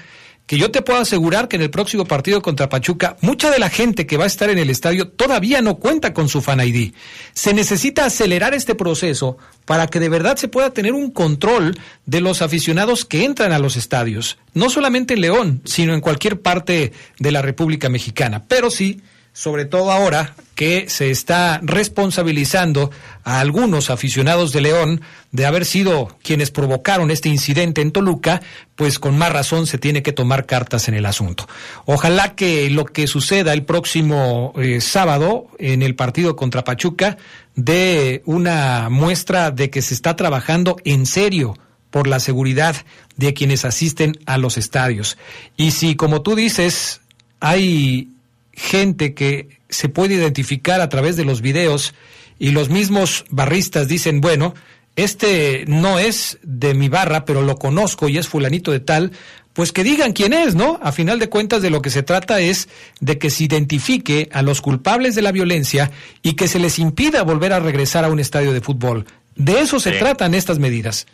que 0.46 0.60
yo 0.60 0.70
te 0.70 0.84
puedo 0.84 1.00
asegurar 1.00 1.48
que 1.48 1.56
en 1.56 1.64
el 1.64 1.72
próximo 1.72 2.06
partido 2.06 2.44
contra 2.44 2.70
Pachuca, 2.70 3.18
mucha 3.22 3.50
de 3.50 3.58
la 3.58 3.72
gente 3.72 4.06
que 4.06 4.16
va 4.16 4.26
a 4.26 4.28
estar 4.28 4.52
en 4.52 4.60
el 4.60 4.70
estadio 4.70 5.08
todavía 5.08 5.60
no 5.64 5.78
cuenta 5.78 6.14
con 6.14 6.30
su 6.30 6.42
Fan 6.42 6.60
ID. 6.60 6.94
Se 7.34 7.56
necesita 7.56 8.06
acelerar 8.06 8.54
este 8.54 8.76
proceso 8.76 9.40
para 9.66 9.88
que 9.88 10.00
de 10.00 10.10
verdad 10.10 10.38
se 10.38 10.48
pueda 10.48 10.70
tener 10.70 10.94
un 10.94 11.10
control 11.10 11.80
de 12.06 12.22
los 12.22 12.44
aficionados 12.44 13.06
que 13.06 13.26
entran 13.26 13.54
a 13.54 13.60
los 13.60 13.76
estadios, 13.76 14.38
no 14.54 14.70
solamente 14.70 15.16
en 15.16 15.22
León, 15.22 15.62
sino 15.66 15.96
en 15.96 16.02
cualquier 16.02 16.42
parte 16.42 16.92
de 17.18 17.32
la 17.32 17.42
República 17.42 17.90
Mexicana, 17.90 18.44
pero 18.48 18.70
sí 18.70 19.02
sobre 19.34 19.66
todo 19.66 19.92
ahora 19.92 20.36
que 20.56 20.90
se 20.90 21.10
está 21.10 21.60
responsabilizando 21.64 22.92
a 23.24 23.40
algunos 23.40 23.90
aficionados 23.90 24.52
de 24.52 24.62
León 24.62 25.02
de 25.32 25.46
haber 25.46 25.66
sido 25.66 26.18
quienes 26.22 26.52
provocaron 26.52 27.10
este 27.10 27.30
incidente 27.30 27.82
en 27.82 27.92
Toluca, 27.92 28.42
pues 28.76 29.00
con 29.00 29.18
más 29.18 29.32
razón 29.32 29.68
se 29.68 29.78
tiene 29.78 30.04
que 30.04 30.12
tomar 30.12 30.46
cartas 30.46 30.88
en 30.88 30.94
el 30.94 31.06
asunto. 31.06 31.48
Ojalá 31.86 32.36
que 32.36 32.70
lo 32.70 32.86
que 32.86 33.08
suceda 33.08 33.54
el 33.54 33.64
próximo 33.64 34.54
eh, 34.58 34.82
sábado 34.82 35.48
en 35.58 35.82
el 35.82 35.96
partido 35.96 36.36
contra 36.36 36.64
Pachuca 36.64 37.18
dé 37.56 38.22
una 38.26 38.90
muestra 38.90 39.52
de 39.52 39.70
que 39.70 39.82
se 39.82 39.94
está 39.94 40.16
trabajando 40.16 40.78
en 40.84 41.06
serio 41.06 41.58
por 41.90 42.08
la 42.08 42.20
seguridad 42.20 42.76
de 43.18 43.34
quienes 43.34 43.66
asisten 43.66 44.20
a 44.26 44.38
los 44.38 44.58
estadios. 44.58 45.18
Y 45.58 45.72
si, 45.72 45.96
como 45.96 46.22
tú 46.22 46.36
dices, 46.36 47.02
hay 47.40 48.11
gente 48.54 49.14
que 49.14 49.60
se 49.70 49.90
puede 49.90 50.16
identificar 50.16 50.82
a 50.82 50.90
través 50.90 51.16
de 51.16 51.26
los 51.26 51.42
videos 51.42 51.94
y 52.40 52.52
los 52.52 52.70
mismos 52.70 53.26
barristas 53.30 53.88
dicen, 53.88 54.22
bueno, 54.22 54.54
este 54.96 55.64
no 55.68 56.00
es 56.00 56.40
de 56.44 56.74
mi 56.74 56.90
barra, 56.90 57.24
pero 57.26 57.42
lo 57.42 57.56
conozco 57.56 58.10
y 58.10 58.18
es 58.18 58.28
fulanito 58.28 58.72
de 58.72 58.80
tal, 58.80 59.12
pues 59.54 59.72
que 59.72 59.84
digan 59.84 60.14
quién 60.14 60.34
es, 60.34 60.56
¿no? 60.56 60.80
A 60.82 60.92
final 60.92 61.20
de 61.20 61.30
cuentas 61.30 61.62
de 61.62 61.70
lo 61.70 61.82
que 61.82 61.90
se 61.90 62.04
trata 62.04 62.40
es 62.40 62.70
de 63.00 63.18
que 63.18 63.30
se 63.30 63.44
identifique 63.44 64.30
a 64.32 64.42
los 64.42 64.62
culpables 64.62 65.16
de 65.16 65.22
la 65.22 65.32
violencia 65.32 65.92
y 66.22 66.36
que 66.36 66.48
se 66.48 66.60
les 66.60 66.80
impida 66.80 67.24
volver 67.24 67.54
a 67.54 67.60
regresar 67.60 68.06
a 68.06 68.10
un 68.10 68.20
estadio 68.20 68.54
de 68.54 68.62
fútbol. 68.62 69.06
De 69.36 69.60
eso 69.60 69.80
se 69.80 69.92
tratan 69.94 70.34
estas 70.34 70.60
medidas. 70.60 71.08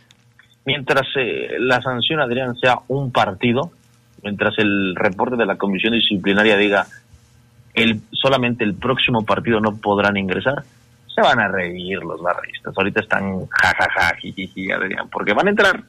Mientras 0.66 1.08
eh, 1.16 1.58
la 1.60 1.82
sanción, 1.82 2.20
Adrián, 2.20 2.56
sea 2.56 2.80
un 2.88 3.12
partido, 3.12 3.72
mientras 4.22 4.54
el 4.58 4.96
reporte 4.96 5.38
de 5.38 5.46
la 5.46 5.56
comisión 5.56 5.94
disciplinaria 5.94 6.58
diga 6.58 6.88
el, 7.78 8.02
solamente 8.12 8.64
el 8.64 8.76
próximo 8.76 9.24
partido 9.24 9.60
no 9.60 9.76
podrán 9.78 10.18
ingresar, 10.18 10.64
se 11.14 11.22
van 11.22 11.40
a 11.40 11.48
reír 11.48 12.00
los 12.00 12.22
barristas. 12.22 12.74
Ahorita 12.76 13.02
están 13.02 13.46
jajaja, 13.48 14.16
jijiji, 14.22 14.72
Adrián, 14.72 15.08
porque 15.10 15.34
van 15.34 15.48
a 15.48 15.52
entrar 15.52 15.84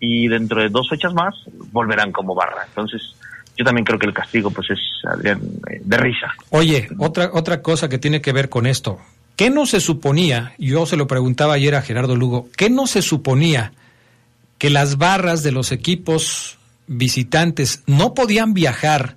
y 0.00 0.28
dentro 0.28 0.60
de 0.60 0.68
dos 0.68 0.88
fechas 0.88 1.14
más 1.14 1.34
volverán 1.72 2.12
como 2.12 2.34
barra. 2.34 2.64
Entonces, 2.66 3.02
yo 3.56 3.64
también 3.64 3.84
creo 3.84 3.98
que 3.98 4.06
el 4.06 4.12
castigo 4.12 4.50
pues 4.50 4.70
es, 4.70 4.80
Adrián, 5.04 5.40
eh, 5.70 5.80
de 5.82 5.96
risa. 5.96 6.32
Oye, 6.50 6.88
otra, 6.98 7.30
otra 7.32 7.62
cosa 7.62 7.88
que 7.88 7.98
tiene 7.98 8.20
que 8.20 8.32
ver 8.32 8.48
con 8.48 8.66
esto. 8.66 8.98
¿Qué 9.36 9.50
no 9.50 9.66
se 9.66 9.80
suponía? 9.80 10.54
Yo 10.58 10.86
se 10.86 10.96
lo 10.96 11.06
preguntaba 11.06 11.54
ayer 11.54 11.74
a 11.74 11.82
Gerardo 11.82 12.16
Lugo. 12.16 12.48
¿Qué 12.56 12.70
no 12.70 12.86
se 12.86 13.02
suponía 13.02 13.72
que 14.58 14.70
las 14.70 14.96
barras 14.96 15.42
de 15.42 15.52
los 15.52 15.72
equipos 15.72 16.58
visitantes 16.86 17.82
no 17.86 18.14
podían 18.14 18.54
viajar 18.54 19.16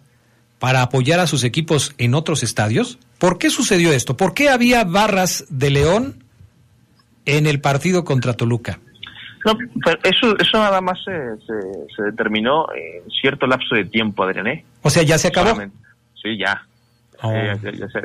para 0.60 0.82
apoyar 0.82 1.20
a 1.20 1.28
sus 1.28 1.44
equipos 1.44 1.94
en 1.98 2.14
otros 2.14 2.44
estadios? 2.44 3.00
¿Por 3.18 3.38
qué 3.38 3.50
sucedió 3.50 3.92
esto? 3.92 4.16
¿Por 4.16 4.34
qué 4.34 4.50
había 4.50 4.84
barras 4.84 5.46
de 5.50 5.70
León 5.72 6.24
en 7.26 7.48
el 7.48 7.62
partido 7.62 8.04
contra 8.04 8.34
Toluca? 8.34 8.80
No, 9.46 9.58
pero 9.86 9.98
eso, 10.04 10.38
eso 10.38 10.58
nada 10.58 10.82
más 10.82 11.00
se, 11.04 11.12
se, 11.96 12.04
determinó 12.04 12.68
en 12.74 13.10
cierto 13.10 13.48
lapso 13.48 13.76
de 13.76 13.86
tiempo, 13.86 14.24
Adrián. 14.24 14.48
¿eh? 14.48 14.66
O 14.82 14.90
sea, 14.90 15.04
¿ya 15.04 15.18
se 15.18 15.30
acabó? 15.30 15.58
Sí, 16.22 16.38
ya. 16.38 16.66
Oh, 17.22 17.34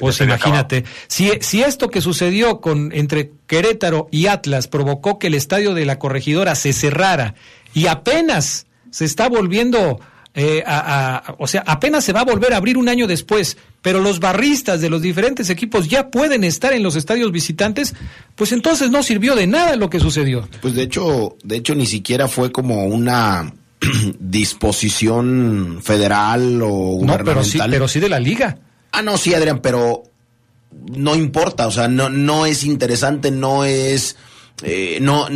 pues 0.00 0.20
imagínate, 0.20 0.84
si, 1.06 1.30
si 1.40 1.62
esto 1.62 1.88
que 1.88 2.00
sucedió 2.00 2.60
con 2.60 2.90
entre 2.92 3.30
Querétaro 3.46 4.08
y 4.10 4.26
Atlas 4.26 4.66
provocó 4.66 5.20
que 5.20 5.28
el 5.28 5.34
estadio 5.34 5.72
de 5.72 5.84
la 5.84 6.00
corregidora 6.00 6.56
se 6.56 6.72
cerrara 6.72 7.34
y 7.74 7.86
apenas 7.86 8.66
se 8.90 9.04
está 9.04 9.28
volviendo 9.28 10.00
eh, 10.34 10.64
o 11.38 11.46
sea, 11.46 11.62
apenas 11.64 12.04
se 12.04 12.12
va 12.12 12.20
a 12.20 12.24
volver 12.24 12.52
a 12.52 12.56
abrir 12.56 12.76
un 12.76 12.88
año 12.88 13.06
después, 13.06 13.56
pero 13.82 14.00
los 14.00 14.18
barristas 14.18 14.80
de 14.80 14.90
los 14.90 15.00
diferentes 15.00 15.48
equipos 15.48 15.88
ya 15.88 16.10
pueden 16.10 16.42
estar 16.42 16.72
en 16.72 16.82
los 16.82 16.96
estadios 16.96 17.30
visitantes, 17.30 17.94
pues 18.34 18.50
entonces 18.50 18.90
no 18.90 19.04
sirvió 19.04 19.36
de 19.36 19.46
nada 19.46 19.76
lo 19.76 19.88
que 19.88 20.00
sucedió. 20.00 20.48
Pues 20.60 20.74
de 20.74 20.82
hecho, 20.82 21.36
de 21.44 21.56
hecho 21.56 21.76
ni 21.76 21.86
siquiera 21.86 22.26
fue 22.26 22.50
como 22.50 22.84
una 22.84 23.54
disposición 24.18 25.80
federal 25.82 26.60
o 26.62 26.68
gubernamental. 26.68 27.18
No, 27.18 27.24
pero 27.24 27.44
sí, 27.44 27.58
pero 27.70 27.88
sí 27.88 28.00
de 28.00 28.08
la 28.08 28.18
liga. 28.18 28.58
Ah, 28.90 29.02
no, 29.02 29.16
sí, 29.16 29.34
Adrián, 29.34 29.60
pero 29.60 30.02
no 30.96 31.14
importa, 31.14 31.66
o 31.68 31.70
sea, 31.70 31.86
no, 31.86 32.08
no 32.08 32.46
es 32.46 32.64
interesante, 32.64 33.30
no 33.30 33.64
es, 33.64 34.16
eh, 34.62 34.98
no, 35.00 35.28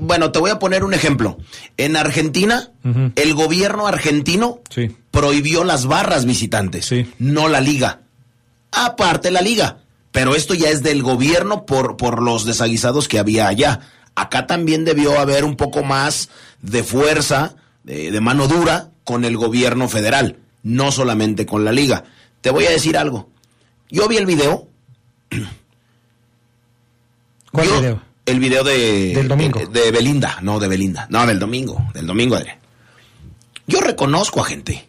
bueno, 0.00 0.32
te 0.32 0.38
voy 0.38 0.50
a 0.50 0.58
poner 0.58 0.84
un 0.84 0.94
ejemplo. 0.94 1.38
En 1.76 1.96
Argentina, 1.96 2.70
el 3.16 3.34
gobierno 3.34 3.86
argentino 3.86 4.60
prohibió 5.10 5.64
las 5.64 5.86
barras 5.86 6.24
visitantes, 6.24 6.92
no 7.18 7.48
la 7.48 7.60
liga. 7.60 8.00
Aparte 8.70 9.30
la 9.30 9.40
liga. 9.40 9.78
Pero 10.10 10.34
esto 10.34 10.52
ya 10.54 10.68
es 10.68 10.82
del 10.82 11.02
gobierno 11.02 11.64
por, 11.64 11.96
por 11.96 12.22
los 12.22 12.44
desaguisados 12.44 13.08
que 13.08 13.18
había 13.18 13.48
allá. 13.48 13.80
Acá 14.14 14.46
también 14.46 14.84
debió 14.84 15.18
haber 15.18 15.44
un 15.44 15.56
poco 15.56 15.82
más 15.82 16.28
de 16.60 16.84
fuerza, 16.84 17.54
de, 17.82 18.10
de 18.10 18.20
mano 18.20 18.46
dura, 18.46 18.90
con 19.04 19.24
el 19.24 19.38
gobierno 19.38 19.88
federal, 19.88 20.36
no 20.62 20.92
solamente 20.92 21.46
con 21.46 21.64
la 21.64 21.72
liga. 21.72 22.04
Te 22.42 22.50
voy 22.50 22.66
a 22.66 22.70
decir 22.70 22.98
algo. 22.98 23.30
Yo 23.88 24.06
vi 24.06 24.18
el 24.18 24.26
video. 24.26 24.68
¿Cuál 27.50 27.68
video? 27.68 28.02
El 28.24 28.38
video 28.38 28.62
de, 28.62 29.14
del 29.14 29.28
domingo. 29.28 29.60
De, 29.66 29.90
Belinda, 29.90 30.38
no 30.42 30.60
de 30.60 30.68
Belinda. 30.68 31.06
No, 31.10 31.26
del 31.26 31.38
domingo. 31.38 31.88
Del 31.92 32.06
domingo, 32.06 32.36
Adrián. 32.36 32.58
Yo 33.66 33.80
reconozco 33.80 34.40
a 34.40 34.44
gente. 34.44 34.88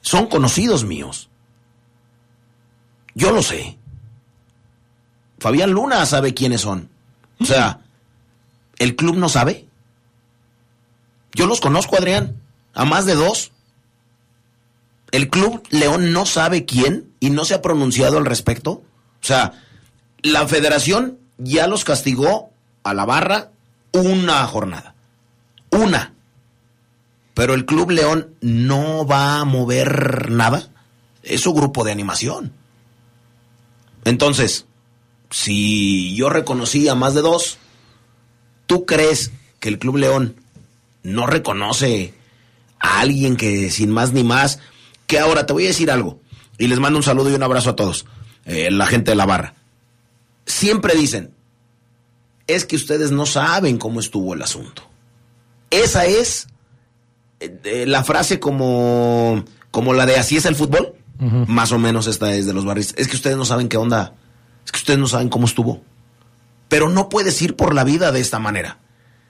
Son 0.00 0.26
conocidos 0.26 0.84
míos. 0.84 1.28
Yo 3.14 3.30
lo 3.30 3.42
sé. 3.42 3.78
Fabián 5.38 5.70
Luna 5.70 6.06
sabe 6.06 6.32
quiénes 6.32 6.62
son. 6.62 6.88
O 7.40 7.44
sea, 7.44 7.80
¿el 8.78 8.96
club 8.96 9.16
no 9.16 9.28
sabe? 9.28 9.66
Yo 11.34 11.46
los 11.46 11.60
conozco, 11.60 11.96
Adrián. 11.96 12.40
A 12.72 12.84
más 12.84 13.04
de 13.04 13.14
dos. 13.14 13.52
¿El 15.12 15.28
club 15.28 15.62
León 15.70 16.12
no 16.12 16.26
sabe 16.26 16.64
quién 16.64 17.12
y 17.20 17.30
no 17.30 17.44
se 17.44 17.54
ha 17.54 17.62
pronunciado 17.62 18.18
al 18.18 18.26
respecto? 18.26 18.70
O 18.70 18.84
sea, 19.20 19.65
la 20.26 20.46
federación 20.48 21.18
ya 21.38 21.66
los 21.66 21.84
castigó 21.84 22.50
a 22.82 22.94
la 22.94 23.04
barra 23.04 23.50
una 23.92 24.44
jornada. 24.46 24.94
Una. 25.70 26.14
Pero 27.34 27.54
el 27.54 27.66
Club 27.66 27.90
León 27.90 28.34
no 28.40 29.06
va 29.06 29.40
a 29.40 29.44
mover 29.44 30.30
nada. 30.30 30.68
Es 31.22 31.42
su 31.42 31.52
grupo 31.52 31.84
de 31.84 31.92
animación. 31.92 32.52
Entonces, 34.04 34.66
si 35.30 36.14
yo 36.14 36.28
reconocí 36.28 36.88
a 36.88 36.94
más 36.94 37.14
de 37.14 37.22
dos, 37.22 37.58
¿tú 38.66 38.86
crees 38.86 39.32
que 39.60 39.68
el 39.68 39.78
Club 39.78 39.96
León 39.96 40.36
no 41.02 41.26
reconoce 41.26 42.14
a 42.78 43.00
alguien 43.00 43.36
que 43.36 43.70
sin 43.70 43.90
más 43.90 44.12
ni 44.12 44.24
más, 44.24 44.60
que 45.06 45.18
ahora 45.18 45.46
te 45.46 45.52
voy 45.52 45.64
a 45.64 45.68
decir 45.68 45.90
algo, 45.90 46.20
y 46.58 46.68
les 46.68 46.78
mando 46.78 46.98
un 46.98 47.02
saludo 47.02 47.30
y 47.30 47.34
un 47.34 47.42
abrazo 47.42 47.70
a 47.70 47.76
todos, 47.76 48.06
eh, 48.44 48.70
la 48.70 48.86
gente 48.86 49.12
de 49.12 49.16
la 49.16 49.26
barra 49.26 49.54
siempre 50.46 50.94
dicen, 50.94 51.34
es 52.46 52.64
que 52.64 52.76
ustedes 52.76 53.10
no 53.10 53.26
saben 53.26 53.76
cómo 53.76 54.00
estuvo 54.00 54.34
el 54.34 54.42
asunto. 54.42 54.82
Esa 55.70 56.06
es 56.06 56.46
eh, 57.40 57.84
la 57.86 58.04
frase 58.04 58.40
como, 58.40 59.44
como 59.70 59.92
la 59.92 60.06
de 60.06 60.16
así 60.16 60.36
es 60.36 60.46
el 60.46 60.54
fútbol. 60.54 60.94
Más 61.18 61.72
o 61.72 61.78
menos 61.78 62.06
esta 62.08 62.34
es 62.34 62.44
de 62.44 62.52
los 62.52 62.66
barris. 62.66 62.94
Es 62.98 63.08
que 63.08 63.16
ustedes 63.16 63.38
no 63.38 63.46
saben 63.46 63.68
qué 63.68 63.78
onda. 63.78 64.14
Es 64.66 64.72
que 64.72 64.78
ustedes 64.78 64.98
no 64.98 65.08
saben 65.08 65.30
cómo 65.30 65.46
estuvo. 65.46 65.82
Pero 66.68 66.90
no 66.90 67.08
puedes 67.08 67.40
ir 67.40 67.56
por 67.56 67.74
la 67.74 67.84
vida 67.84 68.12
de 68.12 68.20
esta 68.20 68.38
manera. 68.38 68.80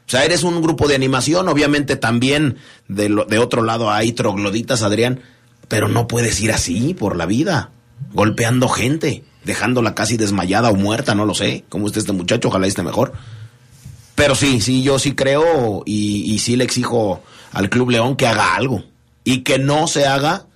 O 0.06 0.10
sea, 0.10 0.24
eres 0.24 0.42
un 0.42 0.60
grupo 0.62 0.88
de 0.88 0.96
animación, 0.96 1.48
obviamente 1.48 1.96
también 1.96 2.56
de, 2.88 3.08
de 3.28 3.38
otro 3.38 3.62
lado 3.62 3.90
hay 3.90 4.12
trogloditas, 4.12 4.82
Adrián, 4.82 5.20
pero 5.68 5.88
no 5.88 6.06
puedes 6.06 6.40
ir 6.40 6.52
así 6.52 6.94
por 6.94 7.16
la 7.16 7.26
vida, 7.26 7.70
golpeando 8.12 8.68
gente 8.68 9.24
dejándola 9.44 9.94
casi 9.94 10.16
desmayada 10.16 10.70
o 10.70 10.74
muerta, 10.74 11.14
no 11.14 11.24
lo 11.24 11.34
sé, 11.34 11.64
cómo 11.68 11.86
está 11.86 12.00
este 12.00 12.12
muchacho, 12.12 12.48
ojalá 12.48 12.66
esté 12.66 12.82
mejor. 12.82 13.12
Pero 14.16 14.34
sí, 14.34 14.60
sí, 14.60 14.82
yo 14.82 14.98
sí 14.98 15.12
creo 15.14 15.82
y, 15.86 16.38
sí 16.40 16.56
le 16.56 16.64
exijo 16.64 17.22
al 17.52 17.68
Club 17.70 17.90
León 17.90 18.16
que 18.16 18.26
haga 18.26 18.56
algo 18.56 18.82
y 19.24 19.40
que 19.42 19.58
no 19.58 19.86
se 19.86 20.06
haga 20.06 20.46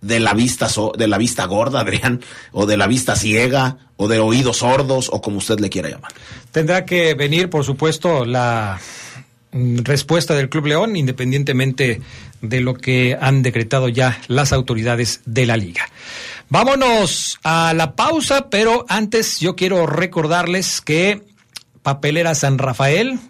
de 0.00 0.20
la 0.20 0.32
vista 0.34 0.68
so- 0.68 0.92
de 0.96 1.08
la 1.08 1.18
vista 1.18 1.44
gorda, 1.46 1.80
Adrián, 1.80 2.20
o 2.52 2.66
de 2.66 2.76
la 2.76 2.86
vista 2.86 3.16
ciega, 3.16 3.78
o 3.96 4.06
de 4.08 4.18
oídos 4.20 4.58
sordos, 4.58 5.10
o 5.12 5.20
como 5.20 5.38
usted 5.38 5.58
le 5.60 5.68
quiera 5.68 5.88
llamar. 5.90 6.12
Tendrá 6.52 6.84
que 6.84 7.14
venir, 7.14 7.50
por 7.50 7.64
supuesto, 7.64 8.24
la 8.24 8.80
respuesta 9.52 10.34
del 10.34 10.48
Club 10.48 10.66
León, 10.66 10.96
independientemente 10.96 12.00
de 12.40 12.60
lo 12.60 12.74
que 12.74 13.16
han 13.20 13.42
decretado 13.42 13.88
ya 13.88 14.18
las 14.28 14.52
autoridades 14.52 15.20
de 15.26 15.46
la 15.46 15.56
liga. 15.56 15.82
Vámonos 16.50 17.38
a 17.44 17.72
la 17.74 17.94
pausa, 17.94 18.50
pero 18.50 18.84
antes 18.88 19.38
yo 19.38 19.54
quiero 19.54 19.86
recordarles 19.86 20.80
que 20.80 21.22
Papelera 21.84 22.34
San 22.34 22.58
Rafael 22.58 23.20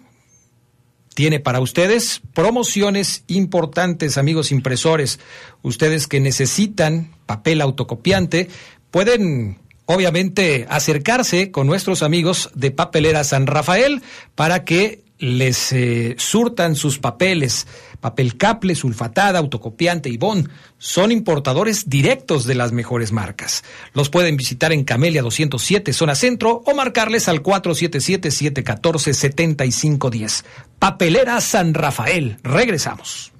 tiene 1.13 1.39
para 1.39 1.59
ustedes 1.59 2.19
promociones 2.33 3.23
importantes, 3.27 4.17
amigos 4.17 4.51
impresores. 4.51 5.19
Ustedes 5.61 6.07
que 6.07 6.19
necesitan 6.19 7.11
papel 7.27 7.61
autocopiante 7.61 8.49
pueden 8.89 9.59
obviamente 9.85 10.65
acercarse 10.67 11.51
con 11.51 11.67
nuestros 11.67 12.01
amigos 12.01 12.49
de 12.55 12.71
Papelera 12.71 13.23
San 13.23 13.45
Rafael 13.45 14.01
para 14.33 14.65
que 14.65 15.03
les 15.21 15.71
eh, 15.71 16.15
surtan 16.17 16.75
sus 16.75 16.99
papeles. 16.99 17.65
Papel 18.01 18.35
caple, 18.35 18.75
sulfatada, 18.75 19.39
autocopiante 19.39 20.09
y 20.09 20.17
bon 20.17 20.49
son 20.77 21.11
importadores 21.11 21.87
directos 21.87 22.45
de 22.45 22.55
las 22.55 22.71
mejores 22.71 23.11
marcas. 23.11 23.63
Los 23.93 24.09
pueden 24.09 24.35
visitar 24.35 24.71
en 24.73 24.83
Camelia 24.83 25.21
207, 25.21 25.93
zona 25.93 26.15
centro, 26.15 26.63
o 26.65 26.73
marcarles 26.73 27.27
al 27.29 27.43
477-714-7510. 27.43 30.43
Papelera 30.79 31.39
San 31.39 31.75
Rafael. 31.75 32.37
Regresamos. 32.43 33.31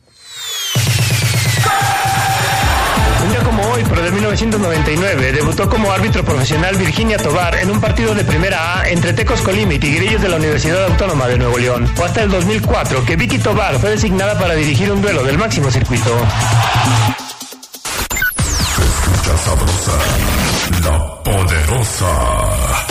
Hoy, 3.71 3.83
pero 3.87 4.01
de 4.01 4.11
1999, 4.11 5.31
debutó 5.31 5.69
como 5.69 5.91
árbitro 5.91 6.23
profesional 6.23 6.75
Virginia 6.75 7.17
Tobar 7.17 7.55
en 7.55 7.71
un 7.71 7.79
partido 7.79 8.13
de 8.13 8.23
primera 8.23 8.79
A 8.79 8.89
entre 8.89 9.13
Tecos 9.13 9.41
Colima 9.41 9.73
y 9.73 9.79
Tigrillos 9.79 10.21
de 10.21 10.29
la 10.29 10.37
Universidad 10.37 10.85
Autónoma 10.85 11.27
de 11.27 11.37
Nuevo 11.37 11.57
León. 11.57 11.87
Fue 11.95 12.05
hasta 12.05 12.23
el 12.23 12.29
2004 12.29 13.05
que 13.05 13.15
Vicky 13.15 13.39
Tobar 13.39 13.79
fue 13.79 13.91
designada 13.91 14.37
para 14.37 14.55
dirigir 14.55 14.91
un 14.91 15.01
duelo 15.01 15.23
del 15.23 15.37
máximo 15.37 15.69
circuito. 15.71 16.11
Escucha 18.77 19.37
sabrosa, 19.37 19.97
la 20.83 21.23
poderosa. 21.23 22.90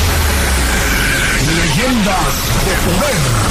Leyendas 1.55 2.33
de 2.65 2.73
Poder. 2.85 3.41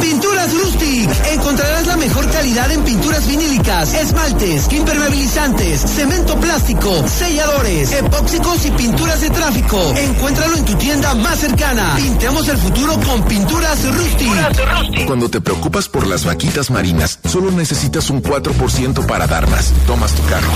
Pinturas 0.00 0.54
Rustic. 0.54 1.10
Encontrarás 1.32 1.86
la 1.86 1.96
mejor 1.96 2.30
calidad 2.30 2.70
en 2.70 2.82
pinturas 2.84 3.26
vinílicas, 3.26 3.92
esmaltes, 3.94 4.72
impermeabilizantes, 4.72 5.80
cemento 5.80 6.38
plástico, 6.38 7.06
selladores, 7.08 7.92
epóxicos 7.92 8.66
y 8.66 8.70
pinturas 8.70 9.20
de 9.20 9.30
tráfico. 9.30 9.80
Encuéntralo 9.96 10.56
en 10.56 10.64
tu 10.64 10.74
tienda 10.74 11.14
más 11.14 11.38
cercana. 11.38 11.94
Pintemos 11.96 12.48
el 12.48 12.58
futuro 12.58 12.94
con 13.00 13.22
Pinturas 13.24 13.84
Rustic. 13.84 15.06
Cuando 15.06 15.28
te 15.28 15.40
preocupas 15.40 15.88
por 15.88 16.06
las 16.06 16.24
vaquitas 16.24 16.70
marinas, 16.70 17.18
solo 17.28 17.50
necesitas 17.50 18.10
un 18.10 18.22
4% 18.22 19.06
para 19.06 19.26
dar 19.26 19.48
más. 19.48 19.72
Tomas 19.86 20.12
tu 20.12 20.24
carro. 20.26 20.50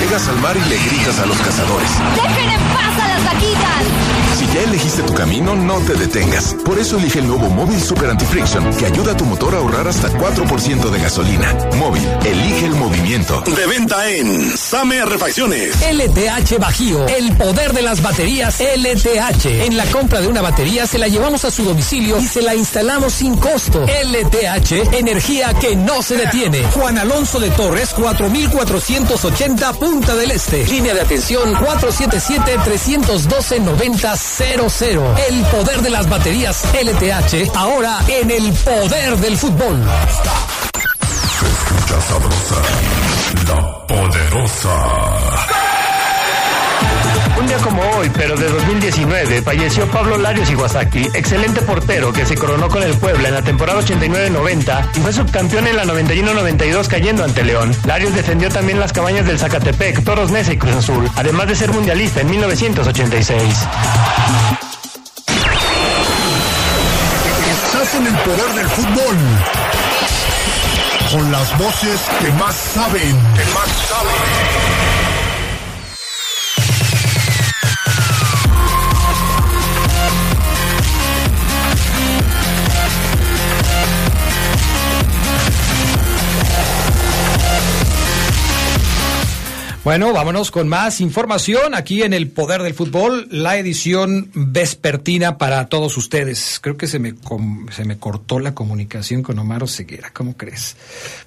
Llegas 0.00 0.26
al 0.28 0.38
mar 0.38 0.56
y 0.56 0.68
le 0.68 0.76
gritas 0.76 1.18
a 1.18 1.26
los 1.26 1.36
cazadores. 1.38 1.90
¡Dejen 2.14 2.50
en 2.50 2.60
paz 2.74 3.04
a 3.04 3.08
las 3.08 3.24
vaquitas! 3.24 4.19
Si 4.38 4.46
ya 4.46 4.62
elegiste 4.62 5.02
tu 5.02 5.14
camino, 5.14 5.54
no 5.54 5.78
te 5.80 5.94
detengas. 5.94 6.54
Por 6.64 6.78
eso 6.78 6.96
elige 6.98 7.18
el 7.18 7.26
nuevo 7.26 7.50
Móvil 7.50 7.80
Super 7.80 8.10
Anti-Friction, 8.10 8.74
que 8.76 8.86
ayuda 8.86 9.12
a 9.12 9.16
tu 9.16 9.24
motor 9.24 9.54
a 9.54 9.58
ahorrar 9.58 9.88
hasta 9.88 10.08
4% 10.08 10.90
de 10.90 10.98
gasolina. 11.00 11.54
Móvil, 11.76 12.08
elige 12.24 12.66
el 12.66 12.74
movimiento. 12.74 13.42
De 13.42 13.66
venta 13.66 14.08
en 14.08 14.56
Same 14.56 15.04
Refacciones. 15.04 15.76
LTH 15.92 16.58
Bajío, 16.58 17.06
el 17.06 17.36
poder 17.36 17.72
de 17.72 17.82
las 17.82 18.02
baterías 18.02 18.60
LTH. 18.60 19.46
En 19.46 19.76
la 19.76 19.84
compra 19.86 20.20
de 20.20 20.28
una 20.28 20.42
batería 20.42 20.86
se 20.86 20.98
la 20.98 21.08
llevamos 21.08 21.44
a 21.44 21.50
su 21.50 21.64
domicilio 21.64 22.18
y 22.18 22.26
se 22.26 22.42
la 22.42 22.54
instalamos 22.54 23.12
sin 23.14 23.36
costo. 23.36 23.84
LTH, 23.84 24.94
energía 24.94 25.54
que 25.54 25.76
no 25.76 26.02
se 26.02 26.16
detiene. 26.16 26.64
Juan 26.72 26.98
Alonso 26.98 27.40
de 27.40 27.50
Torres, 27.50 27.90
4480 27.94 29.72
Punta 29.74 30.14
del 30.14 30.30
Este. 30.30 30.64
Línea 30.66 30.94
de 30.94 31.00
atención 31.00 31.54
477-312-9000. 34.20 35.18
El 35.28 35.44
poder 35.46 35.82
de 35.82 35.90
las 35.90 36.08
baterías 36.08 36.64
LTH, 36.74 37.56
ahora 37.56 37.98
en 38.08 38.30
el 38.30 38.52
poder 38.52 39.16
del 39.16 39.36
fútbol. 39.36 39.82
Escucha 41.42 42.00
sabrosa, 42.02 42.62
la 43.46 43.86
poderosa. 43.86 45.69
Un 47.40 47.46
día 47.46 47.56
como 47.58 47.82
hoy, 47.96 48.10
pero 48.14 48.36
de 48.36 48.50
2019, 48.50 49.40
falleció 49.40 49.86
Pablo 49.90 50.18
Larios 50.18 50.50
Iwasaki, 50.50 51.08
excelente 51.14 51.62
portero 51.62 52.12
que 52.12 52.26
se 52.26 52.36
coronó 52.36 52.68
con 52.68 52.82
el 52.82 52.92
Puebla 52.98 53.28
en 53.28 53.34
la 53.34 53.40
temporada 53.40 53.80
89-90 53.80 54.90
y 54.96 55.00
fue 55.00 55.10
subcampeón 55.10 55.66
en 55.66 55.76
la 55.76 55.86
91-92 55.86 56.86
cayendo 56.86 57.24
ante 57.24 57.42
León. 57.42 57.74
Larios 57.86 58.14
defendió 58.14 58.50
también 58.50 58.78
las 58.78 58.92
cabañas 58.92 59.24
del 59.26 59.38
Zacatepec, 59.38 60.04
Toros 60.04 60.30
Neza 60.30 60.52
y 60.52 60.58
Cruz 60.58 60.74
Azul, 60.74 61.10
además 61.16 61.48
de 61.48 61.56
ser 61.56 61.72
mundialista 61.72 62.20
en 62.20 62.28
1986. 62.28 63.42
Estás 67.50 67.94
el 67.94 68.14
poder 68.18 68.54
del 68.54 68.68
fútbol. 68.68 69.16
Con 71.10 71.32
las 71.32 71.58
voces. 71.58 72.00
Que 72.20 72.30
más 72.32 72.54
saben. 72.54 73.16
Bueno, 89.82 90.12
vámonos 90.12 90.50
con 90.50 90.68
más 90.68 91.00
información 91.00 91.74
aquí 91.74 92.02
en 92.02 92.12
el 92.12 92.28
Poder 92.28 92.62
del 92.62 92.74
Fútbol, 92.74 93.26
la 93.30 93.56
edición 93.56 94.30
vespertina 94.34 95.38
para 95.38 95.70
todos 95.70 95.96
ustedes. 95.96 96.58
Creo 96.60 96.76
que 96.76 96.86
se 96.86 96.98
me, 96.98 97.14
se 97.74 97.86
me 97.86 97.96
cortó 97.96 98.40
la 98.40 98.54
comunicación 98.54 99.22
con 99.22 99.38
Omar 99.38 99.66
Ceguera, 99.68 100.10
¿cómo 100.12 100.36
crees? 100.36 100.76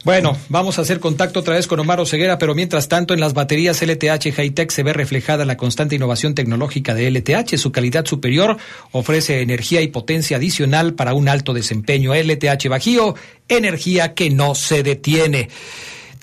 Bueno, 0.03 0.37
vamos 0.49 0.77
a 0.77 0.83
hacer 0.83 0.99
contacto 0.99 1.39
otra 1.39 1.55
vez 1.55 1.65
con 1.65 1.79
Omar 1.79 2.05
Ceguera, 2.05 2.37
pero 2.37 2.53
mientras 2.53 2.87
tanto 2.87 3.15
en 3.15 3.21
las 3.21 3.33
baterías 3.33 3.81
LTH 3.81 4.31
Hightech 4.31 4.69
se 4.69 4.83
ve 4.83 4.93
reflejada 4.93 5.45
la 5.45 5.57
constante 5.57 5.95
innovación 5.95 6.35
tecnológica 6.35 6.93
de 6.93 7.09
LTH. 7.09 7.57
Su 7.57 7.71
calidad 7.71 8.05
superior 8.05 8.57
ofrece 8.91 9.41
energía 9.41 9.81
y 9.81 9.87
potencia 9.87 10.37
adicional 10.37 10.93
para 10.93 11.15
un 11.15 11.27
alto 11.27 11.53
desempeño. 11.53 12.13
LTH 12.13 12.69
Bajío, 12.69 13.15
energía 13.47 14.13
que 14.13 14.29
no 14.29 14.53
se 14.53 14.83
detiene. 14.83 15.49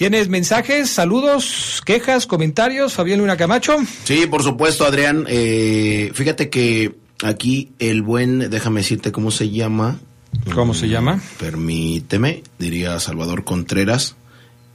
¿Tienes 0.00 0.30
mensajes, 0.30 0.88
saludos, 0.88 1.82
quejas, 1.84 2.26
comentarios, 2.26 2.94
Fabián 2.94 3.18
Luna 3.18 3.36
Camacho? 3.36 3.76
Sí, 4.04 4.26
por 4.26 4.42
supuesto, 4.42 4.86
Adrián. 4.86 5.26
Eh, 5.28 6.10
fíjate 6.14 6.48
que 6.48 6.96
aquí 7.22 7.72
el 7.78 8.00
buen, 8.00 8.48
déjame 8.48 8.80
decirte 8.80 9.12
cómo 9.12 9.30
se 9.30 9.50
llama. 9.50 10.00
¿Cómo 10.54 10.72
se 10.72 10.88
llama? 10.88 11.20
Permíteme, 11.38 12.42
diría 12.58 12.98
Salvador 12.98 13.44
Contreras. 13.44 14.16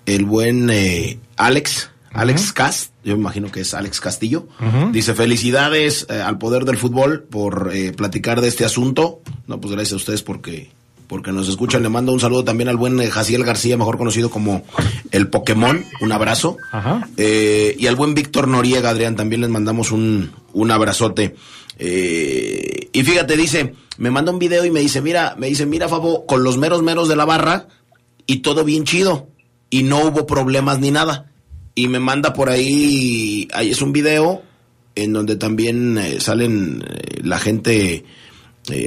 El 0.06 0.26
buen 0.26 0.70
eh, 0.70 1.18
Alex, 1.38 1.90
Alex 2.14 2.54
Cast, 2.54 2.92
yo 3.04 3.16
me 3.16 3.22
imagino 3.22 3.52
que 3.52 3.62
es 3.62 3.74
Alex 3.74 4.00
Castillo. 4.02 4.48
Dice, 4.92 5.16
felicidades 5.16 6.06
eh, 6.08 6.22
al 6.22 6.38
poder 6.38 6.66
del 6.66 6.78
fútbol 6.78 7.24
por 7.24 7.72
eh, 7.74 7.94
platicar 7.94 8.42
de 8.42 8.48
este 8.50 8.64
asunto. 8.64 9.24
No, 9.48 9.60
pues 9.60 9.74
gracias 9.74 9.94
a 9.94 9.96
ustedes 9.96 10.22
porque, 10.22 10.70
porque 11.08 11.32
nos 11.32 11.48
escuchan. 11.50 11.84
Le 11.84 11.90
mando 11.90 12.12
un 12.12 12.20
saludo 12.20 12.44
también 12.44 12.70
al 12.70 12.78
buen 12.78 13.00
eh, 13.00 13.10
Jaciel 13.10 13.44
García, 13.44 13.78
mejor 13.78 13.98
conocido 13.98 14.30
como 14.30 14.64
el 15.12 15.28
Pokémon. 15.30 15.84
Un 16.02 16.12
abrazo. 16.12 16.58
Ajá. 16.72 17.08
Eh, 17.18 17.76
y 17.78 17.88
al 17.88 17.96
buen 17.96 18.14
Víctor 18.14 18.48
Noriega, 18.48 18.90
Adrián, 18.90 19.16
también 19.16 19.42
les 19.42 19.50
mandamos 19.50 19.92
un, 19.92 20.32
un 20.54 20.72
abrazote. 20.72 21.36
Eh, 21.78 22.90
y 22.94 23.04
fíjate, 23.04 23.36
dice, 23.36 23.74
me 23.98 24.12
manda 24.12 24.32
un 24.32 24.40
video 24.40 24.64
y 24.66 24.72
me 24.72 24.80
dice, 24.80 25.02
mira, 25.02 25.36
me 25.38 25.48
dice, 25.48 25.66
mira, 25.66 25.90
Fabo, 25.90 26.26
con 26.26 26.44
los 26.44 26.58
meros 26.58 26.82
meros 26.84 27.10
de 27.10 27.16
la 27.16 27.26
barra 27.26 27.68
y 28.26 28.38
todo 28.38 28.64
bien 28.64 28.86
chido. 28.86 29.28
y 29.70 29.84
no 29.84 30.06
hubo 30.06 30.26
problemas 30.26 30.80
ni 30.80 30.92
nada. 30.92 31.32
Y 31.76 31.90
me 31.90 32.00
manda 32.00 32.32
por 32.34 32.50
ahí, 32.50 33.48
ahí 33.54 33.72
es 33.72 33.82
un 33.82 33.92
video 33.92 34.42
en 34.96 35.12
donde 35.12 35.36
también 35.36 35.98
eh, 35.98 36.22
salen 36.22 36.82
eh, 36.88 37.20
la 37.24 37.38
gente, 37.40 38.06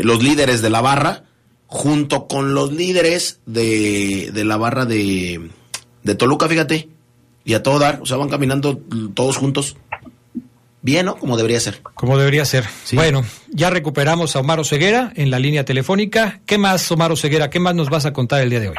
los 0.03 0.23
líderes 0.23 0.63
de 0.63 0.71
la 0.71 0.81
barra, 0.81 1.25
junto 1.69 2.27
con 2.27 2.55
los 2.55 2.73
líderes 2.73 3.41
de, 3.47 4.31
de 4.33 4.45
la 4.45 4.57
barra 4.57 4.87
de, 4.87 5.51
de 6.03 6.15
Toluca, 6.15 6.49
fíjate, 6.49 6.89
y 7.45 7.55
a 7.55 7.63
todo 7.63 7.79
dar, 7.79 8.01
o 8.03 8.07
sea, 8.07 8.17
van 8.17 8.31
caminando 8.31 8.81
todos 9.15 9.37
juntos. 9.37 9.77
Bien, 10.81 11.05
¿no? 11.05 11.17
Como 11.17 11.37
debería 11.37 11.61
ser. 11.61 11.83
Como 11.83 12.17
debería 12.17 12.45
ser. 12.45 12.65
Bueno, 12.95 13.23
ya 13.51 13.69
recuperamos 13.69 14.35
a 14.35 14.41
Omar 14.41 14.65
Ceguera 14.65 15.13
en 15.15 15.31
la 15.31 15.39
línea 15.39 15.65
telefónica. 15.65 16.41
¿Qué 16.47 16.57
más, 16.57 16.91
Omar 16.91 17.15
Ceguera? 17.17 17.51
¿Qué 17.51 17.61
más 17.61 17.75
nos 17.75 17.91
vas 17.91 18.07
a 18.07 18.13
contar 18.13 18.41
el 18.43 18.51
día 18.51 18.61
de 18.61 18.71
hoy? 18.71 18.77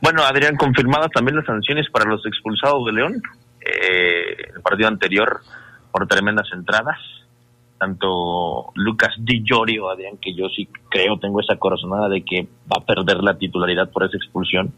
Bueno, 0.00 0.22
Adrián, 0.22 0.56
confirmadas 0.56 1.10
también 1.12 1.36
las 1.36 1.44
sanciones 1.44 1.86
para 1.90 2.08
los 2.08 2.24
expulsados 2.24 2.86
de 2.86 2.92
León. 2.92 3.22
Eh, 3.60 4.52
el 4.54 4.62
partido 4.62 4.88
anterior, 4.88 5.42
por 5.92 6.06
tremendas 6.06 6.46
entradas. 6.54 6.98
Tanto 7.84 8.72
Lucas 8.76 9.12
Di 9.18 9.42
Llorio, 9.44 9.90
Adrián, 9.90 10.16
que 10.16 10.32
yo 10.32 10.48
sí 10.48 10.66
creo, 10.88 11.18
tengo 11.18 11.38
esa 11.40 11.56
corazonada 11.56 12.08
de 12.08 12.22
que 12.22 12.48
va 12.66 12.80
a 12.80 12.86
perder 12.86 13.22
la 13.22 13.36
titularidad 13.36 13.90
por 13.90 14.04
esa 14.04 14.16
expulsión. 14.16 14.72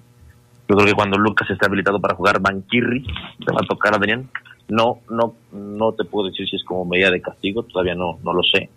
Yo 0.69 0.75
creo 0.75 0.89
que 0.89 0.95
cuando 0.95 1.17
Lucas 1.17 1.49
esté 1.49 1.67
habilitado 1.67 2.01
para 2.01 2.17
jugar 2.17 2.41
Banquirri, 2.41 3.05
te 3.05 3.53
va 3.53 3.61
a 3.63 3.67
tocar, 3.69 3.95
Adrián. 3.95 4.29
No, 4.69 4.99
no, 5.09 5.35
no 5.53 5.93
te 5.93 6.03
puedo 6.03 6.31
decir 6.31 6.49
si 6.49 6.57
es 6.57 6.65
como 6.65 6.85
medida 6.85 7.13
de 7.13 7.23
castigo, 7.23 7.63
todavía 7.63 7.95
no, 7.95 8.19
no 8.25 8.33
lo 8.33 8.43
sé. 8.43 8.71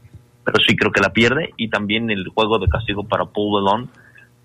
Pero 0.43 0.59
sí 0.67 0.75
creo 0.75 0.91
que 0.91 1.01
la 1.01 1.09
pierde. 1.11 1.49
Y 1.57 1.69
también 1.69 2.11
el 2.11 2.27
juego 2.27 2.59
de 2.59 2.67
castigo 2.67 3.07
para 3.07 3.25
Paul 3.25 3.65
Delon, 3.65 3.89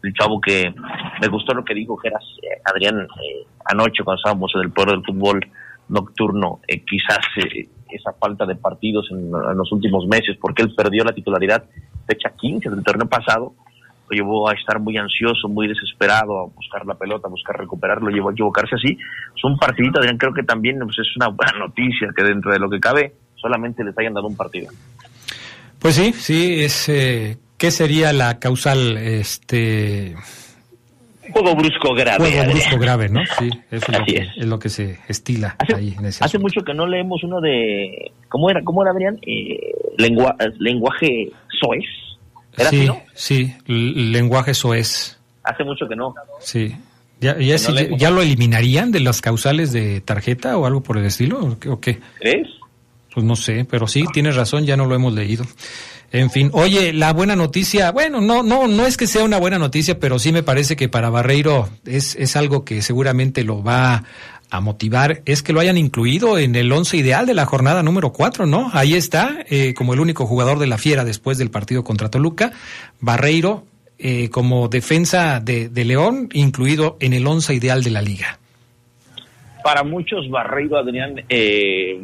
el 0.03 0.15
chavo 0.15 0.41
que 0.41 0.75
me 1.21 1.29
gustó 1.29 1.53
lo 1.53 1.63
que 1.63 1.75
dijo 1.75 1.99
Geras, 1.99 2.25
eh, 2.43 2.59
Adrián, 2.65 3.01
eh, 3.01 3.45
anoche 3.67 4.03
cuando 4.03 4.21
estábamos 4.21 4.51
en 4.55 4.63
el 4.63 4.71
poder 4.71 4.93
del 4.93 5.05
fútbol 5.05 5.47
nocturno, 5.91 6.61
eh, 6.69 6.83
quizás 6.87 7.21
esa 7.95 8.13
falta 8.13 8.47
de 8.47 8.57
partidos 8.57 9.09
en, 9.11 9.31
los 9.31 9.71
últimos 9.73 10.07
meses, 10.07 10.37
porque 10.41 10.63
él 10.63 10.75
perdió 10.75 11.05
la 11.05 11.13
titularidad 11.13 11.65
fecha 12.07 12.31
15 12.37 12.71
del 12.71 12.83
torneo 12.83 13.09
pasado, 13.09 13.55
lo 14.09 14.15
llevó 14.15 14.49
a 14.49 14.53
estar 14.53 14.79
muy 14.81 14.97
ansioso, 14.97 15.49
muy 15.49 15.67
desesperado, 15.67 16.41
a 16.41 16.45
buscar 16.45 16.85
la 16.87 16.95
pelota, 16.95 17.29
a 17.29 17.31
buscar 17.31 17.57
recuperarlo, 17.57 18.11
llevó 18.11 18.29
a 18.29 18.33
equivocarse 18.33 18.75
así. 18.75 18.99
Es 19.35 19.45
un 19.45 19.59
partidito, 19.59 19.99
Adrián, 19.99 20.19
creo 20.19 20.35
que 20.35 20.43
también 20.43 20.79
pues, 20.81 20.99
es 20.99 21.17
una 21.17 21.29
buena 21.29 21.59
noticia 21.59 22.09
que 22.15 22.23
dentro 22.23 22.53
de 22.53 22.59
lo 22.59 22.69
que 22.69 22.81
cabe 22.81 23.15
solamente 23.37 23.83
les 23.83 23.97
hayan 23.99 24.15
dado 24.15 24.27
un 24.27 24.37
partido. 24.37 24.71
Pues 25.79 25.97
sí, 25.97 26.13
sí, 26.13 26.63
es 26.63 26.89
eh, 26.89 27.39
¿qué 27.59 27.71
sería 27.71 28.13
la 28.13 28.39
causal 28.39 28.97
este 28.97 30.17
juego 31.45 31.57
brusco 31.57 31.95
grave. 31.95 32.31
Juego 32.31 32.53
brusco 32.53 32.79
grave, 32.79 33.09
¿no? 33.09 33.21
Sí, 33.39 33.51
eso 33.71 33.93
es, 33.93 33.99
lo 33.99 34.05
que, 34.05 34.17
es. 34.17 34.47
lo 34.47 34.59
que 34.59 34.69
se 34.69 34.99
estila 35.09 35.57
hace, 35.59 35.75
ahí 35.75 35.95
en 35.99 36.07
ese 36.07 36.25
Hace 36.25 36.39
mucho 36.39 36.63
que 36.63 36.75
no 36.75 36.87
leemos 36.87 37.23
uno 37.23 37.41
de 37.41 38.13
¿cómo 38.29 38.51
era? 38.51 38.63
¿Cómo 38.63 38.83
era 38.83 38.93
Adrián? 38.93 39.19
Eh, 39.27 39.73
lengua, 39.99 40.37
lenguaje 40.59 41.31
soez. 41.61 41.85
¿Era 42.57 42.71
sí, 42.71 42.77
así, 42.77 42.87
no? 42.87 43.03
sí, 43.15 43.55
lenguaje 43.67 44.55
soez. 44.55 45.19
Hace 45.43 45.65
mucho 45.65 45.87
que 45.89 45.97
no. 45.97 46.15
Sí. 46.41 46.75
¿Ya, 47.21 47.39
ya, 47.39 47.57
no 47.57 47.75
ya, 47.75 47.97
¿Ya, 47.97 48.11
lo 48.11 48.23
eliminarían 48.23 48.91
de 48.91 49.01
las 49.01 49.21
causales 49.21 49.73
de 49.73 50.01
tarjeta 50.01 50.57
o 50.59 50.67
algo 50.67 50.83
por 50.83 50.99
el 50.99 51.05
estilo? 51.07 51.57
¿O 51.69 51.81
qué? 51.81 52.01
¿Crees? 52.19 52.49
Pues 53.15 53.25
no 53.25 53.37
sé, 53.37 53.65
pero 53.65 53.87
sí, 53.87 54.05
tienes 54.13 54.35
razón, 54.35 54.65
ya 54.65 54.77
no 54.77 54.87
lo 54.87 54.95
hemos 54.95 55.15
leído. 55.15 55.45
En 56.13 56.31
fin, 56.31 56.51
oye, 56.53 56.93
la 56.93 57.13
buena 57.13 57.35
noticia, 57.35 57.91
bueno, 57.91 58.21
no, 58.21 58.43
no, 58.43 58.69
no 58.69 58.87
es 58.87 58.97
que 58.97 59.07
sea 59.07 59.25
una 59.25 59.39
buena 59.39 59.59
noticia, 59.59 59.99
pero 59.99 60.19
sí 60.19 60.31
me 60.31 60.43
parece 60.45 60.77
que 60.77 60.89
para 60.89 61.11
Barreiro 61.11 61.69
es, 61.85 62.15
es 62.17 62.37
algo 62.37 62.65
que 62.65 62.83
seguramente 62.83 63.43
lo 63.43 63.63
va 63.65 64.05
a 64.51 64.61
motivar, 64.61 65.23
es 65.25 65.43
que 65.43 65.53
lo 65.53 65.59
hayan 65.59 65.77
incluido 65.77 66.39
en 66.39 66.55
el 66.55 66.71
once 66.71 66.97
ideal 66.97 67.27
de 67.27 67.35
la 67.35 67.47
jornada 67.47 67.83
número 67.83 68.13
cuatro, 68.13 68.47
¿no? 68.47 68.71
Ahí 68.73 68.95
está, 68.95 69.39
eh, 69.51 69.75
como 69.75 69.95
el 69.95 70.01
único 70.01 70.27
jugador 70.27 70.61
de 70.61 70.69
la 70.69 70.79
Fiera 70.79 71.05
después 71.05 71.39
del 71.39 71.51
partido 71.51 71.83
contra 71.83 72.11
Toluca, 72.11 72.53
Barreiro 73.01 73.65
eh, 73.99 74.29
como 74.31 74.69
defensa 74.69 75.41
de, 75.41 75.69
de, 75.69 75.85
León, 75.85 76.29
incluido 76.33 76.97
en 77.01 77.15
el 77.15 77.27
once 77.27 77.55
ideal 77.55 77.83
de 77.83 77.91
la 77.91 78.03
liga. 78.03 78.39
Para 79.63 79.83
muchos, 79.83 80.29
Barreiro, 80.29 80.77
Adrián, 80.77 81.25
eh, 81.29 82.01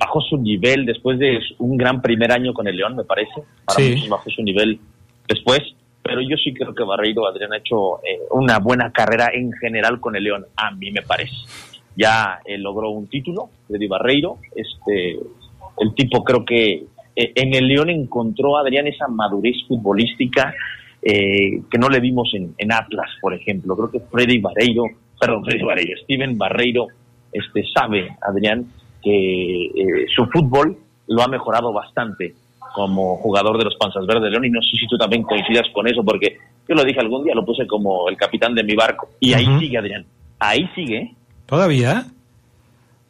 bajó 0.00 0.20
su 0.22 0.38
nivel 0.38 0.86
después 0.86 1.18
de 1.18 1.38
un 1.58 1.76
gran 1.76 2.00
primer 2.00 2.32
año 2.32 2.54
con 2.54 2.66
el 2.66 2.76
León, 2.76 2.96
me 2.96 3.04
parece. 3.04 3.42
Para 3.66 3.78
Sí. 3.78 3.90
muchos 3.92 4.08
bajó 4.08 4.30
su 4.30 4.42
nivel 4.42 4.80
después. 5.28 5.60
Pero 6.02 6.22
yo 6.22 6.36
sí 6.42 6.54
creo 6.54 6.74
que 6.74 6.82
Barreiro, 6.82 7.28
Adrián, 7.28 7.52
ha 7.52 7.58
hecho 7.58 7.98
eh, 8.02 8.18
una 8.30 8.58
buena 8.58 8.90
carrera 8.90 9.30
en 9.34 9.52
general 9.52 10.00
con 10.00 10.16
el 10.16 10.24
León, 10.24 10.46
a 10.56 10.70
mí 10.70 10.90
me 10.90 11.02
parece. 11.02 11.36
Ya 11.94 12.40
eh, 12.46 12.56
logró 12.56 12.88
un 12.90 13.06
título, 13.08 13.50
Freddy 13.68 13.86
Barreiro. 13.86 14.38
Este, 14.56 15.18
el 15.78 15.94
tipo 15.94 16.24
creo 16.24 16.42
que 16.44 16.84
eh, 17.14 17.32
en 17.34 17.54
el 17.54 17.68
León 17.68 17.90
encontró, 17.90 18.56
Adrián, 18.56 18.86
esa 18.86 19.08
madurez 19.08 19.56
futbolística 19.68 20.54
eh, 21.02 21.60
que 21.70 21.78
no 21.78 21.88
le 21.90 22.00
vimos 22.00 22.30
en, 22.34 22.54
en 22.56 22.72
Atlas, 22.72 23.10
por 23.20 23.34
ejemplo. 23.34 23.76
Creo 23.76 23.90
que 23.90 24.00
Freddy 24.00 24.38
Barreiro, 24.38 24.84
perdón, 25.20 25.44
Freddy 25.44 25.62
Barreiro, 25.62 25.98
Steven 26.02 26.38
Barreiro 26.38 26.86
este, 27.32 27.62
sabe, 27.74 28.08
Adrián, 28.22 28.66
que 29.02 29.66
eh, 29.66 30.06
su 30.14 30.26
fútbol 30.26 30.76
lo 31.06 31.22
ha 31.22 31.28
mejorado 31.28 31.72
bastante 31.72 32.34
como 32.74 33.16
jugador 33.16 33.58
de 33.58 33.64
los 33.64 33.74
Panzas 33.76 34.06
Verdes 34.06 34.24
de 34.24 34.30
León 34.30 34.44
y 34.44 34.50
no 34.50 34.60
sé 34.62 34.76
si 34.78 34.86
tú 34.86 34.96
también 34.96 35.22
coincidas 35.22 35.66
con 35.72 35.86
eso 35.88 36.04
porque 36.04 36.38
yo 36.68 36.74
lo 36.74 36.84
dije 36.84 37.00
algún 37.00 37.24
día, 37.24 37.34
lo 37.34 37.44
puse 37.44 37.66
como 37.66 38.08
el 38.08 38.16
capitán 38.16 38.54
de 38.54 38.62
mi 38.62 38.74
barco 38.74 39.10
y 39.18 39.32
ahí 39.32 39.46
sigue 39.58 39.78
Adrián, 39.78 40.06
ahí 40.38 40.68
sigue. 40.74 41.14
¿Todavía? 41.46 42.06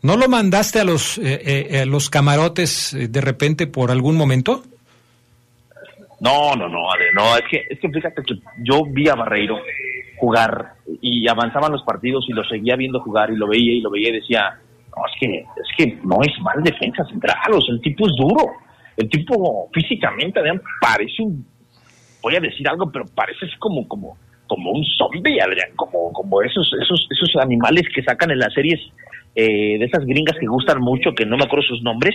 ¿No 0.02 0.16
lo 0.16 0.28
mandaste 0.28 0.80
a 0.80 0.84
los, 0.84 1.18
eh, 1.18 1.40
eh, 1.44 1.80
a 1.80 1.86
los 1.86 2.08
camarotes 2.08 2.94
eh, 2.94 3.08
de 3.08 3.20
repente 3.20 3.66
por 3.66 3.90
algún 3.90 4.16
momento? 4.16 4.62
No, 6.20 6.54
no, 6.54 6.68
no, 6.68 6.90
Adrián, 6.90 7.14
no, 7.14 7.36
es 7.36 7.44
que, 7.50 7.64
es 7.68 7.78
que 7.78 7.88
fíjate 7.88 8.22
que 8.22 8.34
yo 8.62 8.84
vi 8.86 9.08
a 9.08 9.14
Barreiro 9.14 9.58
jugar 10.16 10.74
y 11.00 11.26
avanzaban 11.28 11.72
los 11.72 11.82
partidos 11.82 12.26
y 12.28 12.32
lo 12.32 12.44
seguía 12.44 12.76
viendo 12.76 13.00
jugar 13.00 13.30
y 13.30 13.36
lo 13.36 13.46
veía 13.46 13.74
y 13.74 13.80
lo 13.80 13.90
veía 13.90 14.10
y 14.10 14.20
decía, 14.20 14.58
no, 14.96 15.02
es 15.06 15.20
que, 15.20 15.38
es 15.38 15.76
que 15.76 15.98
no 16.04 16.18
es 16.22 16.40
mal 16.40 16.62
defensa 16.62 17.04
central, 17.04 17.52
o 17.52 17.60
sea, 17.60 17.74
el 17.74 17.80
tipo 17.80 18.06
es 18.06 18.12
duro, 18.16 18.50
el 18.96 19.08
tipo 19.08 19.68
físicamente, 19.72 20.40
Adrián, 20.40 20.60
parece 20.80 21.22
un, 21.22 21.46
voy 22.22 22.36
a 22.36 22.40
decir 22.40 22.68
algo, 22.68 22.90
pero 22.90 23.04
parece 23.14 23.46
como, 23.58 23.86
como, 23.86 24.16
como 24.46 24.72
un 24.72 24.84
zombie, 24.84 25.40
Adrián, 25.40 25.70
como, 25.76 26.12
como 26.12 26.42
esos, 26.42 26.70
esos, 26.82 27.08
esos 27.10 27.42
animales 27.42 27.84
que 27.94 28.02
sacan 28.02 28.30
en 28.30 28.38
las 28.38 28.52
series 28.52 28.80
eh, 29.34 29.78
de 29.78 29.84
esas 29.84 30.04
gringas 30.04 30.36
que 30.38 30.46
gustan 30.46 30.80
mucho, 30.80 31.14
que 31.14 31.24
no 31.24 31.36
me 31.36 31.44
acuerdo 31.44 31.66
sus 31.66 31.82
nombres, 31.82 32.14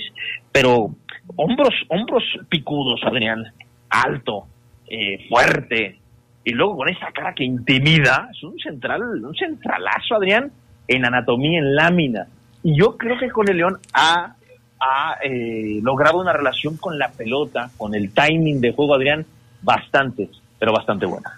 pero 0.51 0.89
hombros, 1.35 1.73
hombros 1.89 2.23
picudos, 2.49 3.01
Adrián, 3.03 3.43
alto, 3.89 4.47
eh, 4.87 5.25
fuerte, 5.29 5.99
y 6.43 6.51
luego 6.51 6.77
con 6.77 6.89
esa 6.89 7.11
cara 7.11 7.33
que 7.33 7.43
intimida, 7.43 8.29
es 8.31 8.43
un 8.43 8.57
central, 8.59 9.01
un 9.01 9.35
centralazo, 9.35 10.15
Adrián, 10.15 10.51
en 10.87 11.05
anatomía, 11.05 11.59
en 11.59 11.75
lámina. 11.75 12.27
Y 12.65 12.75
yo 12.75 12.97
creo 12.97 13.15
que 13.19 13.29
con 13.29 13.47
el 13.47 13.57
León 13.57 13.77
ha, 13.93 14.37
ha 14.79 15.17
eh, 15.23 15.79
logrado 15.83 16.19
una 16.19 16.33
relación 16.33 16.77
con 16.77 16.97
la 16.97 17.11
pelota, 17.11 17.69
con 17.77 17.93
el 17.93 18.11
timing 18.11 18.59
de 18.59 18.73
juego, 18.73 18.95
Adrián, 18.95 19.23
bastante, 19.61 20.29
pero 20.57 20.73
bastante 20.73 21.05
buena. 21.05 21.31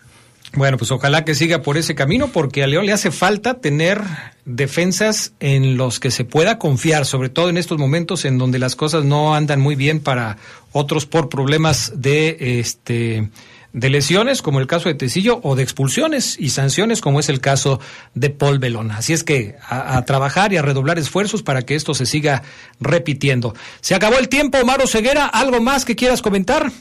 Bueno, 0.53 0.77
pues 0.77 0.89
ojalá 0.89 1.25
que 1.25 1.35
siga 1.35 1.61
por 1.61 1.75
ese 1.75 1.95
camino, 1.95 2.29
porque 2.29 2.63
a 2.63 2.67
León 2.67 2.85
le 2.85 2.93
hace 2.93 3.11
falta 3.11 3.55
tener 3.55 4.01
defensas 4.45 5.33
en 5.41 5.75
los 5.75 5.99
que 5.99 6.11
se 6.11 6.23
pueda 6.23 6.59
confiar, 6.59 7.05
sobre 7.05 7.27
todo 7.27 7.49
en 7.49 7.57
estos 7.57 7.77
momentos 7.77 8.23
en 8.23 8.37
donde 8.37 8.57
las 8.57 8.77
cosas 8.77 9.03
no 9.03 9.35
andan 9.35 9.59
muy 9.59 9.75
bien 9.75 9.99
para 9.99 10.37
otros 10.71 11.05
por 11.05 11.27
problemas 11.27 11.91
de 12.01 12.59
este 12.61 13.29
de 13.77 13.91
lesiones, 13.91 14.41
como 14.41 14.59
el 14.59 14.65
caso 14.65 14.89
de 14.89 14.95
Tecillo, 14.95 15.39
o 15.43 15.55
de 15.55 15.61
expulsiones 15.61 16.39
y 16.39 16.49
sanciones, 16.49 16.99
como 16.99 17.19
es 17.19 17.29
el 17.29 17.39
caso 17.39 17.79
de 18.15 18.31
Paul 18.31 18.57
Belón. 18.57 18.89
Así 18.89 19.13
es 19.13 19.23
que 19.23 19.55
a, 19.69 20.03
trabajar 20.03 20.51
y 20.51 20.57
a 20.57 20.63
redoblar 20.63 20.97
esfuerzos 20.97 21.43
para 21.43 21.61
que 21.61 21.75
esto 21.75 21.93
se 21.93 22.07
siga 22.07 22.41
repitiendo. 22.79 23.53
Se 23.81 23.93
acabó 23.93 24.17
el 24.17 24.29
tiempo, 24.29 24.57
Maro 24.65 24.87
Ceguera. 24.87 25.27
¿Algo 25.27 25.61
más 25.61 25.85
que 25.85 25.95
quieras 25.95 26.23
comentar? 26.23 26.71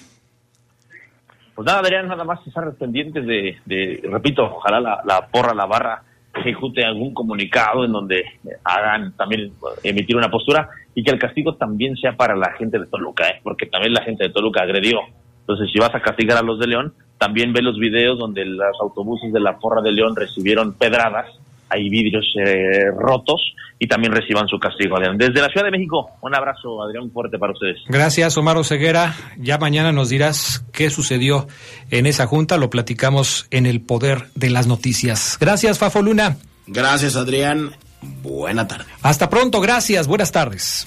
Pues 1.55 1.66
nada, 1.66 1.80
Adrián, 1.80 2.09
nada 2.09 2.24
más 2.24 2.47
estar 2.47 2.72
pendientes 2.76 3.26
de, 3.26 3.59
de 3.66 4.01
repito, 4.11 4.44
ojalá 4.44 4.80
la, 4.80 5.03
la 5.05 5.26
porra, 5.26 5.53
la 5.53 5.66
barra, 5.66 6.03
ejecute 6.34 6.82
algún 6.82 7.12
comunicado 7.12 7.84
en 7.84 7.92
donde 7.92 8.24
hagan 8.64 9.14
también 9.18 9.53
emitir 9.82 10.16
una 10.16 10.30
postura 10.30 10.70
y 10.94 11.03
que 11.03 11.11
el 11.11 11.18
castigo 11.18 11.57
también 11.57 11.94
sea 11.97 12.16
para 12.16 12.34
la 12.34 12.53
gente 12.53 12.78
de 12.78 12.86
Toluca, 12.86 13.28
¿eh? 13.28 13.40
porque 13.42 13.66
también 13.66 13.92
la 13.92 14.03
gente 14.03 14.24
de 14.24 14.30
Toluca 14.30 14.62
agredió. 14.62 15.01
Entonces, 15.47 15.70
si 15.72 15.78
vas 15.78 15.94
a 15.94 16.01
castigar 16.01 16.38
a 16.38 16.42
los 16.42 16.59
de 16.59 16.66
León, 16.66 16.92
también 17.18 17.53
ve 17.53 17.62
los 17.62 17.78
videos 17.78 18.18
donde 18.18 18.44
los 18.44 18.80
autobuses 18.80 19.32
de 19.32 19.40
la 19.40 19.59
porra 19.59 19.80
de 19.80 19.92
León 19.92 20.16
recibieron 20.16 20.74
pedradas 20.74 21.26
hay 21.68 21.88
vidrios 21.88 22.24
eh, 22.36 22.90
rotos 22.97 23.40
y 23.78 23.86
también 23.88 24.12
reciban 24.12 24.49
su 24.49 24.59
castigo, 24.59 24.97
Adrián. 24.97 25.18
Desde 25.18 25.40
la 25.40 25.49
Ciudad 25.49 25.64
de 25.64 25.70
México, 25.70 26.11
un 26.22 26.34
abrazo, 26.34 26.82
Adrián, 26.82 27.11
fuerte 27.11 27.38
para 27.38 27.53
ustedes. 27.53 27.78
Gracias, 27.88 28.36
Omar 28.38 28.62
Ceguera. 28.64 29.14
Ya 29.36 29.59
mañana 29.59 29.92
nos 29.92 30.09
dirás 30.09 30.64
qué 30.72 30.90
sucedió 30.90 31.47
en 31.90 32.07
esa 32.07 32.26
junta. 32.26 32.57
Lo 32.57 32.70
platicamos 32.70 33.47
en 33.51 33.66
el 33.66 33.80
poder 33.80 34.28
de 34.34 34.51
las 34.51 34.66
noticias. 34.66 35.36
Gracias, 35.40 35.78
Fafo 35.78 36.03
Luna. 36.03 36.36
Gracias, 36.66 37.16
Adrián. 37.16 37.72
Buena 38.22 38.66
tarde. 38.66 38.86
Hasta 39.03 39.28
pronto, 39.28 39.61
gracias. 39.61 40.07
Buenas 40.07 40.32
tardes. 40.32 40.86